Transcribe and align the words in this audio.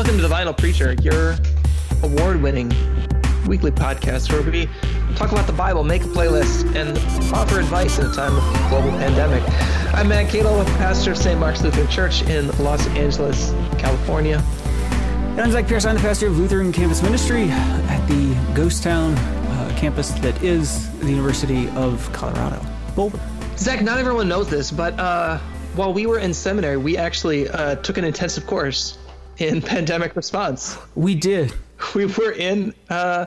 Welcome 0.00 0.16
to 0.16 0.26
the 0.26 0.34
Vinyl 0.34 0.56
Preacher, 0.56 0.94
your 1.02 1.36
award 2.02 2.40
winning 2.40 2.70
weekly 3.46 3.70
podcast 3.70 4.32
where 4.32 4.40
we 4.40 4.66
talk 5.14 5.30
about 5.30 5.46
the 5.46 5.52
Bible, 5.52 5.84
make 5.84 6.00
a 6.00 6.06
playlist, 6.06 6.74
and 6.74 6.96
offer 7.34 7.60
advice 7.60 7.98
in 7.98 8.06
a 8.06 8.14
time 8.14 8.34
of 8.34 8.70
global 8.70 8.88
pandemic. 8.92 9.42
I'm 9.92 10.08
Matt 10.08 10.32
Keadle, 10.32 10.58
with 10.58 10.68
pastor 10.78 11.10
of 11.12 11.18
St. 11.18 11.38
Mark's 11.38 11.60
Lutheran 11.60 11.86
Church 11.88 12.22
in 12.22 12.48
Los 12.64 12.86
Angeles, 12.88 13.50
California. 13.78 14.42
And 15.32 15.40
I'm 15.42 15.52
Zach 15.52 15.66
Parris. 15.66 15.84
I'm 15.84 15.96
the 15.96 16.00
pastor 16.00 16.28
of 16.28 16.38
Lutheran 16.38 16.72
Campus 16.72 17.02
Ministry 17.02 17.50
at 17.50 18.06
the 18.06 18.34
Ghost 18.54 18.82
Town 18.82 19.12
uh, 19.12 19.76
campus 19.76 20.12
that 20.12 20.42
is 20.42 20.88
the 21.00 21.10
University 21.10 21.68
of 21.76 22.10
Colorado, 22.14 22.64
Boulder. 22.96 23.20
Zach, 23.58 23.82
not 23.82 23.98
everyone 23.98 24.28
knows 24.28 24.48
this, 24.48 24.70
but 24.70 24.98
uh, 24.98 25.36
while 25.74 25.92
we 25.92 26.06
were 26.06 26.18
in 26.18 26.32
seminary, 26.32 26.78
we 26.78 26.96
actually 26.96 27.50
uh, 27.50 27.74
took 27.76 27.98
an 27.98 28.04
intensive 28.06 28.46
course 28.46 28.96
in 29.40 29.62
pandemic 29.62 30.14
response. 30.14 30.78
We 30.94 31.14
did. 31.14 31.52
We 31.94 32.04
were 32.04 32.30
in 32.30 32.74
uh, 32.90 33.24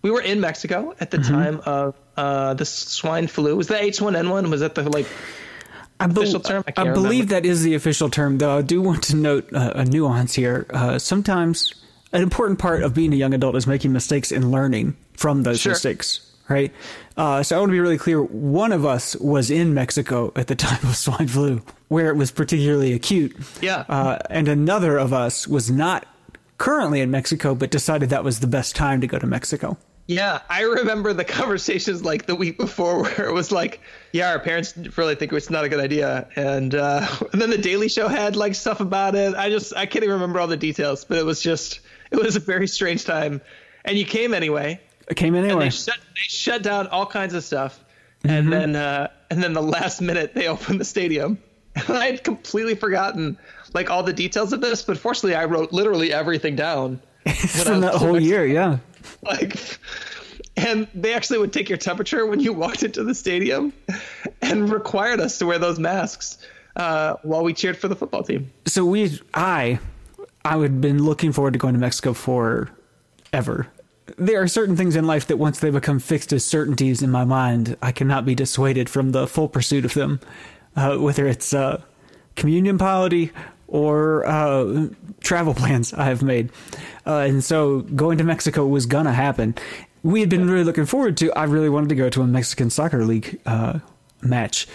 we 0.00 0.10
were 0.10 0.22
in 0.22 0.40
Mexico 0.40 0.94
at 0.98 1.10
the 1.10 1.18
mm-hmm. 1.18 1.30
time 1.30 1.60
of 1.66 1.94
uh, 2.16 2.54
the 2.54 2.64
swine 2.64 3.26
flu. 3.26 3.54
Was 3.54 3.68
that 3.68 3.82
H1N1? 3.82 4.48
Was 4.48 4.62
that 4.62 4.74
the 4.74 4.88
like 4.88 5.06
I 6.00 6.06
be- 6.06 6.22
official 6.22 6.40
term? 6.40 6.64
I, 6.74 6.80
I 6.80 6.92
believe 6.94 7.28
that 7.28 7.44
is 7.44 7.62
the 7.62 7.74
official 7.74 8.08
term, 8.08 8.38
though. 8.38 8.56
I 8.56 8.62
do 8.62 8.80
want 8.80 9.02
to 9.04 9.16
note 9.16 9.52
uh, 9.52 9.72
a 9.74 9.84
nuance 9.84 10.32
here. 10.32 10.66
Uh, 10.70 10.98
sometimes 10.98 11.74
an 12.12 12.22
important 12.22 12.58
part 12.58 12.82
of 12.82 12.94
being 12.94 13.12
a 13.12 13.16
young 13.16 13.34
adult 13.34 13.56
is 13.56 13.66
making 13.66 13.92
mistakes 13.92 14.32
and 14.32 14.50
learning 14.50 14.96
from 15.12 15.42
those 15.42 15.60
sure. 15.60 15.72
mistakes 15.72 16.31
right? 16.52 16.72
Uh, 17.16 17.42
so 17.42 17.56
I 17.56 17.58
want 17.58 17.70
to 17.70 17.72
be 17.72 17.80
really 17.80 17.98
clear. 17.98 18.22
One 18.22 18.72
of 18.72 18.84
us 18.86 19.16
was 19.16 19.50
in 19.50 19.74
Mexico 19.74 20.32
at 20.36 20.46
the 20.46 20.54
time 20.56 20.78
of 20.82 20.96
swine 20.96 21.28
flu, 21.28 21.62
where 21.88 22.08
it 22.08 22.16
was 22.16 22.30
particularly 22.30 22.92
acute. 22.92 23.36
Yeah. 23.60 23.84
Uh, 23.88 24.18
and 24.30 24.48
another 24.48 24.98
of 24.98 25.12
us 25.12 25.48
was 25.48 25.70
not 25.70 26.06
currently 26.58 27.00
in 27.00 27.10
Mexico, 27.10 27.54
but 27.54 27.70
decided 27.70 28.10
that 28.10 28.24
was 28.24 28.40
the 28.40 28.46
best 28.46 28.76
time 28.76 29.00
to 29.00 29.06
go 29.06 29.18
to 29.18 29.26
Mexico. 29.26 29.76
Yeah, 30.06 30.40
I 30.50 30.62
remember 30.62 31.12
the 31.12 31.24
conversations 31.24 32.04
like 32.04 32.26
the 32.26 32.34
week 32.34 32.58
before 32.58 33.02
where 33.02 33.28
it 33.28 33.32
was 33.32 33.52
like, 33.52 33.80
yeah, 34.12 34.30
our 34.30 34.38
parents 34.38 34.76
really 34.96 35.14
think 35.14 35.32
it's 35.32 35.50
not 35.50 35.64
a 35.64 35.68
good 35.68 35.80
idea, 35.80 36.28
and 36.36 36.74
uh, 36.74 37.06
and 37.32 37.40
then 37.40 37.50
the 37.50 37.58
Daily 37.58 37.88
Show 37.88 38.08
had 38.08 38.36
like 38.36 38.54
stuff 38.54 38.80
about 38.80 39.14
it. 39.14 39.34
I 39.34 39.50
just 39.50 39.74
I 39.74 39.86
can't 39.86 40.04
even 40.04 40.14
remember 40.14 40.40
all 40.40 40.48
the 40.48 40.56
details, 40.56 41.04
but 41.04 41.18
it 41.18 41.24
was 41.24 41.40
just 41.40 41.80
it 42.10 42.16
was 42.16 42.36
a 42.36 42.40
very 42.40 42.66
strange 42.66 43.04
time, 43.04 43.40
and 43.84 43.96
you 43.96 44.04
came 44.04 44.34
anyway. 44.34 44.80
It 45.12 45.16
came 45.16 45.34
anyway. 45.34 45.52
And 45.52 45.60
they 45.60 45.68
shut 45.68 45.98
they 45.98 46.22
shut 46.22 46.62
down 46.62 46.86
all 46.86 47.04
kinds 47.04 47.34
of 47.34 47.44
stuff, 47.44 47.84
and 48.24 48.46
mm-hmm. 48.46 48.50
then 48.50 48.76
uh, 48.76 49.08
and 49.30 49.42
then 49.42 49.52
the 49.52 49.62
last 49.62 50.00
minute 50.00 50.34
they 50.34 50.48
opened 50.48 50.80
the 50.80 50.86
stadium, 50.86 51.36
and 51.74 51.90
I 51.98 52.06
had 52.06 52.24
completely 52.24 52.74
forgotten 52.74 53.36
like 53.74 53.90
all 53.90 54.02
the 54.02 54.14
details 54.14 54.54
of 54.54 54.62
this. 54.62 54.80
But 54.80 54.96
fortunately, 54.96 55.34
I 55.34 55.44
wrote 55.44 55.70
literally 55.70 56.14
everything 56.14 56.56
down 56.56 56.98
from 57.46 57.82
that 57.82 57.92
whole 57.96 58.18
year. 58.18 58.46
Yeah, 58.46 58.78
like. 59.22 59.78
And 60.54 60.86
they 60.94 61.14
actually 61.14 61.38
would 61.38 61.52
take 61.52 61.70
your 61.70 61.78
temperature 61.78 62.26
when 62.26 62.38
you 62.38 62.52
walked 62.52 62.82
into 62.82 63.04
the 63.04 63.14
stadium, 63.14 63.72
and 64.40 64.70
required 64.70 65.20
us 65.20 65.38
to 65.38 65.46
wear 65.46 65.58
those 65.58 65.78
masks 65.78 66.38
uh, 66.76 67.14
while 67.22 67.42
we 67.42 67.54
cheered 67.54 67.76
for 67.76 67.88
the 67.88 67.96
football 67.96 68.22
team. 68.22 68.50
So 68.66 68.84
we, 68.84 69.18
I, 69.32 69.78
I 70.44 70.58
had 70.58 70.82
been 70.82 71.02
looking 71.02 71.32
forward 71.32 71.54
to 71.54 71.58
going 71.58 71.72
to 71.72 71.80
Mexico 71.80 72.12
for 72.12 72.68
ever 73.32 73.66
there 74.18 74.42
are 74.42 74.48
certain 74.48 74.76
things 74.76 74.96
in 74.96 75.06
life 75.06 75.26
that 75.26 75.36
once 75.36 75.60
they 75.60 75.70
become 75.70 75.98
fixed 75.98 76.32
as 76.32 76.44
certainties 76.44 77.02
in 77.02 77.10
my 77.10 77.24
mind, 77.24 77.76
I 77.82 77.92
cannot 77.92 78.24
be 78.24 78.34
dissuaded 78.34 78.88
from 78.88 79.12
the 79.12 79.26
full 79.26 79.48
pursuit 79.48 79.84
of 79.84 79.94
them, 79.94 80.20
uh, 80.76 80.96
whether 80.96 81.26
it's 81.26 81.52
uh, 81.54 81.82
communion 82.36 82.78
polity 82.78 83.32
or 83.68 84.26
uh, 84.26 84.88
travel 85.20 85.54
plans 85.62 85.92
I 85.94 86.04
have 86.04 86.22
made. 86.22 86.50
Uh, 87.06 87.18
and 87.18 87.42
so 87.42 87.80
going 87.80 88.18
to 88.18 88.24
Mexico 88.24 88.66
was 88.66 88.86
going 88.86 89.06
to 89.06 89.12
happen. 89.12 89.54
We 90.02 90.20
had 90.20 90.28
been 90.28 90.48
really 90.48 90.64
looking 90.64 90.86
forward 90.86 91.16
to, 91.18 91.32
I 91.32 91.44
really 91.44 91.68
wanted 91.68 91.88
to 91.90 91.94
go 91.94 92.10
to 92.10 92.22
a 92.22 92.26
Mexican 92.26 92.70
soccer 92.70 93.04
league 93.04 93.40
uh, 93.46 93.78
match. 94.20 94.66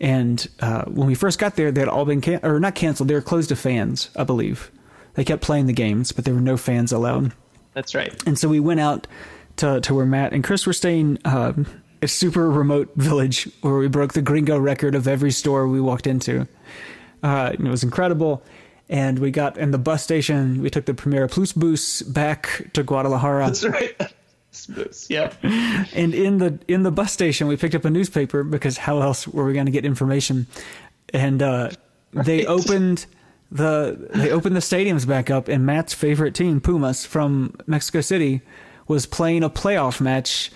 And 0.00 0.46
uh, 0.60 0.84
when 0.84 1.06
we 1.06 1.14
first 1.14 1.38
got 1.38 1.56
there, 1.56 1.72
they 1.72 1.80
had 1.80 1.88
all 1.88 2.04
been, 2.04 2.20
can- 2.20 2.44
or 2.44 2.60
not 2.60 2.74
canceled, 2.74 3.08
they 3.08 3.14
were 3.14 3.22
closed 3.22 3.48
to 3.48 3.56
fans, 3.56 4.10
I 4.16 4.24
believe. 4.24 4.70
They 5.14 5.24
kept 5.24 5.42
playing 5.42 5.66
the 5.66 5.72
games, 5.72 6.12
but 6.12 6.24
there 6.24 6.34
were 6.34 6.40
no 6.40 6.56
fans 6.56 6.92
allowed. 6.92 7.32
That's 7.74 7.94
right. 7.94 8.12
And 8.26 8.38
so 8.38 8.48
we 8.48 8.60
went 8.60 8.80
out 8.80 9.06
to 9.56 9.80
to 9.80 9.94
where 9.94 10.06
Matt 10.06 10.32
and 10.32 10.42
Chris 10.42 10.66
were 10.66 10.72
staying. 10.72 11.18
Um, 11.24 11.66
a 12.02 12.08
super 12.08 12.50
remote 12.50 12.92
village 12.96 13.48
where 13.62 13.76
we 13.76 13.88
broke 13.88 14.12
the 14.12 14.22
gringo 14.22 14.58
record 14.58 14.94
of 14.94 15.08
every 15.08 15.30
store 15.30 15.66
we 15.66 15.80
walked 15.80 16.06
into. 16.06 16.46
Uh, 17.22 17.52
it 17.54 17.60
was 17.60 17.82
incredible. 17.82 18.42
And 18.90 19.18
we 19.18 19.30
got 19.30 19.56
in 19.56 19.70
the 19.70 19.78
bus 19.78 20.04
station. 20.04 20.60
We 20.60 20.68
took 20.68 20.84
the 20.84 20.92
Primera 20.92 21.30
Plus 21.30 21.52
bus 21.52 22.02
back 22.02 22.70
to 22.74 22.82
Guadalajara. 22.82 23.46
That's 23.46 23.64
right. 23.64 23.96
Yeah. 25.08 25.32
And 25.94 26.14
in 26.14 26.38
the 26.38 26.58
in 26.68 26.82
the 26.82 26.90
bus 26.90 27.12
station, 27.12 27.48
we 27.48 27.56
picked 27.56 27.74
up 27.74 27.84
a 27.84 27.90
newspaper 27.90 28.44
because 28.44 28.76
how 28.76 29.00
else 29.00 29.26
were 29.26 29.44
we 29.44 29.52
going 29.52 29.66
to 29.66 29.72
get 29.72 29.84
information? 29.84 30.46
And 31.12 31.42
uh, 31.42 31.70
right. 32.12 32.26
they 32.26 32.46
opened 32.46 33.06
the 33.50 34.08
they 34.14 34.30
opened 34.30 34.56
the 34.56 34.60
stadiums 34.60 35.06
back 35.06 35.30
up, 35.30 35.48
and 35.48 35.64
Matt's 35.64 35.94
favorite 35.94 36.34
team, 36.34 36.60
Pumas 36.60 37.06
from 37.06 37.54
Mexico 37.66 38.00
City, 38.00 38.42
was 38.88 39.06
playing 39.06 39.42
a 39.42 39.50
playoff 39.50 40.00
match 40.00 40.50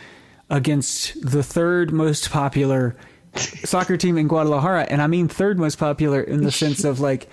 against 0.50 1.20
the 1.20 1.42
third 1.42 1.92
most 1.92 2.30
popular 2.30 2.96
soccer 3.36 3.96
team 3.96 4.16
in 4.18 4.28
Guadalajara, 4.28 4.86
and 4.90 5.00
I 5.02 5.06
mean 5.06 5.28
third 5.28 5.58
most 5.58 5.78
popular 5.78 6.20
in 6.20 6.42
the 6.42 6.50
sense 6.50 6.84
of 6.84 7.00
like 7.00 7.28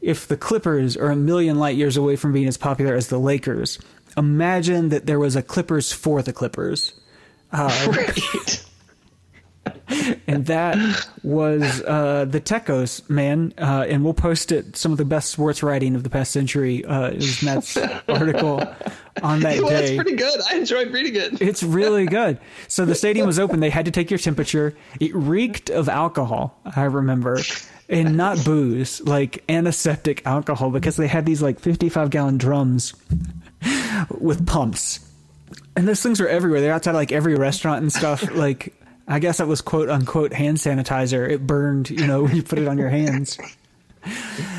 if 0.00 0.28
the 0.28 0.36
Clippers 0.36 0.96
are 0.96 1.10
a 1.10 1.16
million 1.16 1.58
light 1.58 1.76
years 1.76 1.96
away 1.96 2.16
from 2.16 2.32
being 2.32 2.46
as 2.46 2.56
popular 2.56 2.94
as 2.94 3.08
the 3.08 3.18
Lakers, 3.18 3.78
imagine 4.16 4.90
that 4.90 5.06
there 5.06 5.18
was 5.18 5.36
a 5.36 5.42
Clippers 5.42 5.92
for 5.92 6.22
the 6.22 6.32
Clippers. 6.32 6.92
Uh, 7.52 7.86
right. 7.96 8.64
and 10.26 10.46
that 10.46 10.76
was 11.22 11.82
uh, 11.82 12.24
the 12.28 12.40
Tecos 12.40 13.08
man, 13.10 13.52
uh, 13.58 13.84
and 13.88 14.04
we'll 14.04 14.14
post 14.14 14.52
it. 14.52 14.76
Some 14.76 14.92
of 14.92 14.98
the 14.98 15.04
best 15.04 15.30
sports 15.30 15.62
writing 15.62 15.94
of 15.94 16.02
the 16.02 16.10
past 16.10 16.32
century 16.32 16.84
uh, 16.84 17.10
is 17.10 17.42
Matt's 17.42 17.76
article 18.08 18.62
on 19.22 19.40
that 19.40 19.58
well, 19.62 19.68
day. 19.68 19.84
It's 19.84 20.02
pretty 20.02 20.16
good. 20.16 20.40
I 20.50 20.56
enjoyed 20.56 20.92
reading 20.92 21.16
it. 21.16 21.42
it's 21.42 21.62
really 21.62 22.06
good. 22.06 22.38
So 22.68 22.84
the 22.84 22.94
stadium 22.94 23.26
was 23.26 23.38
open. 23.38 23.60
They 23.60 23.70
had 23.70 23.84
to 23.84 23.90
take 23.90 24.10
your 24.10 24.18
temperature. 24.18 24.74
It 25.00 25.14
reeked 25.14 25.70
of 25.70 25.88
alcohol. 25.88 26.58
I 26.76 26.84
remember. 26.84 27.40
And 27.86 28.16
not 28.16 28.42
booze, 28.46 29.02
like 29.02 29.44
antiseptic 29.46 30.26
alcohol, 30.26 30.70
because 30.70 30.96
they 30.96 31.06
had 31.06 31.26
these 31.26 31.42
like 31.42 31.60
55 31.60 32.08
gallon 32.08 32.38
drums 32.38 32.94
with 34.18 34.46
pumps 34.46 35.00
and 35.76 35.88
those 35.88 36.02
things 36.02 36.20
were 36.20 36.28
everywhere. 36.28 36.60
They're 36.60 36.72
outside 36.72 36.92
like 36.92 37.12
every 37.12 37.34
restaurant 37.34 37.82
and 37.82 37.92
stuff. 37.92 38.32
Like 38.34 38.74
I 39.06 39.18
guess 39.18 39.38
that 39.38 39.46
was 39.46 39.60
quote 39.60 39.88
unquote 39.88 40.32
hand 40.32 40.58
sanitizer. 40.58 41.28
It 41.28 41.46
burned, 41.46 41.90
you 41.90 42.06
know, 42.06 42.22
when 42.24 42.36
you 42.36 42.42
put 42.42 42.58
it 42.58 42.68
on 42.68 42.78
your 42.78 42.90
hands. 42.90 43.38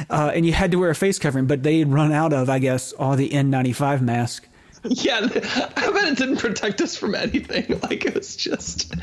Uh, 0.09 0.31
and 0.33 0.45
you 0.45 0.53
had 0.53 0.72
to 0.72 0.78
wear 0.78 0.89
a 0.89 0.95
face 0.95 1.19
covering, 1.19 1.45
but 1.45 1.61
they 1.63 1.79
had 1.79 1.91
run 1.91 2.11
out 2.11 2.33
of, 2.33 2.50
I 2.50 2.59
guess, 2.59 2.94
all 2.94 3.16
the 3.16 3.29
N95 3.29 4.01
mask. 4.01 4.47
Yeah, 4.88 5.17
I 5.23 5.91
bet 5.91 6.07
it 6.11 6.17
didn't 6.17 6.38
protect 6.38 6.81
us 6.81 6.95
from 6.95 7.16
anything. 7.16 7.79
Like 7.85 8.06
it 8.06 8.16
was 8.16 8.35
just. 8.35 8.95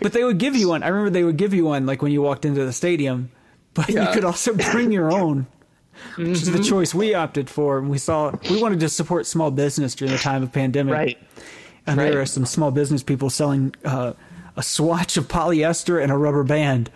but 0.00 0.12
they 0.12 0.24
would 0.24 0.38
give 0.38 0.56
you 0.56 0.68
one. 0.68 0.82
I 0.82 0.88
remember 0.88 1.10
they 1.10 1.24
would 1.24 1.36
give 1.36 1.52
you 1.52 1.64
one, 1.64 1.86
like 1.86 2.02
when 2.02 2.12
you 2.12 2.22
walked 2.22 2.44
into 2.44 2.64
the 2.64 2.72
stadium. 2.72 3.30
But 3.74 3.88
yeah. 3.88 4.06
you 4.06 4.14
could 4.14 4.24
also 4.24 4.54
bring 4.54 4.92
your 4.92 5.12
own, 5.12 5.46
which 6.16 6.26
mm-hmm. 6.26 6.32
is 6.32 6.50
the 6.50 6.58
mm-hmm. 6.58 6.68
choice 6.68 6.94
we 6.94 7.14
opted 7.14 7.50
for. 7.50 7.78
And 7.78 7.90
we 7.90 7.98
saw 7.98 8.32
we 8.48 8.62
wanted 8.62 8.80
to 8.80 8.88
support 8.88 9.26
small 9.26 9.50
business 9.50 9.94
during 9.94 10.12
the 10.12 10.18
time 10.18 10.42
of 10.42 10.52
pandemic, 10.52 10.94
right? 10.94 11.18
And 11.86 11.98
right. 11.98 12.10
there 12.10 12.20
are 12.20 12.26
some 12.26 12.46
small 12.46 12.70
business 12.70 13.02
people 13.02 13.30
selling. 13.30 13.74
Uh, 13.84 14.14
a 14.56 14.62
swatch 14.62 15.16
of 15.16 15.28
polyester 15.28 16.02
and 16.02 16.12
a 16.12 16.16
rubber 16.16 16.44
band 16.44 16.90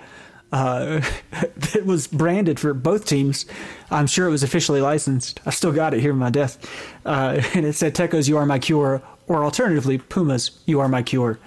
uh, 0.52 1.00
that 1.56 1.84
was 1.84 2.06
branded 2.06 2.58
for 2.58 2.74
both 2.74 3.06
teams. 3.06 3.46
I'm 3.90 4.06
sure 4.06 4.26
it 4.26 4.30
was 4.30 4.42
officially 4.42 4.80
licensed. 4.80 5.40
I 5.46 5.50
still 5.50 5.72
got 5.72 5.94
it 5.94 6.00
here 6.00 6.12
in 6.12 6.18
my 6.18 6.30
desk. 6.30 6.64
Uh, 7.04 7.42
and 7.54 7.66
it 7.66 7.74
said, 7.74 7.94
Tecos, 7.94 8.28
you 8.28 8.36
are 8.36 8.46
my 8.46 8.58
cure, 8.58 9.02
or 9.26 9.44
alternatively, 9.44 9.98
Pumas, 9.98 10.50
you 10.66 10.80
are 10.80 10.88
my 10.88 11.02
cure. 11.02 11.38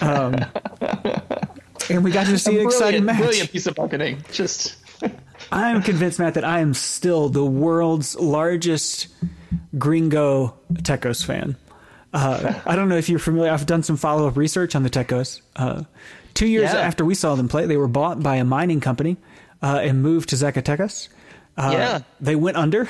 Um, 0.00 0.36
and 1.90 2.04
we 2.04 2.10
got 2.10 2.26
to 2.26 2.38
see 2.38 2.58
an 2.58 2.66
exciting 2.66 3.04
match. 3.04 3.18
Brilliant 3.18 3.50
piece 3.50 3.66
of 3.66 3.76
marketing. 3.76 4.24
Just. 4.32 4.76
I'm 5.52 5.82
convinced, 5.82 6.18
Matt, 6.18 6.34
that 6.34 6.44
I 6.44 6.60
am 6.60 6.72
still 6.72 7.28
the 7.28 7.44
world's 7.44 8.14
largest 8.16 9.08
gringo 9.76 10.54
Tecos 10.72 11.24
fan. 11.24 11.56
Uh, 12.12 12.60
I 12.66 12.76
don't 12.76 12.88
know 12.88 12.96
if 12.96 13.08
you're 13.08 13.18
familiar. 13.18 13.50
I've 13.50 13.66
done 13.66 13.82
some 13.82 13.96
follow 13.96 14.28
up 14.28 14.36
research 14.36 14.74
on 14.74 14.82
the 14.82 14.90
Tecos. 14.90 15.40
Uh, 15.56 15.84
two 16.34 16.46
years 16.46 16.72
yeah. 16.72 16.80
after 16.80 17.04
we 17.04 17.14
saw 17.14 17.34
them 17.34 17.48
play, 17.48 17.66
they 17.66 17.76
were 17.76 17.88
bought 17.88 18.22
by 18.22 18.36
a 18.36 18.44
mining 18.44 18.80
company 18.80 19.16
uh, 19.62 19.80
and 19.82 20.02
moved 20.02 20.28
to 20.30 20.36
Zacatecas. 20.36 21.08
Uh, 21.56 21.70
yeah. 21.72 22.00
They 22.20 22.36
went 22.36 22.56
under 22.56 22.88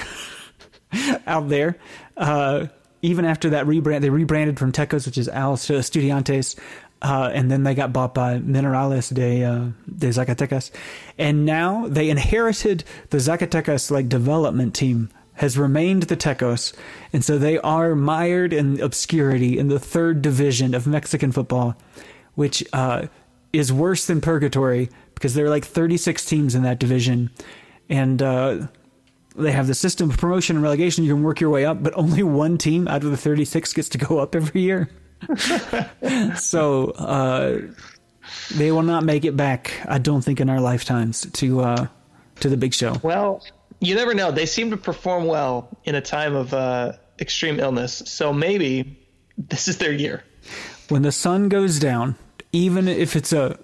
out 1.26 1.48
there. 1.48 1.76
Uh, 2.16 2.66
even 3.00 3.24
after 3.24 3.50
that 3.50 3.66
rebrand, 3.66 4.00
they 4.00 4.10
rebranded 4.10 4.58
from 4.58 4.72
Tecos, 4.72 5.06
which 5.06 5.18
is 5.18 5.28
Al 5.28 5.56
to 5.56 5.74
Estudiantes. 5.74 6.58
Uh, 7.00 7.30
and 7.32 7.50
then 7.50 7.64
they 7.64 7.74
got 7.74 7.92
bought 7.92 8.14
by 8.14 8.38
Minerales 8.38 9.12
de, 9.12 9.40
de 9.40 10.08
Zacatecas. 10.08 10.70
And 11.18 11.44
now 11.44 11.88
they 11.88 12.10
inherited 12.10 12.84
the 13.10 13.18
Zacatecas 13.18 13.90
like 13.90 14.08
development 14.08 14.74
team 14.74 15.10
has 15.34 15.58
remained 15.58 16.04
the 16.04 16.16
Tecos, 16.16 16.74
and 17.12 17.24
so 17.24 17.38
they 17.38 17.58
are 17.58 17.94
mired 17.94 18.52
in 18.52 18.80
obscurity 18.80 19.58
in 19.58 19.68
the 19.68 19.78
third 19.78 20.22
division 20.22 20.74
of 20.74 20.86
Mexican 20.86 21.32
football, 21.32 21.76
which 22.34 22.64
uh, 22.72 23.06
is 23.52 23.72
worse 23.72 24.06
than 24.06 24.20
purgatory 24.20 24.88
because 25.14 25.34
there 25.34 25.46
are 25.46 25.50
like 25.50 25.64
36 25.64 26.24
teams 26.24 26.54
in 26.54 26.62
that 26.64 26.78
division, 26.78 27.30
and 27.88 28.22
uh, 28.22 28.66
they 29.36 29.52
have 29.52 29.66
the 29.66 29.74
system 29.74 30.10
of 30.10 30.18
promotion 30.18 30.56
and 30.56 30.62
relegation. 30.62 31.04
You 31.04 31.14
can 31.14 31.22
work 31.22 31.40
your 31.40 31.50
way 31.50 31.64
up, 31.64 31.82
but 31.82 31.96
only 31.96 32.22
one 32.22 32.58
team 32.58 32.88
out 32.88 33.04
of 33.04 33.10
the 33.10 33.16
36 33.16 33.72
gets 33.72 33.88
to 33.90 33.98
go 33.98 34.18
up 34.18 34.34
every 34.34 34.60
year. 34.60 34.90
so 36.36 36.90
uh, 36.90 37.60
they 38.54 38.72
will 38.72 38.82
not 38.82 39.04
make 39.04 39.24
it 39.24 39.36
back. 39.36 39.72
I 39.86 39.98
don't 39.98 40.22
think 40.22 40.40
in 40.40 40.50
our 40.50 40.60
lifetimes 40.60 41.30
to 41.32 41.60
uh, 41.60 41.86
to 42.40 42.48
the 42.48 42.56
big 42.56 42.74
show. 42.74 42.96
Well, 43.02 43.42
you 43.82 43.96
never 43.96 44.14
know. 44.14 44.30
They 44.30 44.46
seem 44.46 44.70
to 44.70 44.76
perform 44.76 45.26
well 45.26 45.68
in 45.84 45.96
a 45.96 46.00
time 46.00 46.34
of 46.36 46.54
uh, 46.54 46.92
extreme 47.20 47.58
illness. 47.58 48.02
So 48.06 48.32
maybe 48.32 48.96
this 49.36 49.66
is 49.66 49.78
their 49.78 49.92
year. 49.92 50.22
When 50.88 51.02
the 51.02 51.12
sun 51.12 51.48
goes 51.48 51.78
down, 51.78 52.16
even 52.52 52.86
if 52.86 53.16
it's 53.16 53.32
a 53.32 53.58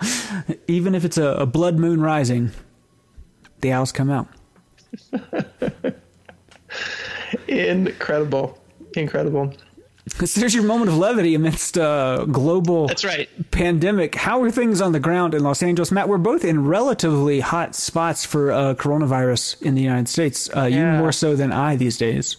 even 0.66 0.94
if 0.94 1.04
it's 1.04 1.18
a, 1.18 1.28
a 1.32 1.46
blood 1.46 1.78
moon 1.78 2.00
rising, 2.00 2.52
the 3.60 3.72
owls 3.72 3.92
come 3.92 4.10
out. 4.10 4.28
Incredible. 7.48 8.58
Incredible. 8.96 9.52
There's 10.34 10.54
your 10.54 10.64
moment 10.64 10.90
of 10.90 10.96
levity 10.96 11.34
amidst 11.34 11.78
uh, 11.78 12.24
global 12.24 12.86
That's 12.86 13.04
right. 13.04 13.28
pandemic. 13.50 14.14
How 14.14 14.42
are 14.42 14.50
things 14.50 14.80
on 14.80 14.92
the 14.92 15.00
ground 15.00 15.34
in 15.34 15.42
Los 15.42 15.62
Angeles, 15.62 15.90
Matt? 15.90 16.08
We're 16.08 16.18
both 16.18 16.44
in 16.44 16.66
relatively 16.66 17.40
hot 17.40 17.74
spots 17.74 18.24
for 18.24 18.52
uh, 18.52 18.74
coronavirus 18.74 19.62
in 19.62 19.74
the 19.74 19.82
United 19.82 20.08
States. 20.08 20.48
Uh, 20.54 20.64
You 20.64 20.84
more 20.84 21.12
so 21.12 21.36
than 21.36 21.52
I 21.52 21.76
these 21.76 21.98
days. 21.98 22.36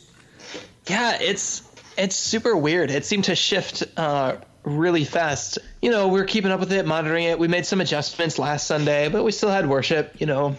Yeah, 0.88 1.18
it's 1.21 1.62
it's 1.98 2.16
super 2.16 2.56
weird. 2.56 2.89
It 2.92 3.06
seemed 3.06 3.25
to 3.25 3.36
shift 3.36 3.83
uh, 3.98 4.38
really 4.63 5.04
fast. 5.04 5.60
You 5.81 5.92
know, 5.92 6.07
we 6.07 6.19
are 6.19 6.25
keeping 6.25 6.51
up 6.51 6.60
with 6.60 6.72
it, 6.72 6.86
monitoring 6.86 7.25
it. 7.25 7.38
We 7.38 7.48
made 7.48 7.65
some 7.65 7.81
adjustments 7.81 8.39
last 8.39 8.65
Sunday, 8.68 9.10
but 9.10 9.24
we 9.24 9.31
still 9.31 9.50
had 9.50 9.68
worship. 9.69 10.15
You 10.19 10.25
know, 10.25 10.56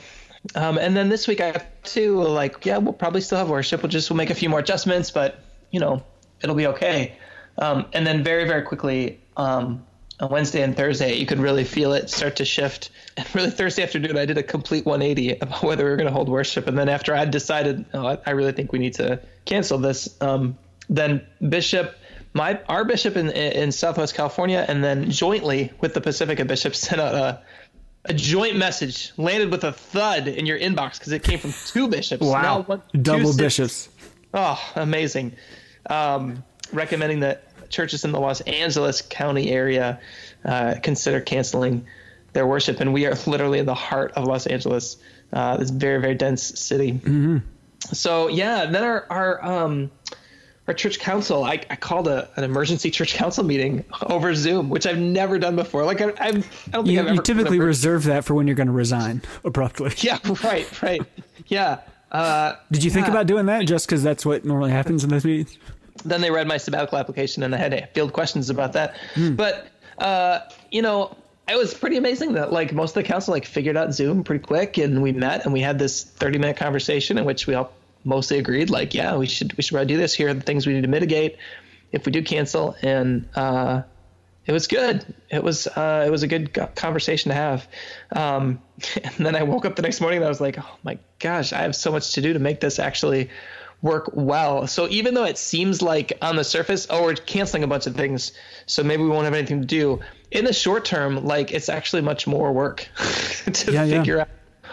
um, 0.55 0.79
and 0.79 0.97
then 0.97 1.09
this 1.09 1.27
week 1.27 1.41
I 1.41 1.47
have 1.47 1.67
to 1.85 2.21
like, 2.23 2.65
yeah, 2.65 2.79
we'll 2.79 2.93
probably 2.93 3.21
still 3.23 3.39
have 3.39 3.49
worship. 3.51 3.83
We'll 3.83 3.91
just 3.91 4.11
we'll 4.11 4.17
make 4.19 4.31
a 4.31 4.35
few 4.35 4.49
more 4.49 4.61
adjustments, 4.61 5.11
but 5.11 5.43
you 5.71 5.81
know, 5.81 6.03
it'll 6.43 6.57
be 6.57 6.67
okay. 6.69 7.17
Um, 7.59 7.87
and 7.93 8.07
then 8.07 8.23
very 8.25 8.47
very 8.47 8.63
quickly. 8.63 9.21
Um, 9.37 9.85
on 10.21 10.31
Wednesday 10.31 10.63
and 10.63 10.77
Thursday, 10.77 11.15
you 11.15 11.25
could 11.25 11.39
really 11.39 11.65
feel 11.65 11.93
it 11.95 12.11
start 12.11 12.37
to 12.37 12.45
shift. 12.45 12.91
And 13.17 13.27
really, 13.35 13.51
Thursday 13.51 13.83
afternoon, 13.83 14.17
I 14.19 14.27
did 14.27 14.39
a 14.39 14.43
complete 14.43 14.85
180 14.85 15.39
about 15.39 15.63
whether 15.63 15.85
we 15.85 15.91
were 15.91 15.97
going 15.97 16.09
to 16.09 16.13
hold 16.13 16.29
worship. 16.29 16.67
And 16.67 16.79
then 16.79 16.89
after 16.89 17.15
I 17.15 17.25
decided, 17.25 17.87
oh, 17.95 18.07
I, 18.07 18.19
I 18.27 18.31
really 18.33 18.53
think 18.53 18.73
we 18.73 18.79
need 18.79 18.95
to 18.95 19.21
cancel 19.47 19.79
this, 19.79 20.15
um, 20.21 20.59
then 20.89 21.27
Bishop, 21.49 21.97
my 22.35 22.61
our 22.69 22.85
bishop 22.85 23.17
in 23.17 23.31
in 23.31 23.73
Southwest 23.73 24.15
California, 24.15 24.65
and 24.69 24.85
then 24.85 25.11
jointly 25.11 25.73
with 25.81 25.95
the 25.95 26.01
Pacifica 26.01 26.45
bishops 26.45 26.79
sent 26.89 27.01
out 27.01 27.15
a 27.15 27.43
a 28.07 28.15
joint 28.15 28.57
message 28.57 29.13
landed 29.19 29.51
with 29.51 29.63
a 29.63 29.73
thud 29.73 30.27
in 30.27 30.47
your 30.47 30.59
inbox 30.59 30.99
because 30.99 31.13
it 31.13 31.23
came 31.23 31.39
from 31.39 31.53
two 31.67 31.89
bishops. 31.89 32.25
Wow. 32.25 32.43
Now 32.43 32.63
one- 32.63 32.83
two 32.93 32.99
Double 32.99 33.37
bishops. 33.37 33.89
Oh, 34.33 34.63
amazing. 34.77 35.33
Um, 35.89 36.45
recommending 36.73 37.21
that 37.21 37.69
churches 37.71 38.05
in 38.05 38.13
the 38.13 38.21
Los 38.21 38.41
Angeles 38.43 39.03
County 39.03 39.51
area 39.51 40.01
uh, 40.45 40.75
consider 40.83 41.21
canceling 41.21 41.87
their 42.33 42.47
worship. 42.47 42.81
And 42.81 42.93
we 42.93 43.07
are 43.07 43.15
literally 43.27 43.59
in 43.59 43.67
the 43.67 43.75
heart 43.75 44.13
of 44.13 44.25
Los 44.25 44.47
Angeles, 44.47 44.97
uh, 45.33 45.57
this 45.57 45.71
very, 45.71 46.01
very 46.01 46.15
dense 46.15 46.43
city. 46.43 46.93
Mm-hmm. 46.93 47.39
So, 47.93 48.29
yeah, 48.29 48.67
then 48.67 48.85
our, 48.85 49.07
our, 49.11 49.45
um, 49.45 49.91
our 50.69 50.75
church 50.75 51.01
council, 51.01 51.45
I, 51.45 51.61
I 51.71 51.77
called 51.77 52.07
a, 52.07 52.29
an 52.37 52.45
emergency 52.45 52.91
church 52.91 53.15
council 53.15 53.43
meeting 53.43 53.85
over 54.03 54.35
Zoom, 54.35 54.69
which 54.69 54.87
I've 54.87 54.99
never 54.99 55.39
done 55.39 55.57
before. 55.57 55.85
Like, 55.85 56.01
I, 56.01 56.13
I've, 56.19 56.69
I 56.69 56.71
don't 56.73 56.85
think 56.85 56.89
You, 56.89 57.01
I've 57.01 57.15
you 57.15 57.23
typically 57.23 57.59
reserve 57.59 58.05
that 58.05 58.25
for 58.25 58.35
when 58.35 58.47
you're 58.47 58.57
going 58.57 58.69
to 58.69 58.73
resign 58.73 59.23
abruptly. 59.45 59.93
Yeah, 59.99 60.19
right, 60.45 60.83
right. 60.83 61.03
Yeah. 61.47 61.81
Uh, 62.11 62.55
Did 62.73 62.83
you 62.83 62.91
think 62.91 63.07
yeah. 63.07 63.13
about 63.13 63.27
doing 63.27 63.47
that 63.47 63.67
just 63.67 63.87
because 63.87 64.03
that's 64.03 64.27
what 64.27 64.45
normally 64.45 64.73
happens 64.73 65.05
in 65.05 65.11
those 65.11 65.25
meetings? 65.25 65.59
then 66.05 66.21
they 66.21 66.31
read 66.31 66.47
my 66.47 66.57
sabbatical 66.57 66.99
application 66.99 67.43
and 67.43 67.55
I 67.55 67.59
had 67.59 67.89
field 67.95 68.13
questions 68.13 68.51
about 68.51 68.73
that. 68.75 68.97
But 69.37 69.69
uh, 69.99 70.41
you 70.71 70.83
know, 70.83 71.17
it 71.49 71.57
was 71.57 71.75
pretty 71.75 71.97
amazing 71.97 72.35
that 72.35 72.53
like 72.53 72.73
most 72.73 72.97
of 72.97 73.03
the 73.03 73.09
council 73.09 73.33
like 73.33 73.45
figured 73.45 73.77
out 73.77 73.93
Zoom 73.93 74.25
pretty 74.25 74.45
quick 74.45 74.79
and 74.79 75.03
we 75.03 75.13
met 75.13 75.45
and 75.45 75.53
we 75.53 75.61
had 75.61 75.79
this 75.79 76.05
30 76.05 76.39
minute 76.39 76.57
conversation 76.57 77.19
in 77.19 77.25
which 77.25 77.47
we 77.47 77.55
all 77.55 77.73
mostly 78.05 78.39
agreed 78.39 78.71
like, 78.71 78.95
yeah, 78.95 79.17
we 79.17 79.27
should 79.27 79.57
we 79.57 79.63
should 79.63 79.75
probably 79.75 79.93
do 79.93 79.99
this. 79.99 80.15
Here 80.15 80.29
are 80.29 80.35
the 80.35 80.41
things 80.41 80.67
we 80.67 80.73
need 80.73 80.83
to 80.83 80.89
mitigate 80.89 81.37
if 81.93 82.07
we 82.07 82.13
do 82.13 82.23
cancel 82.23 82.77
and 82.83 83.29
uh 83.35 83.83
it 84.47 84.53
was 84.53 84.67
good. 84.67 85.05
It 85.31 85.43
was 85.45 85.67
uh, 85.67 86.05
it 86.07 86.11
was 86.11 86.23
a 86.23 86.27
good 86.27 86.53
conversation 86.75 87.31
to 87.31 87.35
have. 87.35 87.69
Um, 88.15 88.61
and 89.05 89.27
then 89.27 89.37
I 89.37 89.43
woke 89.43 89.65
up 89.65 89.77
the 89.77 89.83
next 89.83 90.01
morning 90.01 90.19
and 90.19 90.27
I 90.27 90.29
was 90.29 90.41
like, 90.41 90.59
oh 90.59 90.79
my 90.83 90.99
gosh, 91.19 91.53
I 91.53 91.59
have 91.63 91.77
so 91.77 91.91
much 91.93 92.13
to 92.15 92.21
do 92.21 92.33
to 92.33 92.39
make 92.39 92.61
this 92.61 92.79
actually 92.79 93.31
work 93.83 94.11
well. 94.13 94.67
So 94.67 94.89
even 94.91 95.15
though 95.15 95.25
it 95.25 95.39
seems 95.39 95.81
like 95.81 96.13
on 96.21 96.37
the 96.37 96.45
surface, 96.45 96.87
oh, 96.91 97.03
we're 97.05 97.15
canceling 97.15 97.63
a 97.65 97.67
bunch 97.67 97.87
of 97.87 97.95
things, 97.97 98.33
so 98.67 98.83
maybe 98.83 99.03
we 99.03 99.09
won't 99.09 99.25
have 99.25 99.35
anything 99.35 99.61
to 99.63 99.67
do. 99.67 100.01
In 100.31 100.45
the 100.45 100.53
short 100.53 100.85
term, 100.85 101.25
like 101.25 101.51
it's 101.53 101.69
actually 101.69 102.03
much 102.03 102.27
more 102.27 102.53
work 102.53 102.87
to 103.53 103.73
Yeah, 103.73 103.85
yeah. 103.85 103.99
figure 103.99 104.21
out 104.21 104.29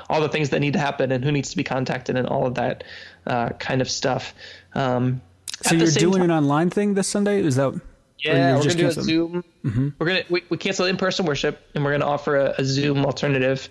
all 0.10 0.22
the 0.22 0.30
things 0.30 0.50
that 0.50 0.60
need 0.60 0.74
to 0.74 0.80
happen 0.80 1.12
and 1.12 1.24
who 1.24 1.31
needs 1.31 1.50
to 1.52 1.58
be 1.58 1.64
contacted 1.64 2.16
and 2.18 2.28
all 2.28 2.46
of 2.48 2.56
that 2.56 2.84
uh, 3.25 3.50
kind 3.60 3.81
of 3.81 3.90
stuff. 3.90 4.34
Um, 4.74 5.22
So 5.64 5.75
you're 5.75 5.88
doing 5.92 6.14
time- 6.22 6.24
an 6.24 6.31
online 6.31 6.69
thing 6.69 6.94
this 6.94 7.08
Sunday? 7.08 7.42
Is 7.42 7.56
that? 7.56 7.80
Yeah, 8.19 8.56
we're 8.56 8.62
gonna 8.64 8.74
do 8.75 8.88
a? 8.88 8.92
Zoom. 8.92 9.44
Mm-hmm. 9.64 9.90
We're 10.00 10.08
gonna 10.08 10.24
we, 10.30 10.44
we 10.50 10.58
cancel 10.58 10.86
in-person 10.86 11.25
worship, 11.25 11.62
and 11.75 11.84
we're 11.84 11.92
gonna 11.92 12.06
offer 12.12 12.36
a, 12.38 12.56
a 12.58 12.66
Zoom 12.66 13.06
alternative. 13.06 13.69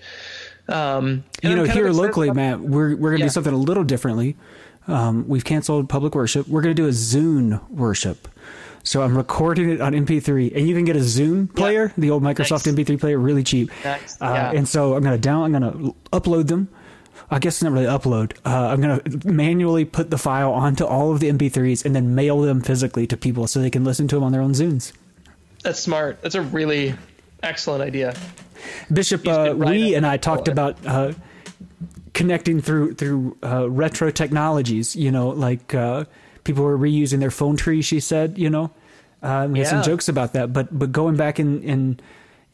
Um, 0.69 1.25
you 1.43 1.55
know, 1.55 1.65
here 1.65 1.91
locally, 1.91 2.31
Matt, 2.31 2.61
we're 2.61 2.97
we're 2.97 3.11
gonna 3.11 3.21
Yeah. 3.21 3.27
do 3.27 3.31
something 3.31 3.53
a 3.53 3.57
little 3.59 3.85
differently. 3.85 4.37
Um, 4.89 5.27
we've 5.29 5.45
canceled 5.45 5.89
public 5.89 6.15
worship. 6.15 6.47
We're 6.49 6.63
gonna 6.63 6.75
do 6.75 6.87
a 6.87 6.91
Zune 6.93 7.61
worship. 7.71 8.29
So 8.85 9.03
I'm 9.03 9.17
recording 9.17 9.71
it 9.71 9.81
on 9.81 9.95
MP3, 9.95 10.55
and 10.57 10.69
you 10.69 10.75
can 10.77 10.85
get 10.85 10.95
a 10.95 11.01
Zune 11.01 11.53
player, 11.53 11.93
the 11.99 12.11
old 12.11 12.23
Microsoft 12.23 12.67
Nice. 12.67 12.69
MP3 12.69 13.01
player, 13.01 13.19
really 13.19 13.43
cheap. 13.43 13.71
Nice, 13.85 14.17
Uh, 14.23 14.27
yeah. 14.27 14.53
And 14.53 14.69
so 14.69 14.95
I'm 14.95 15.03
gonna 15.03 15.19
down, 15.19 15.43
I'm 15.43 15.53
gonna 15.53 15.93
upload 16.13 16.47
them. 16.47 16.69
I 17.31 17.39
guess 17.39 17.57
it's 17.57 17.63
not 17.63 17.73
really 17.73 17.87
upload. 17.87 18.37
Uh, 18.45 18.69
I'm 18.69 18.81
gonna 18.81 19.01
manually 19.25 19.85
put 19.85 20.11
the 20.11 20.19
file 20.19 20.53
onto 20.53 20.85
all 20.85 21.13
of 21.13 21.21
the 21.21 21.29
MP3s 21.29 21.85
and 21.85 21.95
then 21.95 22.15
mail 22.15 22.41
them 22.41 22.61
physically 22.61 23.07
to 23.09 23.17
people 23.17 23.47
so 23.47 23.61
they 23.61 23.71
can 23.71 23.85
listen 23.85 24.09
to 24.09 24.17
them 24.17 24.25
on 24.25 24.33
their 24.33 24.43
own 24.43 24.53
Zunes. 24.53 24.93
That's 25.63 25.81
smart. 25.81 26.23
That's 26.23 26.35
a 26.35 26.43
really 26.43 26.95
excellent 27.43 27.83
idea. 27.83 28.15
Bishop, 28.93 29.27
uh, 29.27 29.55
we 29.57 29.95
and 29.95 30.07
I 30.07 30.17
talked 30.17 30.49
about 30.49 30.77
uh, 30.87 31.13
connecting 32.15 32.61
through 32.61 32.95
through 32.95 33.37
uh, 33.43 33.69
retro 33.69 34.11
technologies. 34.11 34.97
You 34.97 35.11
know, 35.11 35.29
like 35.31 35.75
uh, 35.75 36.05
people 36.45 36.65
were 36.65 36.79
reusing 36.79 37.21
their 37.21 37.31
phone 37.31 37.57
tree. 37.57 37.83
She 37.83 38.01
said, 38.01 38.39
you 38.39 38.51
know, 38.51 38.71
uh, 39.23 39.45
and 39.45 39.53
we 39.53 39.61
had 39.61 39.69
some 39.69 39.83
jokes 39.83 40.09
about 40.09 40.33
that. 40.35 40.53
But 40.53 40.77
but 40.77 40.93
going 40.93 41.17
back 41.17 41.39
in 41.41 41.63
in 41.63 42.01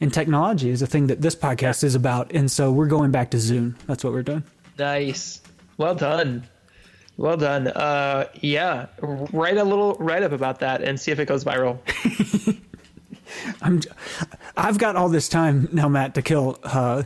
in 0.03 0.11
technology 0.11 0.69
is 0.69 0.81
a 0.81 0.87
thing 0.87 1.07
that 1.07 1.21
this 1.21 1.33
podcast 1.33 1.81
is 1.83 1.95
about, 1.95 2.29
and 2.33 2.51
so 2.51 2.71
we're 2.71 2.87
going 2.87 3.09
back 3.09 3.31
to 3.31 3.37
Zune. 3.37 3.75
That's 3.87 4.03
what 4.03 4.11
we're 4.11 4.21
doing. 4.21 4.43
Nice. 4.77 5.41
Well 5.77 5.95
done. 5.95 6.43
Well 7.15 7.37
done. 7.37 7.67
Uh, 7.69 8.27
yeah, 8.41 8.87
write 8.99 9.55
a 9.55 9.63
little 9.63 9.95
write 9.99 10.23
up 10.23 10.33
about 10.33 10.59
that 10.59 10.81
and 10.81 10.99
see 10.99 11.11
if 11.11 11.19
it 11.19 11.27
goes 11.27 11.45
viral. 11.45 11.79
I'm 13.61 13.81
I've 14.57 14.77
got 14.77 14.97
all 14.97 15.07
this 15.07 15.29
time 15.29 15.69
now, 15.71 15.87
Matt, 15.87 16.15
to 16.15 16.21
kill 16.21 16.59
uh, 16.63 17.03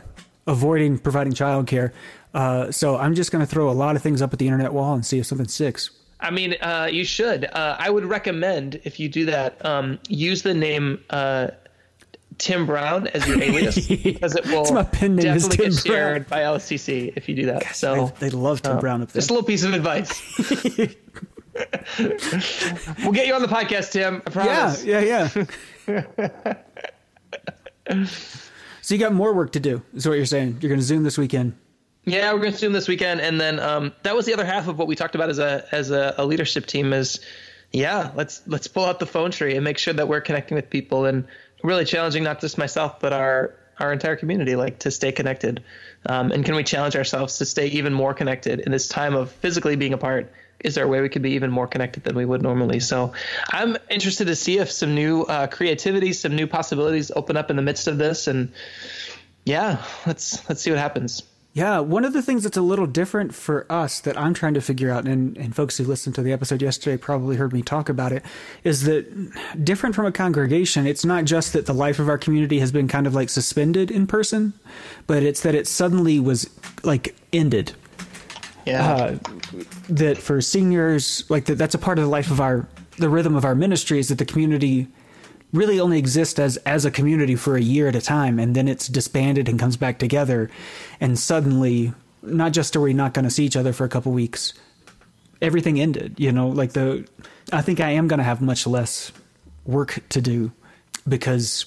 avoiding 0.48 0.98
providing 0.98 1.34
childcare. 1.34 1.92
Uh, 2.34 2.72
so 2.72 2.96
I'm 2.96 3.14
just 3.14 3.30
going 3.30 3.44
to 3.44 3.50
throw 3.50 3.70
a 3.70 3.72
lot 3.72 3.94
of 3.94 4.02
things 4.02 4.20
up 4.20 4.32
at 4.32 4.40
the 4.40 4.46
internet 4.46 4.72
wall 4.72 4.94
and 4.94 5.06
see 5.06 5.20
if 5.20 5.26
something 5.26 5.46
sticks. 5.46 5.90
I 6.20 6.32
mean, 6.32 6.56
uh, 6.60 6.88
you 6.90 7.04
should. 7.04 7.44
Uh, 7.44 7.76
I 7.78 7.90
would 7.90 8.04
recommend 8.04 8.80
if 8.82 8.98
you 8.98 9.08
do 9.08 9.26
that, 9.26 9.64
um, 9.64 10.00
use 10.08 10.42
the 10.42 10.52
name 10.52 11.04
uh, 11.10 11.48
Tim 12.38 12.66
Brown 12.66 13.08
as 13.08 13.26
your 13.26 13.42
alias 13.42 13.86
because 13.86 14.36
it 14.36 14.46
will 14.46 14.62
It's 14.62 14.70
my 14.70 14.84
pen 14.84 15.16
name 15.16 15.34
is 15.34 15.48
definitely 15.48 15.74
get 15.74 15.82
shared 15.84 16.28
by 16.28 16.40
LCC 16.40 17.12
if 17.16 17.28
you 17.28 17.34
do 17.34 17.46
that. 17.46 17.74
So 17.74 18.12
they, 18.18 18.30
they 18.30 18.36
love 18.36 18.62
Tim 18.62 18.78
Brown 18.78 19.02
up 19.02 19.12
there. 19.12 19.20
just 19.20 19.30
a 19.30 19.34
little 19.34 19.46
piece 19.46 19.64
of 19.64 19.74
advice. 19.74 20.22
we'll 23.02 23.12
get 23.12 23.26
you 23.26 23.34
on 23.34 23.42
the 23.42 23.48
podcast, 23.48 23.92
Tim. 23.92 24.22
I 24.26 24.30
Yeah, 24.84 25.00
yeah, 25.00 25.28
yeah. 25.86 26.54
so 28.82 28.94
you 28.94 29.00
got 29.00 29.12
more 29.12 29.34
work 29.34 29.52
to 29.52 29.60
do, 29.60 29.82
is 29.94 30.06
what 30.06 30.16
you're 30.16 30.26
saying. 30.26 30.58
You're 30.60 30.68
going 30.68 30.80
to 30.80 30.86
Zoom 30.86 31.02
this 31.02 31.18
weekend. 31.18 31.54
Yeah, 32.04 32.32
we're 32.32 32.40
going 32.40 32.52
to 32.52 32.58
Zoom 32.58 32.72
this 32.72 32.88
weekend, 32.88 33.20
and 33.20 33.40
then 33.40 33.60
um, 33.60 33.92
that 34.02 34.14
was 34.14 34.26
the 34.26 34.32
other 34.32 34.46
half 34.46 34.68
of 34.68 34.78
what 34.78 34.88
we 34.88 34.96
talked 34.96 35.14
about 35.14 35.28
as 35.28 35.38
a 35.38 35.66
as 35.72 35.90
a, 35.90 36.14
a 36.16 36.24
leadership 36.24 36.66
team. 36.66 36.92
Is 36.92 37.20
yeah, 37.72 38.12
let's 38.14 38.42
let's 38.46 38.66
pull 38.66 38.84
out 38.84 38.98
the 38.98 39.06
phone 39.06 39.30
tree 39.30 39.56
and 39.56 39.64
make 39.64 39.78
sure 39.78 39.92
that 39.92 40.08
we're 40.08 40.20
connecting 40.20 40.54
with 40.54 40.70
people 40.70 41.04
and 41.04 41.26
really 41.62 41.84
challenging 41.84 42.22
not 42.22 42.40
just 42.40 42.58
myself 42.58 43.00
but 43.00 43.12
our 43.12 43.54
our 43.80 43.92
entire 43.92 44.16
community, 44.16 44.56
like 44.56 44.80
to 44.80 44.90
stay 44.90 45.12
connected? 45.12 45.62
Um, 46.06 46.32
and 46.32 46.44
can 46.44 46.54
we 46.54 46.64
challenge 46.64 46.96
ourselves 46.96 47.38
to 47.38 47.44
stay 47.44 47.66
even 47.68 47.92
more 47.92 48.14
connected 48.14 48.60
in 48.60 48.72
this 48.72 48.88
time 48.88 49.14
of 49.14 49.30
physically 49.30 49.76
being 49.76 49.92
apart? 49.92 50.32
Is 50.60 50.74
there 50.74 50.84
a 50.84 50.88
way 50.88 51.00
we 51.00 51.08
could 51.08 51.22
be 51.22 51.32
even 51.32 51.52
more 51.52 51.68
connected 51.68 52.02
than 52.02 52.16
we 52.16 52.24
would 52.24 52.42
normally? 52.42 52.80
So 52.80 53.12
I'm 53.48 53.76
interested 53.88 54.26
to 54.26 54.34
see 54.34 54.58
if 54.58 54.72
some 54.72 54.94
new 54.94 55.22
uh, 55.22 55.46
creativity, 55.46 56.12
some 56.12 56.34
new 56.34 56.48
possibilities 56.48 57.12
open 57.14 57.36
up 57.36 57.50
in 57.50 57.56
the 57.56 57.62
midst 57.62 57.86
of 57.86 57.98
this. 57.98 58.26
And 58.26 58.52
yeah, 59.44 59.84
let's 60.06 60.48
let's 60.48 60.60
see 60.60 60.70
what 60.70 60.80
happens. 60.80 61.22
Yeah, 61.54 61.80
one 61.80 62.04
of 62.04 62.12
the 62.12 62.22
things 62.22 62.44
that's 62.44 62.56
a 62.56 62.62
little 62.62 62.86
different 62.86 63.34
for 63.34 63.66
us 63.70 64.00
that 64.00 64.16
I'm 64.16 64.32
trying 64.32 64.54
to 64.54 64.60
figure 64.60 64.92
out, 64.92 65.06
and, 65.06 65.36
and 65.36 65.56
folks 65.56 65.76
who 65.76 65.84
listened 65.84 66.14
to 66.14 66.22
the 66.22 66.32
episode 66.32 66.62
yesterday 66.62 66.96
probably 66.96 67.36
heard 67.36 67.52
me 67.52 67.62
talk 67.62 67.88
about 67.88 68.12
it, 68.12 68.22
is 68.62 68.84
that 68.84 69.64
different 69.64 69.96
from 69.96 70.06
a 70.06 70.12
congregation, 70.12 70.86
it's 70.86 71.04
not 71.04 71.24
just 71.24 71.54
that 71.54 71.66
the 71.66 71.74
life 71.74 71.98
of 71.98 72.08
our 72.08 72.18
community 72.18 72.60
has 72.60 72.70
been 72.70 72.86
kind 72.86 73.06
of 73.08 73.14
like 73.14 73.28
suspended 73.28 73.90
in 73.90 74.06
person, 74.06 74.52
but 75.06 75.22
it's 75.22 75.40
that 75.40 75.54
it 75.54 75.66
suddenly 75.66 76.20
was 76.20 76.48
like 76.84 77.16
ended. 77.32 77.72
Yeah. 78.64 78.94
Uh, 78.94 79.18
that 79.88 80.18
for 80.18 80.40
seniors, 80.40 81.28
like 81.28 81.46
that, 81.46 81.56
that's 81.56 81.74
a 81.74 81.78
part 81.78 81.98
of 81.98 82.04
the 82.04 82.10
life 82.10 82.30
of 82.30 82.40
our, 82.40 82.68
the 82.98 83.08
rhythm 83.08 83.34
of 83.34 83.44
our 83.44 83.54
ministry 83.54 83.98
is 83.98 84.08
that 84.08 84.18
the 84.18 84.26
community 84.26 84.86
really 85.52 85.80
only 85.80 85.98
exist 85.98 86.38
as 86.38 86.56
as 86.58 86.84
a 86.84 86.90
community 86.90 87.34
for 87.34 87.56
a 87.56 87.60
year 87.60 87.88
at 87.88 87.96
a 87.96 88.00
time 88.00 88.38
and 88.38 88.54
then 88.54 88.68
it's 88.68 88.88
disbanded 88.88 89.48
and 89.48 89.58
comes 89.58 89.76
back 89.76 89.98
together 89.98 90.50
and 91.00 91.18
suddenly 91.18 91.92
not 92.22 92.52
just 92.52 92.76
are 92.76 92.80
we 92.80 92.92
not 92.92 93.14
going 93.14 93.24
to 93.24 93.30
see 93.30 93.44
each 93.44 93.56
other 93.56 93.72
for 93.72 93.84
a 93.84 93.88
couple 93.88 94.12
weeks 94.12 94.52
everything 95.40 95.80
ended 95.80 96.14
you 96.18 96.32
know? 96.32 96.48
Like 96.48 96.72
the 96.72 97.06
i 97.52 97.62
think 97.62 97.80
i 97.80 97.90
am 97.90 98.08
going 98.08 98.18
to 98.18 98.24
have 98.24 98.40
much 98.40 98.66
less 98.66 99.10
work 99.64 100.00
to 100.10 100.20
do 100.20 100.52
because 101.06 101.66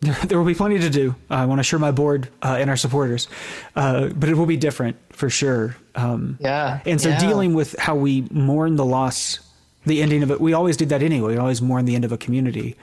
there, 0.00 0.14
there 0.26 0.38
will 0.38 0.46
be 0.46 0.54
plenty 0.54 0.78
to 0.78 0.90
do. 0.90 1.14
I 1.28 1.46
want 1.46 1.58
to 1.58 1.60
assure 1.60 1.78
my 1.78 1.90
board 1.90 2.28
uh, 2.42 2.56
and 2.58 2.70
our 2.70 2.76
supporters 2.76 3.28
uh, 3.76 4.08
but 4.08 4.28
it 4.28 4.34
will 4.34 4.46
be 4.46 4.56
different 4.56 4.96
for 5.10 5.30
sure. 5.30 5.76
Um, 5.94 6.36
yeah 6.40 6.80
and 6.84 7.00
so 7.00 7.10
yeah. 7.10 7.20
dealing 7.20 7.54
with 7.54 7.78
how 7.78 7.94
we 7.94 8.22
mourn 8.30 8.74
the 8.74 8.84
loss 8.84 9.38
the 9.86 10.02
ending 10.02 10.22
of 10.22 10.30
it 10.30 10.40
we 10.40 10.52
always 10.52 10.76
did 10.76 10.88
that 10.88 11.02
anyway. 11.02 11.34
We 11.34 11.38
always 11.38 11.62
mourn 11.62 11.84
the 11.84 11.94
end 11.94 12.04
of 12.04 12.10
a 12.10 12.18
community 12.18 12.76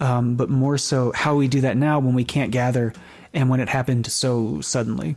um, 0.00 0.36
but 0.36 0.48
more 0.48 0.78
so 0.78 1.12
how 1.14 1.36
we 1.36 1.48
do 1.48 1.62
that 1.62 1.76
now 1.76 1.98
when 1.98 2.14
we 2.14 2.24
can't 2.24 2.50
gather 2.50 2.92
and 3.34 3.48
when 3.48 3.60
it 3.60 3.68
happened 3.68 4.06
so 4.06 4.60
suddenly. 4.60 5.16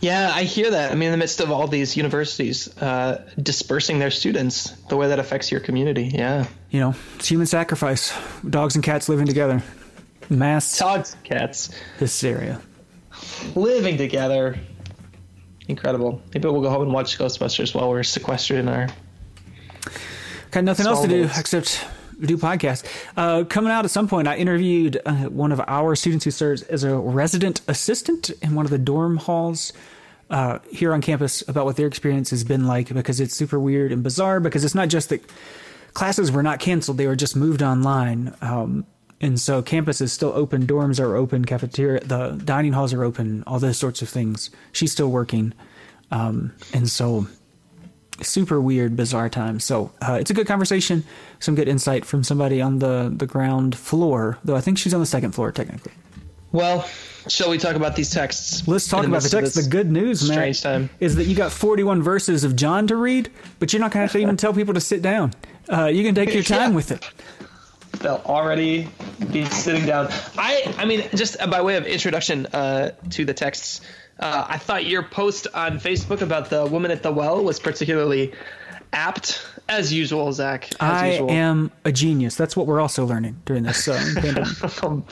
Yeah, 0.00 0.30
I 0.34 0.44
hear 0.44 0.70
that. 0.70 0.92
I 0.92 0.94
mean, 0.94 1.06
in 1.06 1.12
the 1.12 1.18
midst 1.18 1.40
of 1.40 1.50
all 1.50 1.66
these 1.66 1.96
universities 1.96 2.76
uh, 2.78 3.26
dispersing 3.40 3.98
their 3.98 4.10
students, 4.10 4.70
the 4.88 4.96
way 4.96 5.08
that 5.08 5.18
affects 5.18 5.50
your 5.50 5.60
community. 5.60 6.10
Yeah. 6.14 6.46
You 6.70 6.80
know, 6.80 6.94
it's 7.16 7.28
human 7.28 7.46
sacrifice. 7.46 8.12
Dogs 8.48 8.74
and 8.74 8.84
cats 8.84 9.08
living 9.08 9.26
together. 9.26 9.62
Mass. 10.28 10.78
Dogs 10.78 11.14
and 11.14 11.24
cats. 11.24 11.70
Hysteria. 11.98 12.60
Living 13.54 13.96
together. 13.96 14.58
Incredible. 15.68 16.20
Maybe 16.34 16.48
we'll 16.48 16.60
go 16.60 16.70
home 16.70 16.82
and 16.82 16.92
watch 16.92 17.18
Ghostbusters 17.18 17.74
while 17.74 17.88
we're 17.88 18.02
sequestered 18.02 18.58
in 18.58 18.68
our. 18.68 18.88
Got 20.50 20.64
nothing 20.64 20.86
else 20.86 21.02
to 21.02 21.08
do 21.08 21.28
except 21.36 21.84
do 22.20 22.36
podcasts. 22.36 22.84
Uh, 23.16 23.44
coming 23.44 23.70
out 23.70 23.84
at 23.84 23.90
some 23.90 24.08
point, 24.08 24.28
I 24.28 24.36
interviewed 24.36 25.00
uh, 25.04 25.24
one 25.24 25.52
of 25.52 25.60
our 25.66 25.94
students 25.94 26.24
who 26.24 26.30
serves 26.30 26.62
as 26.62 26.84
a 26.84 26.96
resident 26.96 27.60
assistant 27.68 28.30
in 28.42 28.54
one 28.54 28.64
of 28.64 28.70
the 28.70 28.78
dorm 28.78 29.16
halls 29.16 29.72
uh, 30.30 30.58
here 30.70 30.92
on 30.92 31.00
campus 31.00 31.46
about 31.48 31.66
what 31.66 31.76
their 31.76 31.86
experience 31.86 32.30
has 32.30 32.44
been 32.44 32.66
like 32.66 32.92
because 32.92 33.20
it's 33.20 33.34
super 33.34 33.60
weird 33.60 33.92
and 33.92 34.02
bizarre 34.02 34.40
because 34.40 34.64
it's 34.64 34.74
not 34.74 34.88
just 34.88 35.08
that 35.10 35.22
classes 35.94 36.32
were 36.32 36.42
not 36.42 36.58
canceled, 36.58 36.98
they 36.98 37.06
were 37.06 37.16
just 37.16 37.36
moved 37.36 37.62
online. 37.62 38.34
Um, 38.40 38.86
and 39.20 39.40
so 39.40 39.62
campus 39.62 40.00
is 40.00 40.12
still 40.12 40.32
open, 40.34 40.66
dorms 40.66 41.00
are 41.00 41.16
open, 41.16 41.44
cafeteria, 41.44 42.00
the 42.00 42.40
dining 42.44 42.72
halls 42.72 42.92
are 42.92 43.02
open, 43.02 43.44
all 43.46 43.58
those 43.58 43.78
sorts 43.78 44.02
of 44.02 44.08
things. 44.08 44.50
She's 44.72 44.92
still 44.92 45.10
working. 45.10 45.54
Um, 46.10 46.52
and 46.74 46.88
so 46.88 47.26
super 48.22 48.60
weird, 48.60 48.96
bizarre 48.96 49.28
time. 49.28 49.60
So 49.60 49.92
uh, 50.00 50.18
it's 50.20 50.30
a 50.30 50.34
good 50.34 50.46
conversation, 50.46 51.04
some 51.40 51.54
good 51.54 51.68
insight 51.68 52.04
from 52.04 52.24
somebody 52.24 52.60
on 52.60 52.78
the 52.78 53.12
the 53.14 53.26
ground 53.26 53.76
floor. 53.76 54.38
Though 54.44 54.56
I 54.56 54.60
think 54.60 54.78
she's 54.78 54.94
on 54.94 55.00
the 55.00 55.06
second 55.06 55.32
floor 55.32 55.52
technically. 55.52 55.92
Well, 56.52 56.88
shall 57.28 57.50
we 57.50 57.58
talk 57.58 57.76
about 57.76 57.96
these 57.96 58.10
texts? 58.10 58.66
Let's 58.66 58.88
talk 58.88 59.04
about 59.04 59.22
the 59.22 59.28
text. 59.28 59.56
The 59.56 59.68
good 59.68 59.90
news, 59.90 60.26
man, 60.28 60.52
time. 60.54 60.88
is 61.00 61.16
that 61.16 61.24
you 61.24 61.34
got 61.34 61.52
41 61.52 62.02
verses 62.02 62.44
of 62.44 62.56
John 62.56 62.86
to 62.86 62.96
read, 62.96 63.30
but 63.58 63.72
you're 63.72 63.80
not 63.80 63.90
going 63.90 63.98
to 63.98 64.06
have 64.06 64.12
to 64.12 64.18
even 64.18 64.36
tell 64.38 64.54
people 64.54 64.72
to 64.74 64.80
sit 64.80 65.02
down. 65.02 65.34
Uh, 65.68 65.86
you 65.86 66.02
can 66.04 66.14
take 66.14 66.32
your 66.32 66.44
time 66.44 66.70
Yeah. 66.70 66.76
with 66.76 66.92
it. 66.92 67.04
They'll 68.00 68.22
already 68.24 68.88
be 69.32 69.44
sitting 69.46 69.86
down. 69.86 70.08
I, 70.38 70.74
I 70.78 70.84
mean, 70.84 71.04
just 71.14 71.38
by 71.50 71.62
way 71.62 71.76
of 71.76 71.86
introduction 71.86 72.46
uh, 72.46 72.92
to 73.10 73.24
the 73.24 73.34
texts, 73.34 73.80
uh, 74.20 74.46
I 74.48 74.58
thought 74.58 74.86
your 74.86 75.02
post 75.02 75.46
on 75.54 75.78
Facebook 75.78 76.20
about 76.22 76.50
the 76.50 76.66
woman 76.66 76.90
at 76.90 77.02
the 77.02 77.12
well 77.12 77.42
was 77.44 77.60
particularly 77.60 78.32
apt, 78.92 79.44
as 79.68 79.92
usual, 79.92 80.32
Zach. 80.32 80.70
As 80.80 81.02
I 81.02 81.10
usual. 81.12 81.30
am 81.30 81.70
a 81.84 81.92
genius. 81.92 82.34
That's 82.36 82.56
what 82.56 82.66
we're 82.66 82.80
also 82.80 83.04
learning 83.04 83.40
during 83.44 83.64
this 83.64 83.88
uh, 83.88 84.00
pandemic. 84.14 85.04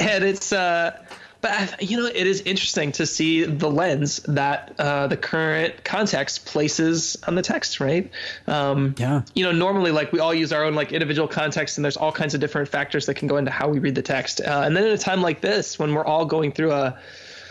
And 0.00 0.24
it's 0.24 0.52
uh 0.52 0.98
but 1.42 1.50
I- 1.52 1.68
you 1.80 1.96
know 1.98 2.06
it 2.06 2.26
is 2.26 2.40
interesting 2.40 2.92
to 2.92 3.06
see 3.06 3.44
the 3.44 3.70
lens 3.70 4.20
that 4.26 4.74
uh, 4.78 5.06
the 5.06 5.16
current 5.16 5.84
context 5.84 6.46
places 6.46 7.16
on 7.26 7.34
the 7.34 7.42
text 7.42 7.78
right 7.78 8.10
um 8.46 8.94
Yeah. 8.98 9.22
you 9.34 9.44
know 9.44 9.52
normally 9.52 9.90
like 9.92 10.12
we 10.12 10.18
all 10.18 10.34
use 10.34 10.52
our 10.52 10.64
own 10.64 10.74
like 10.74 10.92
individual 10.92 11.28
context 11.28 11.78
and 11.78 11.84
there's 11.84 11.96
all 11.98 12.10
kinds 12.12 12.34
of 12.34 12.40
different 12.40 12.68
factors 12.68 13.06
that 13.06 13.14
can 13.14 13.28
go 13.28 13.36
into 13.36 13.50
how 13.50 13.68
we 13.68 13.78
read 13.78 13.94
the 13.94 14.02
text 14.02 14.40
uh, 14.40 14.62
and 14.64 14.76
then 14.76 14.84
in 14.84 14.90
a 14.92 14.98
time 14.98 15.20
like 15.22 15.40
this 15.40 15.78
when 15.78 15.94
we're 15.94 16.04
all 16.06 16.24
going 16.24 16.50
through 16.52 16.72
a 16.72 16.98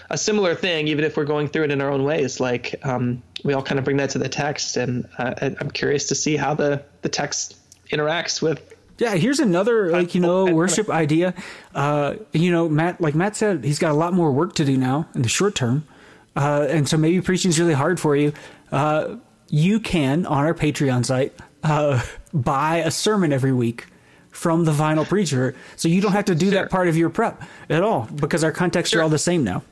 a 0.10 0.18
similar 0.18 0.56
thing, 0.56 0.88
even 0.88 1.04
if 1.06 1.18
we're 1.18 1.26
going 1.26 1.48
through 1.48 1.64
it 1.66 1.72
in 1.72 1.82
our 1.82 1.90
own 1.92 2.04
ways. 2.04 2.40
Like 2.40 2.76
um, 2.86 3.22
we 3.44 3.54
all 3.54 3.62
kind 3.64 3.80
of 3.80 3.86
bring 3.86 3.98
that 3.98 4.10
to 4.12 4.20
the 4.20 4.30
text, 4.30 4.78
and 4.78 5.08
uh, 5.18 5.34
I- 5.42 5.56
I'm 5.60 5.72
curious 5.72 6.08
to 6.10 6.16
see 6.16 6.36
how 6.36 6.54
the 6.54 6.84
the 7.02 7.10
text 7.10 7.56
interacts 7.92 8.42
with 8.42 8.74
Yeah, 8.98 9.16
here's 9.16 9.40
another 9.40 9.90
like 9.92 10.16
you 10.16 10.22
know 10.22 10.46
worship 10.54 10.90
idea. 10.90 11.34
Uh, 11.74 12.16
you 12.34 12.52
know, 12.52 12.68
Matt, 12.70 13.02
like 13.02 13.16
Matt 13.16 13.36
said, 13.36 13.64
he's 13.64 13.80
got 13.80 13.92
a 13.92 13.96
lot 13.96 14.14
more 14.14 14.32
work 14.32 14.54
to 14.56 14.66
do 14.66 14.78
now 14.78 15.08
in 15.16 15.22
the 15.22 15.30
short 15.30 15.56
term, 15.56 15.88
uh, 16.36 16.68
and 16.70 16.88
so 16.88 16.98
maybe 16.98 17.22
preaching 17.22 17.50
is 17.50 17.60
really 17.60 17.74
hard 17.74 18.00
for 18.00 18.16
you. 18.16 18.34
Uh, 18.72 19.16
you 19.50 19.80
can 19.80 20.26
on 20.26 20.44
our 20.46 20.54
Patreon 20.54 21.06
site 21.06 21.34
uh, 21.64 22.02
buy 22.34 22.78
a 22.78 22.90
sermon 22.92 23.32
every 23.32 23.54
week 23.54 23.86
from 24.32 24.66
the 24.66 24.72
Vinyl 24.72 25.08
Preacher, 25.08 25.56
so 25.78 25.88
you 25.88 26.02
don't 26.02 26.12
have 26.14 26.26
to 26.26 26.36
do 26.36 26.50
Sure. 26.52 26.62
that 26.62 26.70
part 26.72 26.88
of 26.90 26.98
your 26.98 27.10
prep 27.10 27.42
at 27.70 27.84
all 27.84 28.08
because 28.16 28.44
our 28.44 28.52
contexts 28.52 28.92
Sure. 28.92 29.00
are 29.00 29.04
all 29.04 29.10
the 29.10 29.18
same 29.18 29.44
now. 29.44 29.64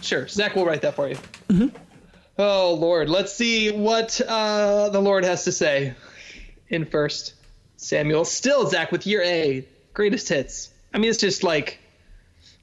Sure, 0.00 0.28
Zach 0.28 0.54
will 0.54 0.64
write 0.64 0.82
that 0.82 0.94
for 0.94 1.08
you. 1.08 1.70
Oh 2.38 2.74
Lord, 2.74 3.08
let's 3.08 3.32
see 3.32 3.70
what 3.70 4.20
uh, 4.20 4.90
the 4.90 5.00
Lord 5.00 5.24
has 5.24 5.44
to 5.44 5.52
say 5.52 5.94
in 6.68 6.84
First 6.84 7.34
Samuel. 7.76 8.24
Still, 8.24 8.66
Zach 8.66 8.92
with 8.92 9.06
year 9.06 9.22
A, 9.22 9.66
greatest 9.94 10.28
hits. 10.28 10.70
I 10.92 10.98
mean, 10.98 11.10
it's 11.10 11.18
just 11.18 11.42
like 11.42 11.78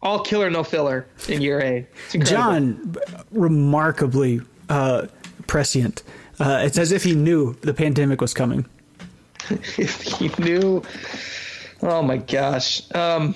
all 0.01 0.19
killer, 0.19 0.49
no 0.49 0.63
filler 0.63 1.07
in 1.27 1.41
year 1.41 1.61
A. 1.61 1.87
John, 2.19 2.95
remarkably 3.31 4.41
uh, 4.69 5.07
prescient. 5.47 6.03
Uh, 6.39 6.61
it's 6.63 6.77
as 6.77 6.91
if 6.91 7.03
he 7.03 7.15
knew 7.15 7.53
the 7.61 7.73
pandemic 7.73 8.21
was 8.21 8.33
coming. 8.33 8.65
if 9.49 10.01
he 10.01 10.29
knew. 10.39 10.83
Oh 11.81 12.01
my 12.01 12.17
gosh. 12.17 12.83
Um, 12.93 13.35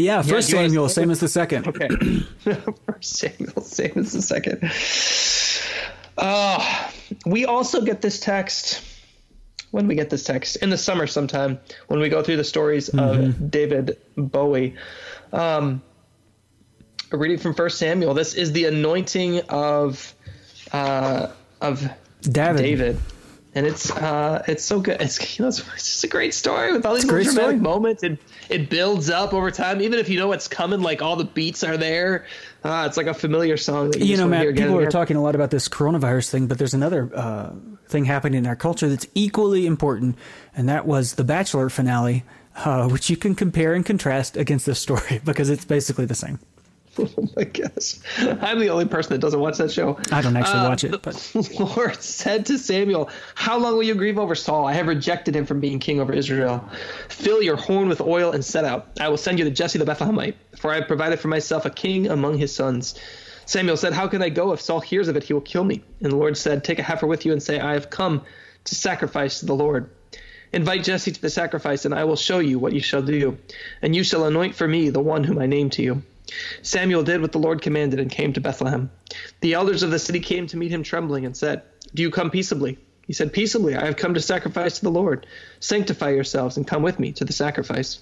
But 0.00 0.04
yeah, 0.06 0.22
first 0.22 0.54
wanna- 0.54 0.68
Samuel, 0.68 0.88
same 0.88 1.10
as 1.10 1.20
the 1.20 1.28
second. 1.28 1.68
Okay. 1.68 1.88
First 2.86 3.16
Samuel, 3.18 3.60
same 3.60 3.92
as 3.96 4.12
the 4.12 4.22
second. 4.22 4.72
Uh, 6.16 6.90
we 7.26 7.44
also 7.44 7.82
get 7.82 8.00
this 8.00 8.18
text. 8.18 8.82
When 9.72 9.86
we 9.86 9.94
get 9.94 10.08
this 10.08 10.24
text 10.24 10.56
in 10.56 10.70
the 10.70 10.78
summer, 10.78 11.06
sometime 11.06 11.60
when 11.88 12.00
we 12.00 12.08
go 12.08 12.22
through 12.22 12.38
the 12.38 12.44
stories 12.44 12.88
of 12.88 13.50
David 13.50 13.98
Bowie. 14.16 14.74
Um, 15.34 15.82
a 17.12 17.18
reading 17.18 17.36
from 17.38 17.52
First 17.54 17.76
Samuel. 17.78 18.14
This 18.14 18.32
is 18.32 18.52
the 18.52 18.64
anointing 18.64 19.40
of 19.50 20.14
uh, 20.72 21.28
of 21.60 21.86
David. 22.22 22.56
David. 22.62 22.98
And 23.52 23.66
it's 23.66 23.90
uh, 23.90 24.44
it's 24.46 24.64
so 24.64 24.80
good. 24.80 25.00
It's 25.00 25.38
you 25.38 25.42
know 25.42 25.48
it's, 25.48 25.58
it's 25.74 25.86
just 25.86 26.04
a 26.04 26.08
great 26.08 26.34
story 26.34 26.72
with 26.72 26.86
all 26.86 26.94
these 26.94 27.04
dramatic 27.04 27.32
story. 27.32 27.56
moments. 27.56 28.04
It 28.04 28.18
it 28.48 28.70
builds 28.70 29.10
up 29.10 29.34
over 29.34 29.50
time, 29.50 29.80
even 29.80 29.98
if 29.98 30.08
you 30.08 30.18
know 30.18 30.28
what's 30.28 30.46
coming. 30.46 30.82
Like 30.82 31.02
all 31.02 31.16
the 31.16 31.24
beats 31.24 31.64
are 31.64 31.76
there. 31.76 32.26
Uh, 32.62 32.84
it's 32.86 32.96
like 32.96 33.06
a 33.06 33.14
familiar 33.14 33.56
song 33.56 33.90
that 33.90 33.98
you, 33.98 34.06
You 34.06 34.16
know, 34.18 34.28
Matt, 34.28 34.54
people 34.54 34.78
are 34.78 34.90
talking 34.90 35.16
a 35.16 35.22
lot 35.22 35.34
about 35.34 35.50
this 35.50 35.68
coronavirus 35.68 36.30
thing, 36.30 36.46
but 36.46 36.58
there's 36.58 36.74
another 36.74 37.10
uh, 37.12 37.50
thing 37.88 38.04
happening 38.04 38.38
in 38.38 38.46
our 38.46 38.56
culture 38.56 38.88
that's 38.88 39.06
equally 39.14 39.66
important, 39.66 40.16
and 40.54 40.68
that 40.68 40.86
was 40.86 41.14
the 41.14 41.24
Bachelor 41.24 41.70
finale, 41.70 42.22
uh, 42.56 42.88
which 42.88 43.10
you 43.10 43.16
can 43.16 43.34
compare 43.34 43.74
and 43.74 43.84
contrast 43.84 44.36
against 44.36 44.66
this 44.66 44.78
story 44.78 45.20
because 45.24 45.50
it's 45.50 45.64
basically 45.64 46.04
the 46.04 46.14
same. 46.14 46.38
my 47.36 47.44
gosh. 47.44 47.96
I'm 48.18 48.58
the 48.58 48.70
only 48.70 48.86
person 48.86 49.12
that 49.12 49.20
doesn't 49.20 49.40
watch 49.40 49.58
that 49.58 49.70
show. 49.70 49.98
I 50.12 50.22
don't 50.22 50.36
actually 50.36 50.60
uh, 50.60 50.68
watch 50.68 50.84
it. 50.84 50.90
But 51.02 51.14
the 51.14 51.72
Lord 51.76 52.02
said 52.02 52.46
to 52.46 52.58
Samuel, 52.58 53.10
How 53.34 53.58
long 53.58 53.74
will 53.74 53.82
you 53.82 53.94
grieve 53.94 54.18
over 54.18 54.34
Saul? 54.34 54.66
I 54.66 54.72
have 54.74 54.86
rejected 54.86 55.34
him 55.34 55.46
from 55.46 55.60
being 55.60 55.78
king 55.78 56.00
over 56.00 56.12
Israel. 56.12 56.68
Fill 57.08 57.42
your 57.42 57.56
horn 57.56 57.88
with 57.88 58.00
oil 58.00 58.32
and 58.32 58.44
set 58.44 58.64
out. 58.64 58.88
I 59.00 59.08
will 59.08 59.16
send 59.16 59.38
you 59.38 59.44
to 59.44 59.50
Jesse 59.50 59.78
the 59.78 59.84
Bethlehemite, 59.84 60.34
for 60.56 60.70
I 60.70 60.76
have 60.76 60.86
provided 60.86 61.20
for 61.20 61.28
myself 61.28 61.64
a 61.64 61.70
king 61.70 62.06
among 62.08 62.38
his 62.38 62.54
sons. 62.54 62.98
Samuel 63.46 63.76
said, 63.76 63.92
How 63.92 64.06
can 64.06 64.22
I 64.22 64.28
go? 64.28 64.52
If 64.52 64.60
Saul 64.60 64.80
hears 64.80 65.08
of 65.08 65.16
it, 65.16 65.24
he 65.24 65.32
will 65.32 65.40
kill 65.40 65.64
me. 65.64 65.82
And 66.00 66.12
the 66.12 66.16
Lord 66.16 66.36
said, 66.36 66.62
Take 66.62 66.78
a 66.78 66.84
heifer 66.84 67.06
with 67.06 67.26
you 67.26 67.32
and 67.32 67.42
say, 67.42 67.58
I 67.58 67.72
have 67.72 67.90
come 67.90 68.22
to 68.64 68.74
sacrifice 68.74 69.40
to 69.40 69.46
the 69.46 69.54
Lord. 69.54 69.90
Invite 70.52 70.84
Jesse 70.84 71.12
to 71.12 71.20
the 71.20 71.30
sacrifice, 71.30 71.84
and 71.84 71.94
I 71.94 72.04
will 72.04 72.16
show 72.16 72.40
you 72.40 72.58
what 72.58 72.72
you 72.72 72.80
shall 72.80 73.02
do. 73.02 73.38
And 73.82 73.94
you 73.94 74.02
shall 74.02 74.24
anoint 74.24 74.56
for 74.56 74.66
me 74.66 74.90
the 74.90 75.00
one 75.00 75.24
whom 75.24 75.38
I 75.38 75.46
name 75.46 75.70
to 75.70 75.82
you. 75.82 76.02
Samuel 76.62 77.02
did 77.02 77.20
what 77.20 77.32
the 77.32 77.38
Lord 77.38 77.62
commanded 77.62 78.00
and 78.00 78.10
came 78.10 78.32
to 78.32 78.40
Bethlehem. 78.40 78.90
The 79.40 79.54
elders 79.54 79.82
of 79.82 79.90
the 79.90 79.98
city 79.98 80.20
came 80.20 80.46
to 80.48 80.56
meet 80.56 80.70
him 80.70 80.82
trembling 80.82 81.26
and 81.26 81.36
said, 81.36 81.62
Do 81.94 82.02
you 82.02 82.10
come 82.10 82.30
peaceably? 82.30 82.78
He 83.06 83.12
said, 83.12 83.32
Peaceably, 83.32 83.74
I 83.74 83.86
have 83.86 83.96
come 83.96 84.14
to 84.14 84.20
sacrifice 84.20 84.78
to 84.78 84.84
the 84.84 84.90
Lord. 84.90 85.26
Sanctify 85.58 86.10
yourselves 86.10 86.56
and 86.56 86.66
come 86.66 86.82
with 86.82 86.98
me 86.98 87.12
to 87.12 87.24
the 87.24 87.32
sacrifice. 87.32 87.98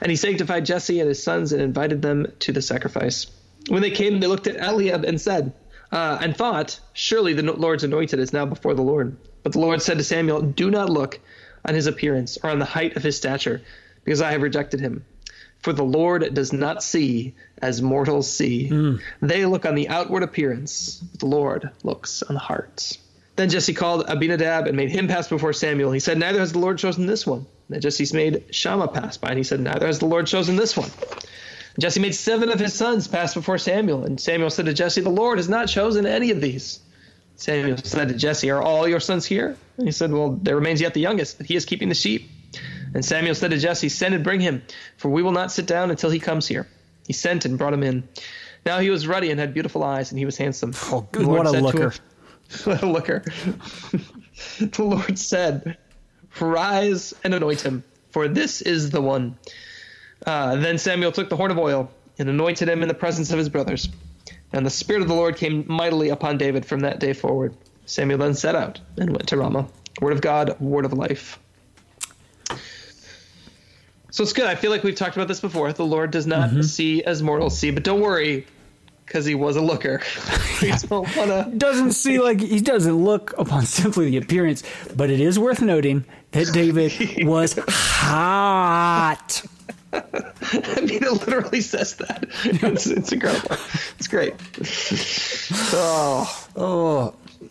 And 0.00 0.10
he 0.10 0.16
sanctified 0.16 0.66
Jesse 0.66 1.00
and 1.00 1.08
his 1.08 1.22
sons 1.22 1.52
and 1.52 1.62
invited 1.62 2.02
them 2.02 2.26
to 2.40 2.52
the 2.52 2.60
sacrifice. 2.60 3.26
When 3.68 3.80
they 3.80 3.90
came, 3.90 4.20
they 4.20 4.26
looked 4.26 4.46
at 4.46 4.56
Eliab 4.56 5.04
and 5.04 5.20
said, 5.20 5.54
uh, 5.90 6.18
and 6.20 6.36
thought, 6.36 6.80
Surely 6.92 7.34
the 7.34 7.42
Lord's 7.42 7.84
anointed 7.84 8.18
is 8.18 8.32
now 8.32 8.44
before 8.44 8.74
the 8.74 8.82
Lord. 8.82 9.16
But 9.42 9.52
the 9.52 9.60
Lord 9.60 9.80
said 9.80 9.98
to 9.98 10.04
Samuel, 10.04 10.42
Do 10.42 10.70
not 10.70 10.90
look 10.90 11.20
on 11.64 11.74
his 11.74 11.86
appearance 11.86 12.36
or 12.42 12.50
on 12.50 12.58
the 12.58 12.64
height 12.64 12.96
of 12.96 13.02
his 13.02 13.16
stature, 13.16 13.62
because 14.02 14.20
I 14.20 14.32
have 14.32 14.42
rejected 14.42 14.80
him. 14.80 15.04
For 15.64 15.72
the 15.72 15.82
Lord 15.82 16.34
does 16.34 16.52
not 16.52 16.82
see 16.82 17.32
as 17.56 17.80
mortals 17.80 18.30
see. 18.30 18.68
Mm. 18.68 19.00
They 19.22 19.46
look 19.46 19.64
on 19.64 19.74
the 19.74 19.88
outward 19.88 20.22
appearance, 20.22 20.98
but 20.98 21.20
the 21.20 21.26
Lord 21.26 21.70
looks 21.82 22.22
on 22.22 22.34
the 22.34 22.40
hearts. 22.40 22.98
Then 23.36 23.48
Jesse 23.48 23.72
called 23.72 24.04
Abinadab 24.06 24.66
and 24.66 24.76
made 24.76 24.90
him 24.90 25.08
pass 25.08 25.26
before 25.26 25.54
Samuel. 25.54 25.90
He 25.90 26.00
said, 26.00 26.18
Neither 26.18 26.38
has 26.40 26.52
the 26.52 26.58
Lord 26.58 26.76
chosen 26.76 27.06
this 27.06 27.26
one. 27.26 27.46
Then 27.70 27.80
Jesse 27.80 28.14
made 28.14 28.44
Shammah 28.54 28.88
pass 28.88 29.16
by, 29.16 29.30
and 29.30 29.38
he 29.38 29.42
said, 29.42 29.58
Neither 29.58 29.86
has 29.86 30.00
the 30.00 30.06
Lord 30.06 30.26
chosen 30.26 30.56
this 30.56 30.76
one. 30.76 30.90
Jesse 31.80 31.98
made 31.98 32.14
seven 32.14 32.50
of 32.50 32.60
his 32.60 32.74
sons 32.74 33.08
pass 33.08 33.32
before 33.32 33.56
Samuel, 33.56 34.04
and 34.04 34.20
Samuel 34.20 34.50
said 34.50 34.66
to 34.66 34.74
Jesse, 34.74 35.00
The 35.00 35.08
Lord 35.08 35.38
has 35.38 35.48
not 35.48 35.68
chosen 35.68 36.04
any 36.04 36.30
of 36.30 36.42
these. 36.42 36.80
Samuel 37.36 37.78
said 37.78 38.08
to 38.08 38.14
Jesse, 38.14 38.50
Are 38.50 38.60
all 38.60 38.86
your 38.86 39.00
sons 39.00 39.24
here? 39.24 39.56
And 39.78 39.88
he 39.88 39.92
said, 39.92 40.12
Well, 40.12 40.38
there 40.42 40.56
remains 40.56 40.82
yet 40.82 40.92
the 40.92 41.00
youngest, 41.00 41.38
but 41.38 41.46
he 41.46 41.56
is 41.56 41.64
keeping 41.64 41.88
the 41.88 41.94
sheep. 41.94 42.30
And 42.94 43.04
Samuel 43.04 43.34
said 43.34 43.50
to 43.50 43.58
Jesse, 43.58 43.88
Send 43.88 44.14
and 44.14 44.24
bring 44.24 44.40
him, 44.40 44.62
for 44.96 45.08
we 45.08 45.22
will 45.22 45.32
not 45.32 45.52
sit 45.52 45.66
down 45.66 45.90
until 45.90 46.10
he 46.10 46.20
comes 46.20 46.46
here. 46.46 46.66
He 47.06 47.12
sent 47.12 47.44
and 47.44 47.58
brought 47.58 47.72
him 47.72 47.82
in. 47.82 48.08
Now 48.64 48.78
he 48.78 48.90
was 48.90 49.06
ruddy 49.06 49.30
and 49.30 49.38
had 49.38 49.52
beautiful 49.52 49.82
eyes, 49.82 50.10
and 50.10 50.18
he 50.18 50.24
was 50.24 50.36
handsome. 50.36 50.72
Oh, 50.84 51.06
what 51.14 51.46
a 51.46 51.50
looker. 51.50 51.90
Him, 51.90 52.00
what 52.64 52.82
a 52.82 52.86
looker. 52.86 53.22
the 54.58 54.84
Lord 54.84 55.18
said, 55.18 55.76
Rise 56.40 57.14
and 57.22 57.34
anoint 57.34 57.60
him, 57.60 57.84
for 58.10 58.28
this 58.28 58.62
is 58.62 58.90
the 58.90 59.00
one. 59.02 59.38
Uh, 60.26 60.56
then 60.56 60.78
Samuel 60.78 61.12
took 61.12 61.28
the 61.28 61.36
horn 61.36 61.50
of 61.50 61.58
oil 61.58 61.90
and 62.18 62.28
anointed 62.28 62.68
him 62.68 62.82
in 62.82 62.88
the 62.88 62.94
presence 62.94 63.30
of 63.30 63.38
his 63.38 63.48
brothers. 63.48 63.88
And 64.52 64.64
the 64.64 64.70
Spirit 64.70 65.02
of 65.02 65.08
the 65.08 65.14
Lord 65.14 65.36
came 65.36 65.64
mightily 65.68 66.08
upon 66.08 66.38
David 66.38 66.64
from 66.64 66.80
that 66.80 67.00
day 67.00 67.12
forward. 67.12 67.56
Samuel 67.86 68.18
then 68.18 68.34
set 68.34 68.54
out 68.54 68.80
and 68.96 69.10
went 69.10 69.28
to 69.28 69.36
Ramah. 69.36 69.68
Word 70.00 70.12
of 70.12 70.20
God, 70.20 70.58
word 70.60 70.84
of 70.84 70.92
life. 70.92 71.38
So 74.14 74.22
it's 74.22 74.32
good. 74.32 74.46
I 74.46 74.54
feel 74.54 74.70
like 74.70 74.84
we've 74.84 74.94
talked 74.94 75.16
about 75.16 75.26
this 75.26 75.40
before. 75.40 75.72
The 75.72 75.84
Lord 75.84 76.12
does 76.12 76.24
not 76.24 76.50
mm-hmm. 76.50 76.62
see 76.62 77.02
as 77.02 77.20
mortals 77.20 77.58
see, 77.58 77.72
but 77.72 77.82
don't 77.82 78.00
worry, 78.00 78.46
because 79.04 79.24
he 79.24 79.34
was 79.34 79.56
a 79.56 79.60
looker. 79.60 79.98
he 80.60 80.72
wanna... 80.88 81.50
doesn't 81.56 81.90
see 81.94 82.20
like 82.20 82.40
he 82.40 82.60
doesn't 82.60 82.94
look 82.94 83.34
upon 83.36 83.66
simply 83.66 84.10
the 84.10 84.18
appearance, 84.18 84.62
but 84.94 85.10
it 85.10 85.18
is 85.18 85.36
worth 85.36 85.60
noting 85.60 86.04
that 86.30 86.46
David 86.52 86.92
was 87.26 87.58
hot. 87.66 89.42
I 89.92 90.80
mean, 90.80 91.02
it 91.02 91.26
literally 91.26 91.60
says 91.60 91.96
that. 91.96 92.24
It's, 92.44 92.86
it's 92.86 93.10
incredible. 93.10 93.56
It's 93.98 94.06
great. 94.06 94.34
Oh, 95.72 96.46
oh. 96.54 97.14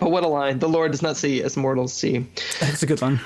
but 0.00 0.10
what 0.10 0.24
a 0.24 0.28
line! 0.28 0.60
The 0.60 0.68
Lord 0.68 0.92
does 0.92 1.02
not 1.02 1.18
see 1.18 1.42
as 1.42 1.58
mortals 1.58 1.92
see. 1.92 2.26
That's 2.58 2.82
a 2.82 2.86
good 2.86 3.02
one. 3.02 3.20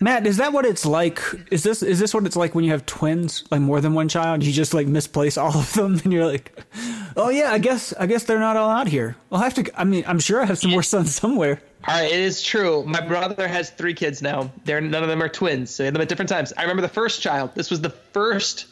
Matt, 0.00 0.26
is 0.26 0.36
that 0.36 0.52
what 0.52 0.64
it's 0.64 0.86
like? 0.86 1.20
Is 1.50 1.64
this 1.64 1.82
is 1.82 1.98
this 1.98 2.14
what 2.14 2.24
it's 2.24 2.36
like 2.36 2.54
when 2.54 2.64
you 2.64 2.70
have 2.70 2.86
twins, 2.86 3.44
like 3.50 3.60
more 3.60 3.80
than 3.80 3.94
one 3.94 4.08
child? 4.08 4.44
You 4.44 4.52
just 4.52 4.72
like 4.72 4.86
misplace 4.86 5.36
all 5.36 5.56
of 5.56 5.72
them, 5.72 6.00
and 6.04 6.12
you're 6.12 6.26
like, 6.26 6.52
oh 7.16 7.30
yeah, 7.30 7.52
I 7.52 7.58
guess 7.58 7.92
I 7.94 8.06
guess 8.06 8.24
they're 8.24 8.38
not 8.38 8.56
all 8.56 8.70
out 8.70 8.86
here. 8.86 9.16
I'll 9.32 9.40
have 9.40 9.54
to. 9.54 9.70
I 9.78 9.84
mean, 9.84 10.04
I'm 10.06 10.20
sure 10.20 10.40
I 10.40 10.44
have 10.44 10.58
some 10.58 10.70
more 10.70 10.82
sons 10.84 11.14
somewhere. 11.14 11.60
All 11.86 11.94
right, 11.94 12.12
it 12.12 12.20
is 12.20 12.42
true. 12.42 12.84
My 12.84 13.00
brother 13.00 13.48
has 13.48 13.70
three 13.70 13.94
kids 13.94 14.22
now. 14.22 14.52
They're 14.64 14.80
none 14.80 15.02
of 15.02 15.08
them 15.08 15.22
are 15.22 15.28
twins. 15.28 15.70
So 15.70 15.82
they 15.82 15.86
have 15.86 15.94
them 15.94 16.02
at 16.02 16.08
different 16.08 16.28
times. 16.28 16.52
I 16.56 16.62
remember 16.62 16.82
the 16.82 16.88
first 16.88 17.20
child. 17.20 17.54
This 17.54 17.70
was 17.70 17.80
the 17.80 17.90
first 17.90 18.66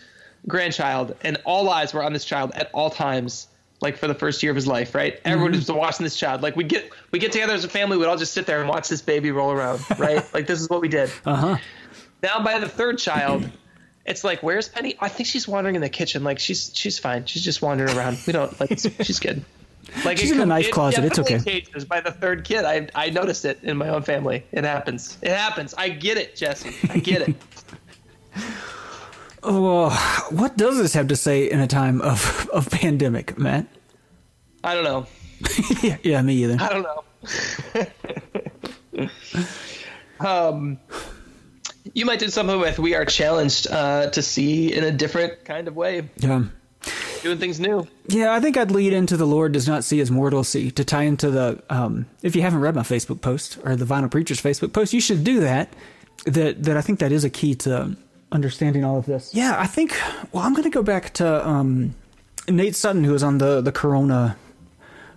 grandchild, 0.47 1.17
and 1.23 1.39
all 1.45 1.69
eyes 1.69 1.93
were 1.93 2.05
on 2.05 2.13
this 2.13 2.25
child 2.25 2.53
at 2.55 2.71
all 2.73 2.91
times 2.91 3.49
like 3.81 3.99
for 3.99 4.07
the 4.07 4.15
first 4.15 4.43
year 4.43 4.51
of 4.51 4.57
his 4.57 4.67
life, 4.67 4.95
right? 4.95 5.17
Mm-hmm. 5.17 5.29
Everyone 5.29 5.53
was 5.53 5.71
watching 5.71 6.05
this 6.05 6.17
child. 6.17 6.43
Like 6.43 6.57
we 6.57 6.65
get 6.65 6.91
we 7.11 7.19
get 7.19 7.33
together 7.33 7.53
as 7.53 7.65
a 7.65 7.69
family, 7.69 7.97
we'd 7.97 8.07
all 8.07 8.17
just 8.17 8.33
sit 8.33 8.47
there 8.47 8.61
and 8.61 8.69
watch 8.69 8.89
this 8.89 9.03
baby 9.03 9.31
roll 9.31 9.51
around, 9.51 9.81
right? 9.99 10.23
like 10.35 10.47
this 10.47 10.61
is 10.61 10.69
what 10.69 10.81
we 10.81 10.89
did. 10.89 11.11
Uh-huh. 11.25 11.57
Now 12.23 12.43
by 12.43 12.59
the 12.59 12.69
third 12.69 12.99
child, 12.99 13.49
it's 14.05 14.25
like, 14.25 14.43
where's 14.43 14.69
Penny? 14.69 14.97
I 15.01 15.09
think 15.09 15.29
she's 15.29 15.47
wandering 15.47 15.75
in 15.75 15.83
the 15.83 15.89
kitchen. 15.89 16.25
Like 16.25 16.39
she's 16.39 16.71
she's 16.75 16.99
fine. 16.99 17.27
She's 17.27 17.45
just 17.45 17.61
wandering 17.61 17.97
around. 17.97 18.19
We 18.27 18.33
don't 18.33 18.59
like 18.59 18.71
she's 19.03 19.21
good. 19.21 19.45
Like 20.05 20.19
she's 20.19 20.33
in 20.33 20.39
the 20.39 20.47
knife 20.47 20.71
closet. 20.71 21.05
It 21.05 21.09
it's 21.09 21.19
okay. 21.19 21.39
Changes 21.39 21.85
by 21.85 22.01
the 22.01 22.11
third 22.11 22.45
kid. 22.45 22.65
I 22.65 22.89
I 22.95 23.11
noticed 23.11 23.45
it 23.45 23.61
in 23.63 23.77
my 23.77 23.89
own 23.89 24.03
family. 24.03 24.45
It 24.53 24.65
happens. 24.65 25.19
It 25.23 25.31
happens. 25.31 25.75
I 25.75 25.91
get 25.91 26.19
it, 26.19 26.37
Jesse. 26.37 26.75
I 26.91 26.99
get 26.99 27.29
it. 27.29 27.37
Oh, 29.49 30.27
what 30.31 30.57
does 30.57 30.77
this 30.79 30.95
have 30.95 31.07
to 31.09 31.17
say 31.17 31.49
in 31.49 31.61
a 31.61 31.69
time 31.69 32.01
of, 32.01 32.49
of 32.53 32.69
pandemic, 32.69 33.39
Matt? 33.39 33.67
I 34.65 34.75
don't 34.75 34.83
know. 34.83 35.07
yeah, 35.83 35.97
yeah, 36.03 36.23
me 36.23 36.35
either. 36.45 36.57
I 36.59 36.69
don't 36.69 36.83
know. 40.21 40.27
um, 40.27 40.79
you 41.95 42.05
might 42.05 42.19
do 42.19 42.29
something 42.29 42.59
with 42.59 42.81
"We 42.81 42.97
Are 42.97 43.05
Challenged" 43.05 43.69
uh, 43.71 44.11
to 44.11 44.23
see 44.23 44.73
in 44.73 44.83
a 44.83 44.91
different 44.91 45.45
kind 45.45 45.69
of 45.69 45.77
way. 45.77 46.09
Yeah, 46.17 46.47
doing 47.23 47.39
things 47.39 47.61
new. 47.61 47.87
Yeah, 48.09 48.35
I 48.35 48.41
think 48.41 48.57
I'd 48.57 48.73
lead 48.73 48.93
into 48.93 49.17
the 49.17 49.27
Lord 49.27 49.53
does 49.53 49.69
not 49.69 49.85
see 49.85 50.01
as 50.01 50.11
mortals 50.11 50.49
see 50.49 50.73
to 50.73 50.85
tie 50.85 51.05
into 51.05 51.31
the. 51.31 51.63
Um, 51.71 52.07
if 52.23 52.35
you 52.35 52.43
haven't 52.43 52.61
read 52.61 52.75
my 52.75 52.83
Facebook 52.83 53.21
post 53.21 53.59
or 53.63 53.77
the 53.77 53.85
Vinyl 53.85 54.11
Preachers 54.11 54.41
Facebook 54.43 54.73
post, 54.73 54.93
you 54.93 55.01
should 55.01 55.23
do 55.23 55.41
that. 55.41 55.73
That 56.25 56.65
that 56.65 56.77
I 56.77 56.81
think 56.81 56.99
that 56.99 57.13
is 57.13 57.23
a 57.23 57.31
key 57.31 57.55
to 57.57 57.97
understanding 58.37 58.85
all 58.85 58.99
of 58.99 59.07
this. 59.07 59.35
Yeah, 59.35 59.57
I 59.59 59.67
think. 59.67 59.99
Well, 60.31 60.45
I'm 60.45 60.53
going 60.53 60.63
to 60.65 60.71
go 60.71 60.83
back 60.85 61.13
to 61.15 61.49
um, 61.49 61.97
Nate 62.49 62.77
Sutton, 62.77 63.03
who 63.03 63.13
was 63.13 63.25
on 63.25 63.39
the 63.39 63.61
the 63.61 63.73
Corona 63.73 64.37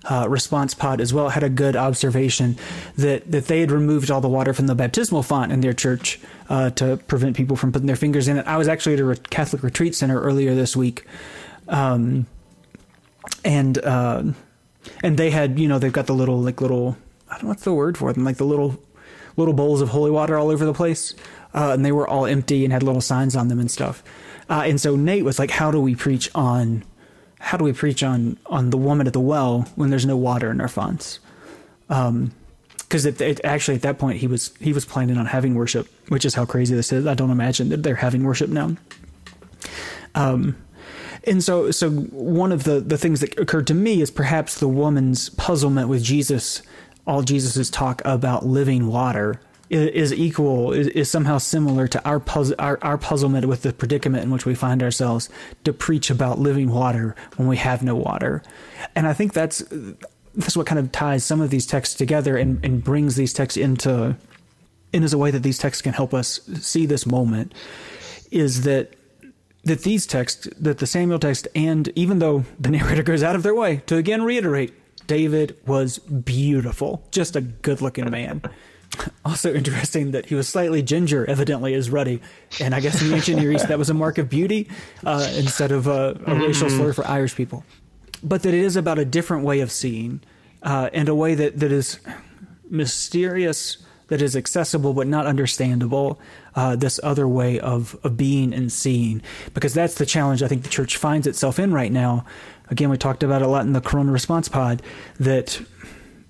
uh, 0.05 0.25
response 0.29 0.73
pod 0.73 1.01
as 1.01 1.13
well, 1.13 1.29
had 1.29 1.43
a 1.43 1.49
good 1.49 1.75
observation 1.75 2.57
that 2.97 3.29
that 3.31 3.45
they 3.45 3.59
had 3.59 3.71
removed 3.71 4.09
all 4.09 4.21
the 4.21 4.29
water 4.29 4.53
from 4.53 4.65
the 4.67 4.75
baptismal 4.75 5.21
font 5.21 5.51
in 5.51 5.61
their 5.61 5.73
church 5.73 6.19
uh, 6.49 6.69
to 6.71 6.97
prevent 7.07 7.35
people 7.35 7.55
from 7.55 7.71
putting 7.71 7.87
their 7.87 7.95
fingers 7.95 8.27
in 8.27 8.37
it. 8.37 8.47
I 8.47 8.57
was 8.57 8.67
actually 8.67 8.93
at 8.93 8.99
a 8.99 9.05
re- 9.05 9.17
Catholic 9.29 9.61
retreat 9.61 9.93
center 9.95 10.19
earlier 10.19 10.55
this 10.55 10.75
week, 10.75 11.05
um, 11.67 12.25
and 13.43 13.77
uh, 13.77 14.23
and 15.03 15.17
they 15.17 15.29
had 15.29 15.59
you 15.59 15.67
know 15.67 15.77
they've 15.77 15.93
got 15.93 16.07
the 16.07 16.15
little 16.15 16.41
like 16.41 16.61
little 16.61 16.97
I 17.29 17.33
don't 17.33 17.43
know 17.43 17.49
what's 17.49 17.63
the 17.63 17.73
word 17.73 17.97
for 17.97 18.11
them 18.13 18.23
like 18.23 18.37
the 18.37 18.45
little 18.45 18.79
little 19.37 19.53
bowls 19.53 19.81
of 19.81 19.89
holy 19.89 20.11
water 20.11 20.37
all 20.37 20.49
over 20.49 20.65
the 20.65 20.73
place 20.73 21.13
uh, 21.53 21.71
and 21.73 21.85
they 21.85 21.91
were 21.91 22.07
all 22.07 22.25
empty 22.25 22.63
and 22.63 22.73
had 22.73 22.83
little 22.83 23.01
signs 23.01 23.35
on 23.35 23.47
them 23.47 23.59
and 23.59 23.71
stuff. 23.71 24.03
Uh, 24.49 24.63
and 24.65 24.79
so 24.81 24.95
Nate 24.95 25.23
was 25.23 25.39
like, 25.39 25.51
"How 25.51 25.71
do 25.71 25.79
we 25.79 25.95
preach 25.95 26.29
on? 26.33 26.83
How 27.39 27.57
do 27.57 27.63
we 27.63 27.73
preach 27.73 28.03
on 28.03 28.37
on 28.47 28.69
the 28.69 28.77
woman 28.77 29.07
at 29.07 29.13
the 29.13 29.19
well 29.19 29.67
when 29.75 29.89
there's 29.89 30.05
no 30.05 30.17
water 30.17 30.51
in 30.51 30.61
our 30.61 30.67
fonts?" 30.67 31.19
Um, 31.89 32.31
because 32.89 33.05
actually 33.43 33.75
at 33.75 33.83
that 33.83 33.99
point 33.99 34.17
he 34.17 34.25
was 34.25 34.51
he 34.59 34.73
was 34.73 34.83
planning 34.83 35.17
on 35.17 35.27
having 35.27 35.53
worship, 35.53 35.87
which 36.07 36.25
is 36.25 36.33
how 36.33 36.45
crazy 36.45 36.73
this 36.73 36.91
is. 36.91 37.05
I 37.05 37.13
don't 37.13 37.29
imagine 37.29 37.69
that 37.69 37.83
they're 37.83 37.95
having 37.95 38.23
worship 38.23 38.49
now. 38.49 38.75
Um, 40.15 40.55
and 41.25 41.43
so 41.43 41.69
so 41.69 41.91
one 41.91 42.51
of 42.51 42.63
the 42.63 42.79
the 42.79 42.97
things 42.97 43.19
that 43.19 43.37
occurred 43.37 43.67
to 43.67 43.75
me 43.75 44.01
is 44.01 44.09
perhaps 44.09 44.59
the 44.59 44.67
woman's 44.67 45.29
puzzlement 45.29 45.87
with 45.87 46.03
Jesus, 46.03 46.63
all 47.05 47.21
Jesus's 47.21 47.69
talk 47.69 48.01
about 48.05 48.47
living 48.47 48.87
water 48.87 49.39
is 49.69 50.11
equal 50.11 50.71
is, 50.71 50.87
is 50.87 51.09
somehow 51.09 51.37
similar 51.37 51.87
to 51.87 52.03
our 52.07 52.19
puzzle 52.19 52.55
our, 52.59 52.79
our 52.81 52.97
puzzlement 52.97 53.45
with 53.45 53.61
the 53.61 53.71
predicament 53.71 54.23
in 54.23 54.31
which 54.31 54.45
we 54.45 54.55
find 54.55 54.81
ourselves 54.81 55.29
to 55.63 55.71
preach 55.71 56.09
about 56.09 56.39
living 56.39 56.69
water 56.69 57.15
when 57.35 57.47
we 57.47 57.57
have 57.57 57.83
no 57.83 57.95
water 57.95 58.41
and 58.95 59.07
i 59.07 59.13
think 59.13 59.33
that's 59.33 59.63
that's 60.35 60.57
what 60.57 60.65
kind 60.65 60.79
of 60.79 60.91
ties 60.91 61.23
some 61.23 61.41
of 61.41 61.49
these 61.49 61.65
texts 61.65 61.95
together 61.95 62.37
and, 62.37 62.63
and 62.65 62.83
brings 62.83 63.15
these 63.15 63.33
texts 63.33 63.57
into 63.57 64.15
in 64.91 65.03
as 65.03 65.13
a 65.13 65.17
way 65.17 65.31
that 65.31 65.43
these 65.43 65.57
texts 65.57 65.81
can 65.81 65.93
help 65.93 66.13
us 66.13 66.41
see 66.59 66.85
this 66.85 67.05
moment 67.05 67.53
is 68.31 68.63
that 68.63 68.93
that 69.63 69.83
these 69.83 70.05
texts, 70.05 70.47
that 70.57 70.77
the 70.77 70.87
Samuel 70.87 71.19
text, 71.19 71.47
and 71.53 71.89
even 71.95 72.19
though 72.19 72.45
the 72.59 72.69
narrator 72.71 73.03
goes 73.03 73.23
out 73.23 73.35
of 73.35 73.43
their 73.43 73.55
way 73.55 73.81
to 73.87 73.97
again 73.97 74.23
reiterate, 74.23 74.73
David 75.07 75.57
was 75.65 75.99
beautiful, 75.99 77.03
just 77.11 77.35
a 77.35 77.41
good 77.41 77.81
looking 77.81 78.09
man. 78.09 78.41
Also 79.23 79.53
interesting 79.53 80.11
that 80.11 80.25
he 80.25 80.35
was 80.35 80.47
slightly 80.47 80.81
ginger, 80.81 81.25
evidently 81.29 81.73
as 81.73 81.89
ruddy, 81.89 82.21
and 82.59 82.73
I 82.73 82.79
guess 82.79 83.01
in 83.01 83.09
the 83.09 83.15
ancient 83.15 83.39
Near 83.39 83.51
East 83.51 83.67
that 83.67 83.77
was 83.77 83.89
a 83.89 83.93
mark 83.93 84.17
of 84.17 84.29
beauty 84.29 84.67
uh, 85.05 85.31
instead 85.35 85.71
of 85.71 85.87
a, 85.87 85.91
a 85.91 86.13
mm-hmm. 86.15 86.41
racial 86.41 86.69
slur 86.69 86.93
for 86.93 87.05
Irish 87.07 87.35
people. 87.35 87.63
But 88.23 88.43
that 88.43 88.53
it 88.53 88.63
is 88.63 88.75
about 88.75 88.99
a 88.99 89.05
different 89.05 89.45
way 89.45 89.59
of 89.61 89.71
seeing, 89.71 90.21
uh, 90.63 90.89
and 90.91 91.07
a 91.07 91.15
way 91.15 91.35
that, 91.35 91.59
that 91.59 91.71
is 91.71 91.99
mysterious, 92.69 93.77
that 94.07 94.21
is 94.21 94.35
accessible 94.35 94.93
but 94.93 95.07
not 95.07 95.25
understandable. 95.25 96.19
Uh, 96.55 96.75
this 96.75 96.99
other 97.03 97.27
way 97.27 97.59
of 97.59 97.95
of 98.03 98.17
being 98.17 98.53
and 98.53 98.71
seeing, 98.71 99.21
because 99.53 99.73
that's 99.73 99.93
the 99.95 100.05
challenge 100.05 100.43
I 100.43 100.47
think 100.47 100.63
the 100.63 100.69
church 100.69 100.97
finds 100.97 101.27
itself 101.27 101.59
in 101.59 101.71
right 101.71 101.91
now. 101.91 102.25
Again, 102.69 102.89
we 102.89 102.97
talked 102.97 103.23
about 103.23 103.41
a 103.41 103.47
lot 103.47 103.65
in 103.65 103.73
the 103.73 103.81
Corona 103.81 104.11
Response 104.11 104.49
Pod 104.49 104.81
that 105.19 105.61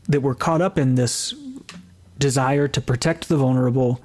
that 0.08 0.22
we're 0.22 0.36
caught 0.36 0.62
up 0.62 0.78
in 0.78 0.96
this 0.96 1.34
desire 2.20 2.68
to 2.68 2.82
protect 2.82 3.30
the 3.30 3.38
vulnerable, 3.38 4.02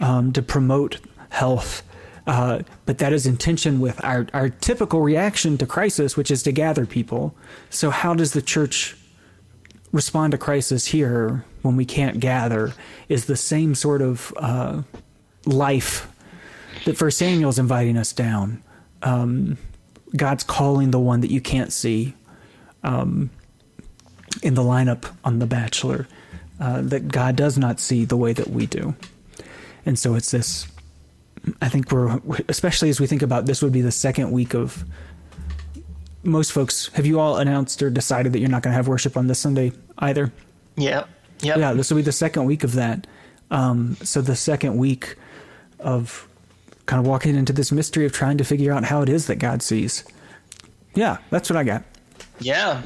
um, 0.00 0.32
to 0.32 0.42
promote 0.42 1.00
health. 1.28 1.82
Uh, 2.26 2.60
but 2.86 2.98
that 2.98 3.12
is 3.12 3.26
in 3.26 3.36
tension 3.36 3.80
with 3.80 4.02
our, 4.04 4.26
our 4.34 4.48
typical 4.48 5.00
reaction 5.00 5.58
to 5.58 5.66
crisis, 5.66 6.16
which 6.16 6.30
is 6.30 6.42
to 6.42 6.52
gather 6.52 6.86
people. 6.86 7.34
So, 7.70 7.90
how 7.90 8.14
does 8.14 8.32
the 8.32 8.42
church 8.42 8.96
respond 9.92 10.32
to 10.32 10.38
crisis 10.38 10.86
here 10.86 11.44
when 11.62 11.76
we 11.76 11.86
can't 11.86 12.20
gather? 12.20 12.74
Is 13.08 13.24
the 13.26 13.36
same 13.36 13.74
sort 13.74 14.02
of 14.02 14.32
uh, 14.36 14.82
life 15.46 16.06
that 16.84 16.96
First 16.96 17.18
Samuel 17.18 17.48
is 17.50 17.58
inviting 17.58 17.96
us 17.96 18.12
down. 18.12 18.62
Um, 19.02 19.56
God's 20.16 20.44
calling 20.44 20.90
the 20.90 20.98
one 20.98 21.20
that 21.20 21.30
you 21.30 21.40
can't 21.40 21.72
see 21.72 22.14
um, 22.82 23.30
in 24.42 24.54
the 24.54 24.62
lineup 24.62 25.14
on 25.24 25.38
The 25.38 25.46
Bachelor 25.46 26.06
uh, 26.60 26.82
that 26.82 27.08
God 27.08 27.36
does 27.36 27.58
not 27.58 27.80
see 27.80 28.04
the 28.04 28.16
way 28.16 28.32
that 28.32 28.48
we 28.50 28.66
do. 28.66 28.94
And 29.86 29.98
so 29.98 30.14
it's 30.14 30.30
this. 30.30 30.66
I 31.62 31.68
think 31.68 31.90
we're, 31.90 32.20
especially 32.48 32.90
as 32.90 33.00
we 33.00 33.06
think 33.06 33.22
about 33.22 33.46
this, 33.46 33.62
would 33.62 33.72
be 33.72 33.80
the 33.80 33.92
second 33.92 34.30
week 34.32 34.54
of. 34.54 34.84
Most 36.24 36.50
folks, 36.52 36.88
have 36.94 37.06
you 37.06 37.20
all 37.20 37.36
announced 37.36 37.80
or 37.80 37.90
decided 37.90 38.32
that 38.32 38.40
you're 38.40 38.50
not 38.50 38.62
going 38.62 38.72
to 38.72 38.76
have 38.76 38.88
worship 38.88 39.16
on 39.16 39.28
this 39.28 39.38
Sunday 39.38 39.72
either? 39.98 40.32
Yeah. 40.76 41.04
Yeah. 41.40 41.56
Yeah. 41.56 41.72
This 41.72 41.90
will 41.90 41.96
be 41.96 42.02
the 42.02 42.12
second 42.12 42.44
week 42.44 42.64
of 42.64 42.74
that. 42.74 43.06
Um, 43.50 43.96
so 44.02 44.20
the 44.20 44.36
second 44.36 44.76
week 44.76 45.14
of 45.78 46.28
kind 46.86 47.00
of 47.00 47.06
walking 47.06 47.36
into 47.36 47.52
this 47.52 47.70
mystery 47.70 48.04
of 48.04 48.12
trying 48.12 48.38
to 48.38 48.44
figure 48.44 48.72
out 48.72 48.84
how 48.84 49.00
it 49.02 49.08
is 49.08 49.26
that 49.28 49.36
God 49.36 49.62
sees. 49.62 50.04
Yeah, 50.94 51.18
that's 51.30 51.48
what 51.48 51.56
I 51.56 51.62
got. 51.62 51.84
Yeah. 52.40 52.82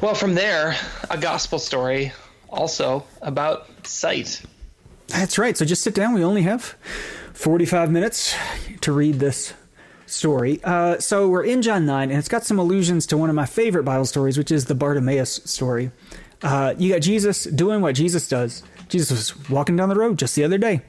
Well, 0.00 0.14
from 0.14 0.34
there, 0.34 0.76
a 1.10 1.18
gospel 1.18 1.58
story 1.58 2.12
also 2.48 3.04
about 3.22 3.86
sight. 3.86 4.42
That's 5.08 5.38
right. 5.38 5.56
So 5.56 5.64
just 5.64 5.82
sit 5.82 5.94
down. 5.94 6.14
We 6.14 6.24
only 6.24 6.42
have 6.42 6.76
45 7.34 7.90
minutes 7.90 8.34
to 8.80 8.92
read 8.92 9.16
this 9.16 9.52
story. 10.06 10.60
Uh, 10.64 10.98
so 10.98 11.28
we're 11.28 11.44
in 11.44 11.62
John 11.62 11.86
9, 11.86 12.10
and 12.10 12.18
it's 12.18 12.28
got 12.28 12.44
some 12.44 12.58
allusions 12.58 13.06
to 13.06 13.16
one 13.16 13.28
of 13.28 13.34
my 13.34 13.46
favorite 13.46 13.84
Bible 13.84 14.04
stories, 14.04 14.38
which 14.38 14.50
is 14.50 14.66
the 14.66 14.74
Bartimaeus 14.74 15.40
story. 15.44 15.90
Uh, 16.42 16.74
you 16.78 16.92
got 16.92 17.00
Jesus 17.00 17.44
doing 17.44 17.80
what 17.80 17.94
Jesus 17.94 18.28
does. 18.28 18.62
Jesus 18.88 19.34
was 19.34 19.50
walking 19.50 19.76
down 19.76 19.88
the 19.88 19.94
road 19.94 20.18
just 20.18 20.34
the 20.34 20.44
other 20.44 20.58
day, 20.58 20.82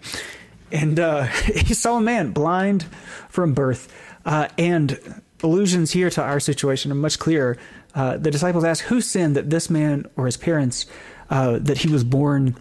and 0.71 0.99
uh, 0.99 1.23
he 1.45 1.73
saw 1.73 1.97
a 1.97 2.01
man 2.01 2.31
blind 2.31 2.83
from 3.29 3.53
birth. 3.53 3.93
Uh, 4.25 4.47
and 4.57 5.21
allusions 5.43 5.91
here 5.91 6.09
to 6.09 6.21
our 6.21 6.39
situation 6.39 6.91
are 6.91 6.95
much 6.95 7.19
clearer 7.19 7.57
uh, 7.95 8.17
the 8.17 8.29
disciples 8.29 8.63
ask, 8.63 8.83
Who 8.85 9.01
sinned 9.01 9.35
that 9.35 9.49
this 9.49 9.69
man 9.69 10.05
or 10.17 10.25
his 10.25 10.37
parents, 10.37 10.85
uh, 11.29 11.59
that 11.59 11.79
he 11.79 11.87
was 11.89 12.03
born 12.03 12.55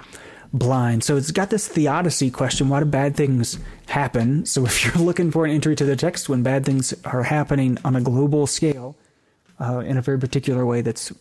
blind? 0.53 1.05
So 1.05 1.17
it's 1.17 1.33
got 1.33 1.51
this 1.51 1.67
theodicy 1.69 2.31
question 2.31 2.69
why 2.69 2.81
do 2.81 2.87
bad 2.87 3.17
things 3.17 3.59
happen? 3.87 4.47
So 4.47 4.65
if 4.65 4.85
you're 4.85 4.95
looking 5.05 5.31
for 5.31 5.45
an 5.45 5.51
entry 5.51 5.77
to 5.77 5.85
the 5.85 5.97
text 5.97 6.29
when 6.29 6.43
bad 6.43 6.65
things 6.65 6.95
are 7.05 7.25
happening 7.25 7.79
on 7.85 7.97
a 7.97 8.01
global 8.01 8.47
scale, 8.47 8.97
uh, 9.61 9.81
in 9.81 9.97
a 9.97 10.03
very 10.03 10.19
particular 10.19 10.65
way 10.65 10.81
that's 10.81 11.13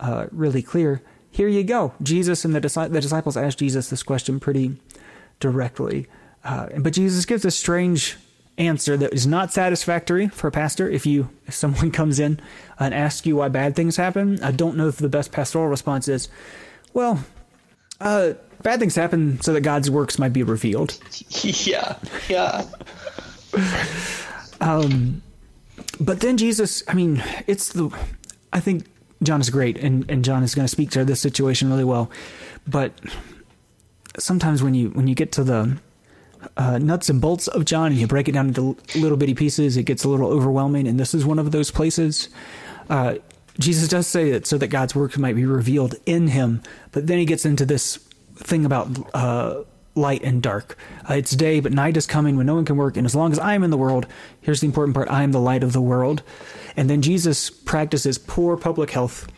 uh, 0.00 0.26
really 0.30 0.62
clear, 0.62 1.02
here 1.30 1.48
you 1.48 1.62
go. 1.62 1.94
Jesus 2.02 2.44
and 2.44 2.54
the, 2.54 2.60
the 2.60 3.00
disciples 3.00 3.36
ask 3.36 3.58
Jesus 3.58 3.90
this 3.90 4.02
question 4.02 4.40
pretty 4.40 4.76
directly. 5.38 6.06
Uh, 6.44 6.68
but 6.78 6.92
Jesus 6.92 7.24
gives 7.24 7.44
a 7.44 7.50
strange 7.50 8.16
answer 8.60 8.96
that 8.96 9.12
is 9.12 9.26
not 9.26 9.52
satisfactory 9.52 10.28
for 10.28 10.48
a 10.48 10.52
pastor 10.52 10.88
if 10.88 11.06
you 11.06 11.30
if 11.46 11.54
someone 11.54 11.90
comes 12.00 12.20
in 12.20 12.38
and 12.78 12.94
asks 12.94 13.26
you 13.26 13.36
why 13.36 13.48
bad 13.48 13.74
things 13.74 13.96
happen. 13.96 14.42
I 14.42 14.52
don't 14.52 14.76
know 14.76 14.88
if 14.88 14.96
the 14.98 15.08
best 15.08 15.32
pastoral 15.32 15.66
response 15.66 16.06
is 16.06 16.28
well 16.92 17.24
uh, 18.00 18.34
bad 18.62 18.78
things 18.80 18.94
happen 18.94 19.40
so 19.40 19.52
that 19.52 19.62
god's 19.62 19.90
works 19.90 20.18
might 20.18 20.32
be 20.32 20.42
revealed. 20.42 20.98
Yeah 21.42 21.96
yeah. 22.28 22.66
Um 24.60 25.22
but 25.98 26.20
then 26.20 26.36
jesus 26.36 26.82
i 26.86 26.92
mean 26.94 27.22
it's 27.46 27.72
the 27.72 27.88
i 28.52 28.60
think 28.60 28.84
john 29.22 29.40
is 29.40 29.48
great 29.48 29.78
and 29.78 30.08
and 30.10 30.22
john 30.22 30.42
is 30.42 30.54
going 30.54 30.64
to 30.64 30.68
speak 30.68 30.90
to 30.90 31.04
this 31.04 31.20
situation 31.20 31.70
really 31.70 31.84
well. 31.84 32.10
But 32.66 32.92
sometimes 34.18 34.62
when 34.62 34.74
you 34.74 34.90
when 34.90 35.08
you 35.08 35.14
get 35.14 35.32
to 35.32 35.44
the 35.44 35.78
uh, 36.56 36.78
nuts 36.78 37.08
and 37.08 37.20
bolts 37.20 37.48
of 37.48 37.64
John 37.64 37.92
and 37.92 37.96
you 37.96 38.06
break 38.06 38.28
it 38.28 38.32
down 38.32 38.48
into 38.48 38.76
little 38.96 39.16
bitty 39.16 39.34
pieces, 39.34 39.76
it 39.76 39.84
gets 39.84 40.04
a 40.04 40.08
little 40.08 40.28
overwhelming. 40.28 40.86
And 40.86 40.98
this 40.98 41.14
is 41.14 41.24
one 41.24 41.38
of 41.38 41.52
those 41.52 41.70
places. 41.70 42.28
Uh, 42.88 43.16
Jesus 43.58 43.88
does 43.88 44.06
say 44.06 44.30
it 44.30 44.46
so 44.46 44.58
that 44.58 44.68
God's 44.68 44.94
work 44.94 45.18
might 45.18 45.36
be 45.36 45.44
revealed 45.44 45.94
in 46.06 46.28
him, 46.28 46.62
but 46.92 47.06
then 47.06 47.18
he 47.18 47.24
gets 47.24 47.44
into 47.44 47.66
this 47.66 47.98
thing 48.36 48.64
about 48.64 48.88
uh, 49.14 49.62
light 49.94 50.22
and 50.22 50.42
dark. 50.42 50.76
Uh, 51.08 51.14
it's 51.14 51.32
day, 51.32 51.60
but 51.60 51.72
night 51.72 51.96
is 51.96 52.06
coming 52.06 52.36
when 52.36 52.46
no 52.46 52.54
one 52.54 52.64
can 52.64 52.76
work. 52.76 52.96
And 52.96 53.06
as 53.06 53.14
long 53.14 53.32
as 53.32 53.38
I 53.38 53.54
am 53.54 53.62
in 53.62 53.70
the 53.70 53.76
world, 53.76 54.06
here's 54.40 54.60
the 54.60 54.66
important 54.66 54.94
part 54.94 55.10
I 55.10 55.22
am 55.22 55.32
the 55.32 55.40
light 55.40 55.62
of 55.62 55.72
the 55.72 55.80
world. 55.80 56.22
And 56.76 56.88
then 56.88 57.02
Jesus 57.02 57.50
practices 57.50 58.18
poor 58.18 58.56
public 58.56 58.90
health. 58.90 59.28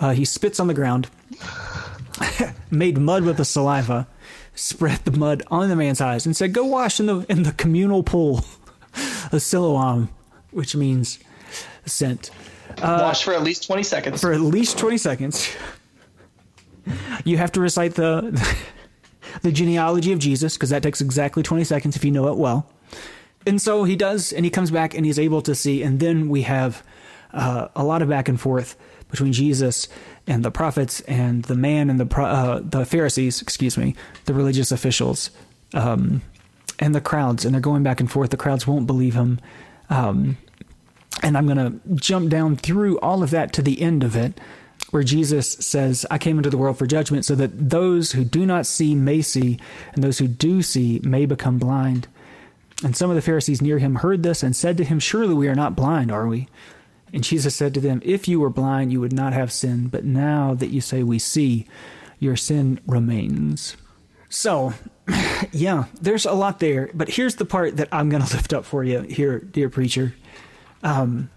Uh, 0.00 0.10
he 0.12 0.24
spits 0.24 0.60
on 0.60 0.66
the 0.66 0.74
ground, 0.74 1.08
made 2.70 2.98
mud 2.98 3.24
with 3.24 3.36
the 3.36 3.44
saliva, 3.44 4.06
spread 4.54 4.98
the 5.04 5.12
mud 5.12 5.42
on 5.50 5.68
the 5.68 5.76
man's 5.76 6.00
eyes 6.00 6.26
and 6.26 6.36
said, 6.36 6.52
"Go 6.52 6.64
wash 6.64 7.00
in 7.00 7.06
the 7.06 7.26
in 7.28 7.42
the 7.42 7.52
communal 7.52 8.02
pool 8.02 8.44
of 9.32 9.42
Siloam," 9.42 10.08
which 10.50 10.76
means 10.76 11.18
sent. 11.86 12.30
Uh, 12.80 12.98
wash 13.02 13.24
for 13.24 13.34
at 13.34 13.42
least 13.42 13.66
twenty 13.66 13.82
seconds. 13.82 14.20
For 14.20 14.32
at 14.32 14.40
least 14.40 14.78
twenty 14.78 14.98
seconds. 14.98 15.54
You 17.24 17.36
have 17.36 17.52
to 17.52 17.60
recite 17.60 17.94
the 17.94 18.32
the 19.42 19.52
genealogy 19.52 20.12
of 20.12 20.18
Jesus 20.18 20.54
because 20.54 20.70
that 20.70 20.82
takes 20.82 21.00
exactly 21.00 21.42
twenty 21.42 21.64
seconds 21.64 21.96
if 21.96 22.04
you 22.04 22.10
know 22.10 22.28
it 22.28 22.36
well. 22.36 22.68
And 23.46 23.60
so 23.60 23.84
he 23.84 23.96
does, 23.96 24.32
and 24.32 24.44
he 24.44 24.50
comes 24.50 24.70
back 24.70 24.94
and 24.94 25.04
he's 25.04 25.18
able 25.18 25.42
to 25.42 25.54
see, 25.54 25.82
and 25.82 25.98
then 25.98 26.28
we 26.28 26.42
have 26.42 26.84
uh, 27.32 27.68
a 27.74 27.84
lot 27.84 28.02
of 28.02 28.08
back 28.08 28.28
and 28.28 28.40
forth 28.40 28.76
between 29.12 29.32
Jesus 29.32 29.86
and 30.26 30.44
the 30.44 30.50
prophets 30.50 31.00
and 31.02 31.44
the 31.44 31.54
man 31.54 31.90
and 31.90 32.00
the 32.00 32.20
uh, 32.20 32.60
the 32.64 32.84
Pharisees, 32.84 33.40
excuse 33.40 33.78
me, 33.78 33.94
the 34.24 34.34
religious 34.34 34.72
officials, 34.72 35.30
um, 35.74 36.22
and 36.78 36.94
the 36.94 37.00
crowds, 37.00 37.44
and 37.44 37.54
they're 37.54 37.60
going 37.60 37.84
back 37.84 38.00
and 38.00 38.10
forth. 38.10 38.30
The 38.30 38.36
crowds 38.36 38.66
won't 38.66 38.86
believe 38.86 39.14
him, 39.14 39.38
um, 39.90 40.38
and 41.22 41.36
I'm 41.36 41.46
going 41.46 41.58
to 41.58 41.78
jump 41.94 42.30
down 42.30 42.56
through 42.56 42.98
all 43.00 43.22
of 43.22 43.30
that 43.30 43.52
to 43.52 43.62
the 43.62 43.82
end 43.82 44.02
of 44.02 44.16
it, 44.16 44.40
where 44.90 45.04
Jesus 45.04 45.52
says, 45.52 46.06
"I 46.10 46.16
came 46.16 46.38
into 46.38 46.50
the 46.50 46.58
world 46.58 46.78
for 46.78 46.86
judgment, 46.86 47.26
so 47.26 47.34
that 47.34 47.70
those 47.70 48.12
who 48.12 48.24
do 48.24 48.46
not 48.46 48.66
see 48.66 48.94
may 48.94 49.20
see, 49.20 49.60
and 49.92 50.02
those 50.02 50.18
who 50.18 50.26
do 50.26 50.62
see 50.62 51.00
may 51.04 51.26
become 51.26 51.58
blind." 51.58 52.08
And 52.82 52.96
some 52.96 53.10
of 53.10 53.16
the 53.16 53.22
Pharisees 53.22 53.60
near 53.60 53.78
him 53.78 53.96
heard 53.96 54.22
this 54.22 54.42
and 54.42 54.56
said 54.56 54.78
to 54.78 54.84
him, 54.84 54.98
"Surely 54.98 55.34
we 55.34 55.48
are 55.48 55.54
not 55.54 55.76
blind, 55.76 56.10
are 56.10 56.26
we?" 56.26 56.48
And 57.12 57.22
Jesus 57.22 57.54
said 57.54 57.74
to 57.74 57.80
them, 57.80 58.00
If 58.04 58.26
you 58.26 58.40
were 58.40 58.50
blind, 58.50 58.92
you 58.92 59.00
would 59.00 59.12
not 59.12 59.32
have 59.32 59.52
sin, 59.52 59.88
but 59.88 60.04
now 60.04 60.54
that 60.54 60.68
you 60.68 60.80
say 60.80 61.02
we 61.02 61.18
see, 61.18 61.66
your 62.18 62.36
sin 62.36 62.80
remains. 62.86 63.76
So, 64.28 64.72
yeah, 65.52 65.84
there's 66.00 66.24
a 66.24 66.32
lot 66.32 66.58
there, 66.58 66.90
but 66.94 67.10
here's 67.10 67.34
the 67.34 67.44
part 67.44 67.76
that 67.76 67.88
I'm 67.92 68.08
going 68.08 68.22
to 68.26 68.36
lift 68.36 68.52
up 68.52 68.64
for 68.64 68.82
you 68.82 69.02
here, 69.02 69.40
dear 69.40 69.68
preacher. 69.68 70.14
Um, 70.82 71.30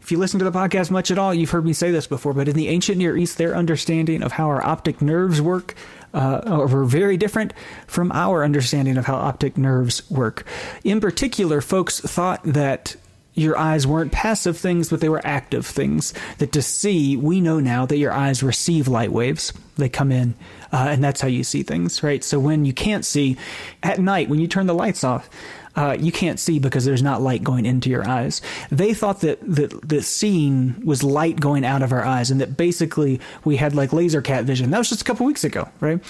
if 0.00 0.10
you 0.10 0.18
listen 0.18 0.38
to 0.40 0.44
the 0.44 0.52
podcast 0.52 0.90
much 0.90 1.12
at 1.12 1.18
all, 1.18 1.32
you've 1.32 1.50
heard 1.50 1.64
me 1.64 1.72
say 1.72 1.92
this 1.92 2.08
before, 2.08 2.32
but 2.32 2.48
in 2.48 2.56
the 2.56 2.68
ancient 2.68 2.98
Near 2.98 3.16
East, 3.16 3.38
their 3.38 3.54
understanding 3.54 4.22
of 4.22 4.32
how 4.32 4.48
our 4.48 4.64
optic 4.64 5.00
nerves 5.00 5.40
work 5.40 5.76
uh, 6.12 6.66
were 6.70 6.84
very 6.84 7.16
different 7.16 7.54
from 7.86 8.10
our 8.10 8.44
understanding 8.44 8.96
of 8.96 9.06
how 9.06 9.14
optic 9.14 9.56
nerves 9.56 10.08
work. 10.10 10.44
In 10.82 11.00
particular, 11.00 11.60
folks 11.60 12.00
thought 12.00 12.42
that 12.42 12.96
your 13.34 13.56
eyes 13.56 13.86
weren't 13.86 14.12
passive 14.12 14.58
things, 14.58 14.90
but 14.90 15.00
they 15.00 15.08
were 15.08 15.24
active 15.24 15.66
things. 15.66 16.12
That 16.38 16.52
to 16.52 16.62
see, 16.62 17.16
we 17.16 17.40
know 17.40 17.60
now 17.60 17.86
that 17.86 17.96
your 17.96 18.12
eyes 18.12 18.42
receive 18.42 18.88
light 18.88 19.12
waves. 19.12 19.52
They 19.76 19.88
come 19.88 20.12
in, 20.12 20.34
uh, 20.70 20.88
and 20.90 21.02
that's 21.02 21.20
how 21.20 21.28
you 21.28 21.44
see 21.44 21.62
things, 21.62 22.02
right? 22.02 22.22
So 22.22 22.38
when 22.38 22.64
you 22.66 22.74
can't 22.74 23.04
see 23.04 23.38
at 23.82 23.98
night, 23.98 24.28
when 24.28 24.38
you 24.38 24.46
turn 24.46 24.66
the 24.66 24.74
lights 24.74 25.02
off, 25.02 25.30
uh, 25.74 25.96
you 25.98 26.12
can't 26.12 26.38
see 26.38 26.58
because 26.58 26.84
there's 26.84 27.02
not 27.02 27.22
light 27.22 27.42
going 27.42 27.64
into 27.64 27.88
your 27.88 28.06
eyes. 28.06 28.42
They 28.70 28.92
thought 28.92 29.20
that, 29.22 29.38
that 29.42 29.88
the 29.88 30.02
seeing 30.02 30.84
was 30.84 31.02
light 31.02 31.40
going 31.40 31.64
out 31.64 31.82
of 31.82 31.92
our 31.92 32.04
eyes, 32.04 32.30
and 32.30 32.40
that 32.42 32.56
basically 32.56 33.20
we 33.44 33.56
had 33.56 33.74
like 33.74 33.92
laser 33.94 34.20
cat 34.20 34.44
vision. 34.44 34.70
That 34.70 34.78
was 34.78 34.90
just 34.90 35.00
a 35.00 35.04
couple 35.04 35.24
weeks 35.24 35.44
ago, 35.44 35.68
right? 35.80 36.00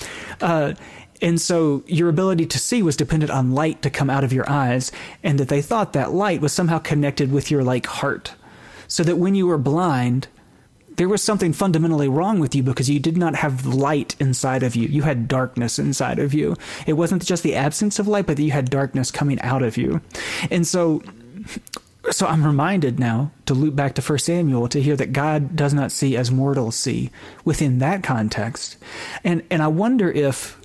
Uh, 0.40 0.74
and 1.22 1.40
so 1.40 1.85
your 1.87 2.08
ability 2.08 2.46
to 2.46 2.58
see 2.58 2.82
was 2.82 2.96
dependent 2.96 3.30
on 3.30 3.54
light 3.54 3.80
to 3.82 3.90
come 3.90 4.11
out 4.11 4.24
of 4.24 4.32
your 4.32 4.48
eyes, 4.50 4.92
and 5.22 5.38
that 5.38 5.48
they 5.48 5.62
thought 5.62 5.92
that 5.94 6.12
light 6.12 6.40
was 6.40 6.52
somehow 6.52 6.78
connected 6.78 7.32
with 7.32 7.50
your 7.50 7.62
like 7.62 7.87
heart. 7.87 8.35
So 8.88 9.02
that 9.04 9.16
when 9.16 9.35
you 9.35 9.46
were 9.46 9.56
blind, 9.56 10.28
there 10.96 11.08
was 11.08 11.22
something 11.22 11.52
fundamentally 11.52 12.08
wrong 12.08 12.38
with 12.38 12.54
you 12.54 12.62
because 12.62 12.90
you 12.90 13.00
did 13.00 13.16
not 13.16 13.37
have 13.37 13.64
light 13.64 14.14
inside 14.20 14.62
of 14.62 14.76
you. 14.76 14.88
You 14.88 15.02
had 15.02 15.28
darkness 15.28 15.78
inside 15.78 16.18
of 16.18 16.35
you. 16.35 16.56
It 16.87 16.94
wasn't 16.94 17.24
just 17.24 17.42
the 17.42 17.54
absence 17.54 17.98
of 17.98 18.08
light, 18.08 18.26
but 18.26 18.37
that 18.37 18.42
you 18.42 18.50
had 18.50 18.68
darkness 18.68 19.11
coming 19.11 19.40
out 19.40 19.62
of 19.62 19.76
you. 19.76 20.02
And 20.50 20.66
so 20.66 21.02
so 22.11 22.26
I'm 22.26 22.44
reminded 22.44 22.98
now 22.98 23.30
to 23.46 23.54
loop 23.54 23.76
back 23.76 23.94
to 23.94 24.02
1 24.02 24.18
Samuel 24.18 24.68
to 24.68 24.82
hear 24.82 24.96
that 24.96 25.12
God 25.12 25.54
does 25.54 25.72
not 25.72 25.92
see 25.92 26.16
as 26.16 26.30
mortals 26.30 26.74
see 26.74 27.11
within 27.44 27.78
that 27.78 28.02
context. 28.02 28.76
And 29.24 29.42
and 29.50 29.62
I 29.62 29.68
wonder 29.68 30.11
if 30.11 30.58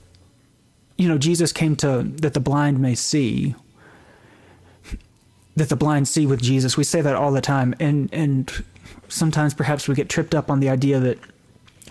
you 0.97 1.07
know 1.07 1.17
Jesus 1.17 1.51
came 1.51 1.75
to 1.77 2.03
that 2.03 2.33
the 2.33 2.39
blind 2.39 2.79
may 2.79 2.95
see 2.95 3.55
that 5.55 5.69
the 5.69 5.75
blind 5.75 6.07
see 6.07 6.25
with 6.25 6.41
Jesus. 6.41 6.77
We 6.77 6.83
say 6.83 7.01
that 7.01 7.15
all 7.15 7.31
the 7.31 7.41
time 7.41 7.73
and 7.79 8.09
and 8.13 8.63
sometimes 9.07 9.53
perhaps 9.53 9.87
we 9.87 9.95
get 9.95 10.09
tripped 10.09 10.35
up 10.35 10.51
on 10.51 10.59
the 10.59 10.69
idea 10.69 10.99
that 10.99 11.19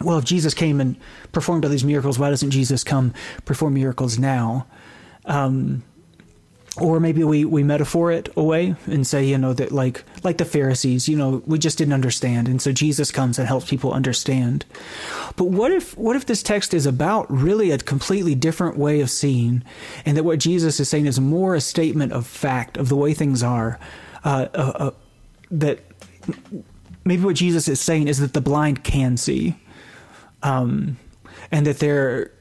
well, 0.00 0.18
if 0.18 0.24
Jesus 0.24 0.52
came 0.52 0.80
and 0.80 0.96
performed 1.32 1.64
all 1.64 1.70
these 1.70 1.84
miracles, 1.84 2.18
why 2.18 2.28
doesn't 2.30 2.50
Jesus 2.50 2.84
come 2.84 3.14
perform 3.44 3.74
miracles 3.74 4.18
now? 4.18 4.66
Um, 5.24 5.82
or 6.80 7.00
maybe 7.00 7.24
we, 7.24 7.44
we 7.44 7.62
metaphor 7.62 8.12
it 8.12 8.28
away 8.36 8.74
and 8.86 9.06
say, 9.06 9.24
you 9.24 9.38
know, 9.38 9.52
that 9.54 9.72
like 9.72 10.04
like 10.22 10.38
the 10.38 10.44
Pharisees, 10.44 11.08
you 11.08 11.16
know, 11.16 11.42
we 11.46 11.58
just 11.58 11.78
didn't 11.78 11.94
understand, 11.94 12.48
and 12.48 12.60
so 12.60 12.72
Jesus 12.72 13.10
comes 13.10 13.38
and 13.38 13.48
helps 13.48 13.68
people 13.68 13.92
understand. 13.92 14.64
But 15.36 15.44
what 15.44 15.72
if 15.72 15.96
what 15.96 16.16
if 16.16 16.26
this 16.26 16.42
text 16.42 16.74
is 16.74 16.86
about 16.86 17.30
really 17.30 17.70
a 17.70 17.78
completely 17.78 18.34
different 18.34 18.76
way 18.76 19.00
of 19.00 19.10
seeing, 19.10 19.62
and 20.04 20.16
that 20.16 20.24
what 20.24 20.38
Jesus 20.38 20.78
is 20.80 20.88
saying 20.88 21.06
is 21.06 21.18
more 21.18 21.54
a 21.54 21.60
statement 21.60 22.12
of 22.12 22.26
fact 22.26 22.76
of 22.76 22.88
the 22.88 22.96
way 22.96 23.14
things 23.14 23.42
are, 23.42 23.78
uh, 24.24 24.48
uh, 24.54 24.72
uh, 24.76 24.90
that 25.50 25.80
maybe 27.04 27.22
what 27.22 27.36
Jesus 27.36 27.68
is 27.68 27.80
saying 27.80 28.08
is 28.08 28.18
that 28.18 28.34
the 28.34 28.40
blind 28.40 28.84
can 28.84 29.16
see, 29.16 29.56
um, 30.42 30.98
and 31.50 31.66
that 31.66 31.78
they're 31.78 32.32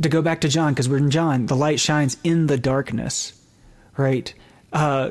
to 0.00 0.08
go 0.08 0.22
back 0.22 0.42
to 0.42 0.48
John 0.48 0.72
because 0.72 0.88
we're 0.88 0.98
in 0.98 1.10
John. 1.10 1.46
The 1.46 1.56
light 1.56 1.80
shines 1.80 2.16
in 2.22 2.46
the 2.46 2.56
darkness, 2.56 3.32
right? 4.00 4.32
Uh, 4.72 5.10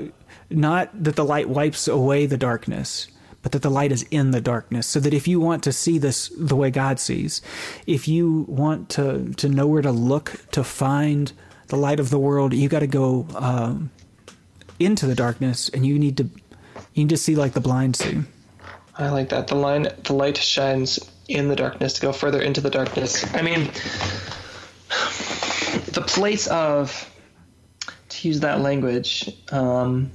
not 0.50 1.04
that 1.04 1.16
the 1.16 1.26
light 1.26 1.48
wipes 1.48 1.88
away 1.88 2.26
the 2.26 2.38
darkness, 2.38 3.08
but 3.42 3.52
that 3.52 3.62
the 3.62 3.70
light 3.70 3.92
is 3.92 4.04
in 4.12 4.32
the 4.32 4.42
darkness. 4.42 4.88
So 4.88 5.00
that 5.00 5.14
if 5.14 5.28
you 5.28 5.40
want 5.40 5.64
to 5.64 5.72
see 5.72 5.98
this 5.98 6.30
the 6.38 6.56
way 6.56 6.72
God 6.72 7.00
sees, 7.00 7.42
if 7.86 8.08
you 8.08 8.46
want 8.48 8.90
to 8.92 9.34
to 9.38 9.48
know 9.48 9.68
where 9.68 9.82
to 9.82 9.92
look 9.92 10.46
to 10.52 10.64
find 10.64 11.32
the 11.68 11.78
light 11.78 12.00
of 12.00 12.10
the 12.10 12.20
world, 12.20 12.54
you 12.54 12.68
got 12.68 12.80
to 12.80 12.88
go 12.88 13.28
um, 13.36 13.92
into 14.80 15.06
the 15.06 15.16
darkness, 15.16 15.70
and 15.70 15.86
you 15.86 16.00
need 16.00 16.18
to 16.18 16.24
you 16.94 17.04
need 17.04 17.10
to 17.10 17.18
see 17.18 17.36
like 17.36 17.54
the 17.54 17.62
blind 17.62 17.96
see. 17.96 18.24
I 18.98 19.10
like 19.10 19.30
that. 19.30 19.48
The 19.48 19.56
line, 19.56 19.88
the 20.04 20.14
light 20.14 20.38
shines 20.38 21.00
in 21.30 21.48
the 21.48 21.56
darkness 21.56 21.94
to 21.94 22.02
go 22.02 22.12
further 22.12 22.42
into 22.42 22.60
the 22.60 22.70
darkness. 22.70 23.24
I 23.34 23.42
mean, 23.42 23.72
the 25.94 26.04
place 26.06 26.48
of, 26.48 27.10
use 28.24 28.42
that 28.42 28.62
language, 28.62 29.30
um, 29.52 30.12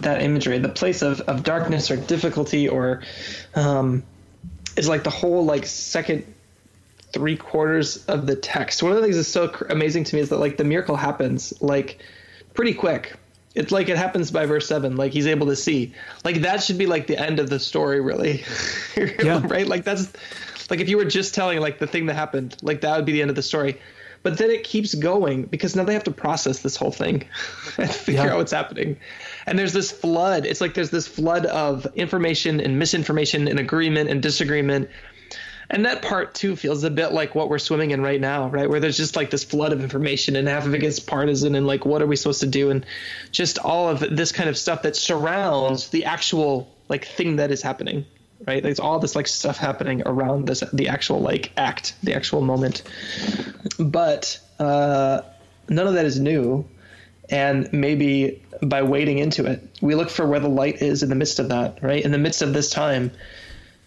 that 0.00 0.22
imagery, 0.22 0.58
the 0.58 0.68
place 0.68 1.02
of, 1.02 1.20
of 1.22 1.42
darkness 1.42 1.90
or 1.90 1.96
difficulty 1.96 2.68
or 2.68 3.02
um, 3.54 4.02
is 4.76 4.88
like 4.88 5.04
the 5.04 5.10
whole 5.10 5.44
like 5.44 5.66
second 5.66 6.32
three 7.12 7.36
quarters 7.36 8.04
of 8.06 8.26
the 8.26 8.36
text. 8.36 8.82
One 8.82 8.92
of 8.92 8.98
the 8.98 9.02
things 9.02 9.16
that's 9.16 9.28
so 9.28 9.48
cr- 9.48 9.66
amazing 9.66 10.04
to 10.04 10.16
me 10.16 10.22
is 10.22 10.28
that 10.30 10.38
like 10.38 10.56
the 10.56 10.64
miracle 10.64 10.96
happens 10.96 11.54
like 11.62 12.02
pretty 12.54 12.74
quick 12.74 13.16
it's 13.56 13.72
like 13.72 13.88
it 13.88 13.96
happens 13.96 14.30
by 14.30 14.44
verse 14.44 14.68
seven. 14.68 14.96
Like 14.96 15.12
he's 15.12 15.26
able 15.26 15.46
to 15.46 15.56
see. 15.56 15.94
Like 16.24 16.42
that 16.42 16.62
should 16.62 16.76
be 16.76 16.86
like 16.86 17.06
the 17.06 17.18
end 17.18 17.40
of 17.40 17.48
the 17.48 17.58
story, 17.58 18.00
really. 18.00 18.44
yeah. 18.96 19.40
right? 19.46 19.66
Like 19.66 19.82
that's 19.82 20.12
like 20.70 20.80
if 20.80 20.90
you 20.90 20.98
were 20.98 21.06
just 21.06 21.34
telling 21.34 21.58
like 21.58 21.78
the 21.78 21.86
thing 21.86 22.06
that 22.06 22.14
happened, 22.14 22.56
like 22.62 22.82
that 22.82 22.96
would 22.96 23.06
be 23.06 23.12
the 23.12 23.22
end 23.22 23.30
of 23.30 23.36
the 23.36 23.42
story. 23.42 23.80
But 24.26 24.38
then 24.38 24.50
it 24.50 24.64
keeps 24.64 24.92
going 24.92 25.44
because 25.44 25.76
now 25.76 25.84
they 25.84 25.92
have 25.92 26.02
to 26.02 26.10
process 26.10 26.58
this 26.58 26.74
whole 26.74 26.90
thing 26.90 27.28
and 27.78 27.88
figure 27.88 28.24
yeah. 28.24 28.32
out 28.32 28.38
what's 28.38 28.50
happening. 28.50 28.96
And 29.46 29.56
there's 29.56 29.72
this 29.72 29.92
flood. 29.92 30.44
It's 30.46 30.60
like 30.60 30.74
there's 30.74 30.90
this 30.90 31.06
flood 31.06 31.46
of 31.46 31.86
information 31.94 32.58
and 32.58 32.76
misinformation 32.76 33.46
and 33.46 33.60
agreement 33.60 34.10
and 34.10 34.20
disagreement 34.20 34.90
and 35.70 35.84
that 35.84 36.02
part 36.02 36.34
too 36.34 36.56
feels 36.56 36.82
a 36.82 36.90
bit 36.90 37.12
like 37.12 37.36
what 37.36 37.48
we're 37.48 37.58
swimming 37.58 37.92
in 37.92 38.00
right 38.00 38.20
now 38.20 38.48
right 38.48 38.68
where 38.68 38.78
there's 38.80 38.96
just 38.96 39.14
like 39.14 39.30
this 39.30 39.44
flood 39.44 39.72
of 39.72 39.80
information 39.80 40.34
and 40.36 40.46
half 40.48 40.66
of 40.66 40.74
it 40.74 40.78
gets 40.78 41.00
partisan 41.00 41.54
and 41.54 41.66
like 41.66 41.84
what 41.84 42.00
are 42.00 42.06
we 42.06 42.14
supposed 42.14 42.40
to 42.40 42.46
do 42.46 42.70
and 42.70 42.86
just 43.32 43.58
all 43.58 43.88
of 43.88 44.00
this 44.16 44.30
kind 44.30 44.48
of 44.48 44.56
stuff 44.56 44.82
that 44.82 44.94
surrounds 44.94 45.88
the 45.88 46.04
actual 46.04 46.68
like 46.88 47.04
thing 47.04 47.36
that 47.36 47.50
is 47.50 47.62
happening 47.62 48.04
right 48.46 48.62
there's 48.62 48.80
all 48.80 48.98
this 48.98 49.16
like 49.16 49.26
stuff 49.26 49.56
happening 49.56 50.02
around 50.06 50.46
this 50.46 50.62
the 50.72 50.88
actual 50.88 51.20
like 51.20 51.52
act 51.56 51.94
the 52.02 52.14
actual 52.14 52.40
moment 52.40 52.82
but 53.78 54.38
uh 54.58 55.20
none 55.68 55.86
of 55.86 55.94
that 55.94 56.04
is 56.04 56.18
new 56.18 56.66
and 57.28 57.72
maybe 57.72 58.42
by 58.62 58.82
wading 58.82 59.18
into 59.18 59.44
it 59.46 59.62
we 59.80 59.94
look 59.94 60.10
for 60.10 60.26
where 60.26 60.40
the 60.40 60.48
light 60.48 60.82
is 60.82 61.02
in 61.02 61.08
the 61.08 61.14
midst 61.14 61.38
of 61.38 61.48
that 61.48 61.82
right 61.82 62.04
in 62.04 62.12
the 62.12 62.18
midst 62.18 62.42
of 62.42 62.52
this 62.52 62.70
time 62.70 63.10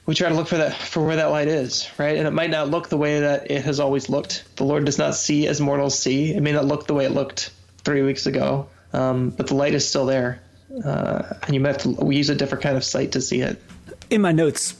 we 0.09 0.15
try 0.15 0.27
to 0.27 0.33
look 0.33 0.47
for 0.47 0.57
that 0.57 0.73
for 0.73 1.05
where 1.05 1.17
that 1.17 1.27
light 1.27 1.47
is, 1.47 1.87
right? 1.99 2.17
And 2.17 2.27
it 2.27 2.31
might 2.31 2.49
not 2.49 2.67
look 2.67 2.89
the 2.89 2.97
way 2.97 3.19
that 3.19 3.51
it 3.51 3.63
has 3.65 3.79
always 3.79 4.09
looked. 4.09 4.43
The 4.55 4.63
Lord 4.63 4.85
does 4.85 4.97
not 4.97 5.13
see 5.13 5.45
as 5.45 5.61
mortals 5.61 5.99
see. 5.99 6.33
It 6.33 6.41
may 6.41 6.51
not 6.51 6.65
look 6.65 6.87
the 6.87 6.95
way 6.95 7.05
it 7.05 7.11
looked 7.11 7.51
three 7.83 8.01
weeks 8.01 8.25
ago, 8.25 8.69
um, 8.91 9.29
but 9.29 9.45
the 9.45 9.53
light 9.53 9.75
is 9.75 9.87
still 9.87 10.07
there, 10.07 10.41
uh, 10.83 11.35
and 11.43 11.53
you 11.53 11.63
have 11.63 11.77
to 11.79 11.89
we 11.89 12.15
use 12.15 12.31
a 12.31 12.35
different 12.35 12.63
kind 12.63 12.75
of 12.75 12.83
sight 12.83 13.11
to 13.11 13.21
see 13.21 13.41
it. 13.41 13.61
In 14.09 14.21
my 14.21 14.31
notes, 14.31 14.75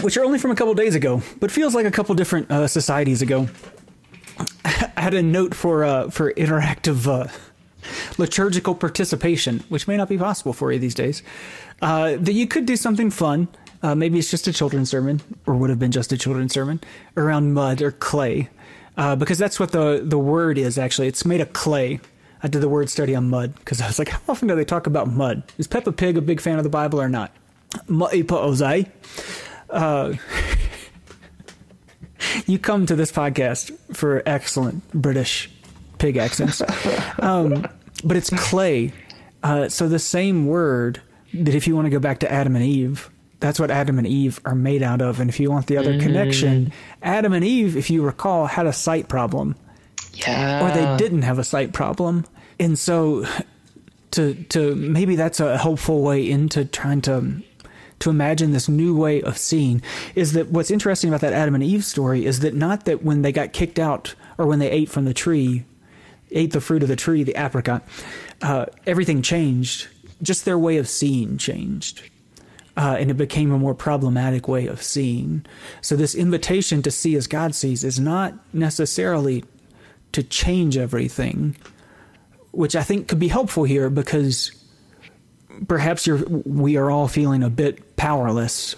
which 0.00 0.16
are 0.16 0.24
only 0.24 0.38
from 0.38 0.50
a 0.50 0.54
couple 0.54 0.74
days 0.74 0.94
ago, 0.94 1.22
but 1.40 1.50
feels 1.50 1.74
like 1.74 1.86
a 1.86 1.90
couple 1.90 2.14
different 2.14 2.50
uh, 2.50 2.66
societies 2.66 3.20
ago, 3.22 3.48
I 4.64 5.00
had 5.00 5.14
a 5.14 5.22
note 5.22 5.54
for 5.54 5.84
uh, 5.84 6.10
for 6.10 6.32
interactive 6.32 7.06
uh, 7.06 7.30
liturgical 8.16 8.74
participation, 8.74 9.60
which 9.68 9.86
may 9.86 9.96
not 9.96 10.08
be 10.08 10.16
possible 10.16 10.52
for 10.52 10.72
you 10.72 10.78
these 10.78 10.94
days. 10.94 11.22
Uh, 11.82 12.16
that 12.16 12.32
you 12.32 12.46
could 12.46 12.64
do 12.64 12.76
something 12.76 13.10
fun 13.10 13.48
uh, 13.84 13.94
maybe 13.94 14.18
it's 14.18 14.30
just 14.30 14.48
a 14.48 14.52
children's 14.52 14.88
sermon, 14.88 15.20
or 15.46 15.54
would 15.56 15.68
have 15.68 15.78
been 15.78 15.92
just 15.92 16.10
a 16.10 16.16
children's 16.16 16.54
sermon 16.54 16.80
around 17.18 17.52
mud 17.52 17.82
or 17.82 17.92
clay, 17.92 18.48
uh, 18.96 19.14
because 19.14 19.36
that's 19.36 19.60
what 19.60 19.72
the 19.72 20.00
the 20.02 20.18
word 20.18 20.56
is. 20.56 20.78
Actually, 20.78 21.06
it's 21.06 21.26
made 21.26 21.42
of 21.42 21.52
clay. 21.52 22.00
I 22.42 22.48
did 22.48 22.62
the 22.62 22.68
word 22.70 22.88
study 22.88 23.14
on 23.14 23.28
mud 23.28 23.54
because 23.56 23.82
I 23.82 23.86
was 23.86 23.98
like, 23.98 24.08
how 24.08 24.20
often 24.26 24.48
do 24.48 24.56
they 24.56 24.64
talk 24.64 24.86
about 24.86 25.08
mud? 25.08 25.42
Is 25.58 25.66
Peppa 25.66 25.92
Pig 25.92 26.16
a 26.16 26.22
big 26.22 26.40
fan 26.40 26.56
of 26.56 26.64
the 26.64 26.70
Bible 26.70 26.98
or 26.98 27.10
not? 27.10 27.30
Uh, 29.70 30.14
you 32.46 32.58
come 32.58 32.86
to 32.86 32.96
this 32.96 33.12
podcast 33.12 33.76
for 33.94 34.22
excellent 34.26 34.90
British 34.92 35.50
pig 35.98 36.16
accents, 36.16 36.62
um, 37.18 37.66
but 38.04 38.16
it's 38.16 38.30
clay. 38.30 38.92
Uh, 39.42 39.68
so 39.68 39.88
the 39.88 39.98
same 39.98 40.46
word 40.46 41.00
that 41.34 41.54
if 41.54 41.66
you 41.66 41.74
want 41.74 41.86
to 41.86 41.90
go 41.90 41.98
back 41.98 42.20
to 42.20 42.30
Adam 42.30 42.56
and 42.56 42.64
Eve, 42.64 43.10
that's 43.40 43.60
what 43.60 43.70
Adam 43.70 43.98
and 43.98 44.06
Eve 44.06 44.40
are 44.44 44.54
made 44.54 44.82
out 44.82 45.02
of. 45.02 45.20
And 45.20 45.28
if 45.28 45.38
you 45.38 45.50
want 45.50 45.66
the 45.66 45.76
other 45.76 45.92
mm. 45.92 46.00
connection, 46.00 46.72
Adam 47.02 47.32
and 47.32 47.44
Eve, 47.44 47.76
if 47.76 47.90
you 47.90 48.02
recall, 48.02 48.46
had 48.46 48.66
a 48.66 48.72
sight 48.72 49.08
problem. 49.08 49.54
Yeah. 50.14 50.64
Or 50.64 50.72
they 50.72 50.96
didn't 50.96 51.22
have 51.22 51.38
a 51.38 51.44
sight 51.44 51.72
problem. 51.72 52.24
And 52.58 52.78
so 52.78 53.26
to 54.12 54.34
to 54.34 54.74
maybe 54.76 55.16
that's 55.16 55.40
a 55.40 55.58
helpful 55.58 56.02
way 56.02 56.30
into 56.30 56.64
trying 56.64 57.02
to 57.02 57.42
to 58.00 58.10
imagine 58.10 58.52
this 58.52 58.68
new 58.68 58.96
way 58.96 59.22
of 59.22 59.38
seeing 59.38 59.82
is 60.14 60.32
that 60.32 60.50
what's 60.50 60.70
interesting 60.70 61.10
about 61.10 61.20
that 61.20 61.32
Adam 61.32 61.54
and 61.54 61.64
Eve 61.64 61.84
story 61.84 62.26
is 62.26 62.40
that 62.40 62.54
not 62.54 62.84
that 62.84 63.02
when 63.02 63.22
they 63.22 63.32
got 63.32 63.52
kicked 63.52 63.78
out 63.78 64.14
or 64.38 64.46
when 64.46 64.58
they 64.58 64.70
ate 64.70 64.90
from 64.90 65.04
the 65.04 65.14
tree, 65.14 65.64
ate 66.30 66.52
the 66.52 66.60
fruit 66.60 66.82
of 66.82 66.88
the 66.88 66.96
tree, 66.96 67.22
the 67.22 67.34
apricot, 67.36 67.82
uh, 68.42 68.66
everything 68.86 69.22
changed. 69.22 69.88
Just 70.22 70.44
their 70.44 70.58
way 70.58 70.76
of 70.78 70.88
seeing 70.88 71.38
changed 71.38 72.02
uh, 72.76 72.96
and 72.98 73.10
it 73.10 73.14
became 73.14 73.52
a 73.52 73.58
more 73.58 73.74
problematic 73.74 74.48
way 74.48 74.66
of 74.66 74.82
seeing. 74.82 75.44
So, 75.80 75.96
this 75.96 76.14
invitation 76.14 76.82
to 76.82 76.90
see 76.90 77.14
as 77.16 77.26
God 77.26 77.54
sees 77.54 77.84
is 77.84 78.00
not 78.00 78.34
necessarily 78.52 79.44
to 80.12 80.22
change 80.22 80.76
everything, 80.76 81.56
which 82.52 82.74
I 82.74 82.82
think 82.82 83.08
could 83.08 83.18
be 83.18 83.28
helpful 83.28 83.64
here 83.64 83.90
because 83.90 84.50
perhaps 85.68 86.06
we 86.08 86.76
are 86.76 86.90
all 86.90 87.08
feeling 87.08 87.42
a 87.42 87.50
bit 87.50 87.96
powerless 87.96 88.76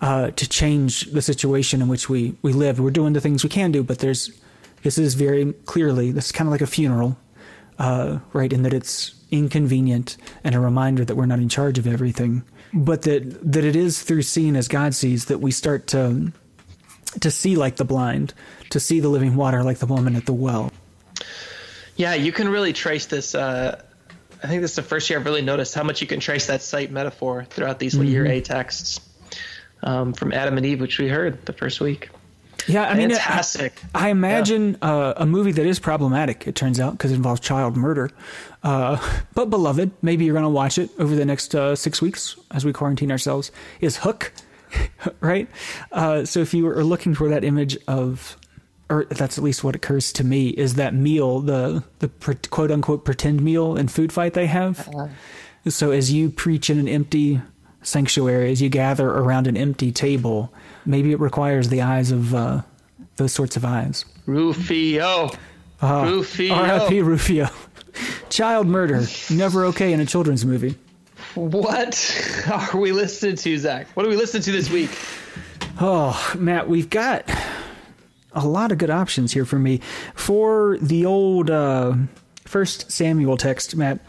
uh, 0.00 0.30
to 0.32 0.48
change 0.48 1.10
the 1.12 1.22
situation 1.22 1.80
in 1.82 1.88
which 1.88 2.08
we, 2.08 2.34
we 2.42 2.52
live. 2.52 2.78
We're 2.80 2.90
doing 2.90 3.12
the 3.12 3.20
things 3.20 3.42
we 3.42 3.50
can 3.50 3.72
do, 3.72 3.82
but 3.82 3.98
there's 3.98 4.30
this 4.82 4.98
is 4.98 5.14
very 5.14 5.52
clearly 5.64 6.12
this 6.12 6.26
is 6.26 6.32
kind 6.32 6.46
of 6.48 6.52
like 6.52 6.60
a 6.60 6.66
funeral. 6.66 7.16
uh, 7.78 8.18
right? 8.32 8.52
In 8.52 8.62
that 8.62 8.72
it's 8.72 9.14
inconvenient 9.30 10.16
and 10.44 10.54
a 10.54 10.60
reminder 10.60 11.04
that 11.04 11.16
we're 11.16 11.26
not 11.26 11.38
in 11.38 11.48
charge 11.48 11.78
of 11.78 11.86
everything, 11.86 12.42
but 12.72 13.02
that 13.02 13.52
that 13.52 13.64
it 13.64 13.76
is 13.76 14.02
through 14.02 14.22
seeing 14.22 14.56
as 14.56 14.68
God 14.68 14.94
sees 14.94 15.26
that 15.26 15.38
we 15.38 15.50
start 15.50 15.86
to 15.88 16.32
to 17.20 17.30
see 17.30 17.56
like 17.56 17.76
the 17.76 17.84
blind, 17.84 18.34
to 18.70 18.80
see 18.80 19.00
the 19.00 19.08
living 19.08 19.36
water 19.36 19.62
like 19.62 19.78
the 19.78 19.86
woman 19.86 20.16
at 20.16 20.26
the 20.26 20.32
well. 20.32 20.72
Yeah, 21.96 22.14
you 22.14 22.32
can 22.32 22.48
really 22.48 22.72
trace 22.72 23.06
this. 23.06 23.34
Uh, 23.34 23.80
I 24.44 24.46
think 24.46 24.60
this 24.60 24.72
is 24.72 24.76
the 24.76 24.82
first 24.82 25.08
year 25.08 25.18
I've 25.18 25.24
really 25.24 25.42
noticed 25.42 25.74
how 25.74 25.82
much 25.82 26.00
you 26.02 26.06
can 26.06 26.20
trace 26.20 26.46
that 26.46 26.62
sight 26.62 26.90
metaphor 26.90 27.44
throughout 27.48 27.78
these 27.78 27.94
Mm-hmm. 27.94 28.04
year 28.04 28.26
A 28.26 28.40
texts 28.42 29.00
um, 29.82 30.12
from 30.12 30.32
Adam 30.32 30.56
and 30.58 30.66
Eve, 30.66 30.80
which 30.80 30.98
we 30.98 31.08
heard 31.08 31.44
the 31.46 31.52
first 31.54 31.80
week. 31.80 32.10
Yeah, 32.66 32.84
I 32.84 32.94
mean, 32.94 33.10
Fantastic. 33.10 33.80
I 33.94 34.08
imagine 34.08 34.78
uh, 34.80 35.14
a 35.16 35.26
movie 35.26 35.52
that 35.52 35.66
is 35.66 35.78
problematic. 35.78 36.46
It 36.46 36.54
turns 36.54 36.80
out 36.80 36.92
because 36.92 37.10
it 37.12 37.16
involves 37.16 37.40
child 37.40 37.76
murder, 37.76 38.10
uh, 38.62 38.96
but 39.34 39.50
beloved. 39.50 39.90
Maybe 40.02 40.24
you're 40.24 40.34
going 40.34 40.44
to 40.44 40.48
watch 40.48 40.78
it 40.78 40.88
over 40.98 41.14
the 41.14 41.24
next 41.26 41.54
uh, 41.54 41.74
six 41.76 42.00
weeks 42.00 42.36
as 42.50 42.64
we 42.64 42.72
quarantine 42.72 43.10
ourselves. 43.10 43.50
Is 43.80 43.98
Hook, 43.98 44.32
right? 45.20 45.48
Uh, 45.92 46.24
so 46.24 46.40
if 46.40 46.54
you 46.54 46.66
are 46.68 46.84
looking 46.84 47.14
for 47.14 47.28
that 47.28 47.44
image 47.44 47.76
of, 47.86 48.36
or 48.90 49.06
that's 49.06 49.38
at 49.38 49.44
least 49.44 49.64
what 49.64 49.74
occurs 49.74 50.12
to 50.14 50.24
me, 50.24 50.48
is 50.48 50.74
that 50.74 50.94
meal 50.94 51.40
the 51.40 51.82
the 52.00 52.08
quote 52.50 52.70
unquote 52.70 53.04
pretend 53.04 53.42
meal 53.42 53.76
and 53.76 53.90
food 53.90 54.12
fight 54.12 54.34
they 54.34 54.46
have. 54.46 54.88
So 55.68 55.90
as 55.90 56.12
you 56.12 56.30
preach 56.30 56.68
in 56.68 56.78
an 56.78 56.88
empty 56.88 57.40
sanctuary, 57.82 58.50
as 58.50 58.60
you 58.60 58.68
gather 58.68 59.08
around 59.08 59.46
an 59.46 59.56
empty 59.56 59.92
table, 59.92 60.52
maybe 60.84 61.12
it 61.12 61.20
requires 61.20 61.68
the 61.68 61.82
eyes 61.82 62.10
of 62.10 62.34
uh, 62.34 62.62
those 63.16 63.32
sorts 63.32 63.56
of 63.56 63.64
eyes. 63.64 64.04
Rufio. 64.26 65.30
Uh, 65.80 66.04
Rufio. 66.06 66.54
R.I.P. 66.54 67.00
Rufio. 67.02 67.48
Child 68.28 68.66
murder, 68.66 69.06
never 69.30 69.66
okay 69.66 69.92
in 69.92 70.00
a 70.00 70.06
children's 70.06 70.44
movie. 70.44 70.76
What 71.34 72.46
are 72.50 72.78
we 72.78 72.92
listening 72.92 73.36
to, 73.36 73.58
Zach? 73.58 73.86
What 73.94 74.04
are 74.06 74.08
we 74.08 74.16
listening 74.16 74.42
to 74.44 74.52
this 74.52 74.70
week? 74.70 74.90
Oh, 75.80 76.34
Matt, 76.36 76.68
we've 76.68 76.90
got 76.90 77.28
a 78.34 78.46
lot 78.46 78.72
of 78.72 78.78
good 78.78 78.90
options 78.90 79.32
here 79.32 79.44
for 79.44 79.58
me. 79.58 79.80
For 80.14 80.76
the 80.80 81.06
old 81.06 81.50
uh, 81.50 81.94
First 82.44 82.90
Samuel 82.90 83.36
text, 83.36 83.76
Matt, 83.76 84.00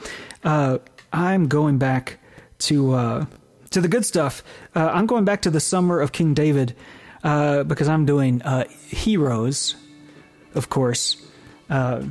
uh, 0.43 0.79
I'm 1.13 1.47
going 1.47 1.77
back 1.77 2.19
to 2.59 2.93
uh, 2.93 3.25
to 3.71 3.81
the 3.81 3.87
good 3.87 4.05
stuff. 4.05 4.43
Uh, 4.75 4.89
I'm 4.93 5.05
going 5.05 5.25
back 5.25 5.41
to 5.43 5.49
the 5.49 5.59
summer 5.59 5.99
of 5.99 6.11
King 6.11 6.33
David 6.33 6.75
uh, 7.23 7.63
because 7.63 7.87
I'm 7.87 8.05
doing 8.05 8.41
uh, 8.41 8.65
heroes, 8.87 9.75
of 10.53 10.69
course. 10.69 11.21
Because, 11.67 12.09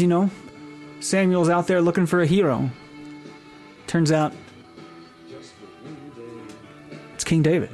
you 0.00 0.06
know, 0.06 0.30
Samuel's 1.00 1.48
out 1.48 1.66
there 1.66 1.80
looking 1.80 2.06
for 2.06 2.20
a 2.20 2.26
hero. 2.26 2.70
Turns 3.86 4.10
out 4.10 4.32
King 7.26 7.42
David. 7.42 7.68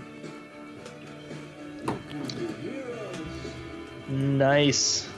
Nice. 4.08 5.08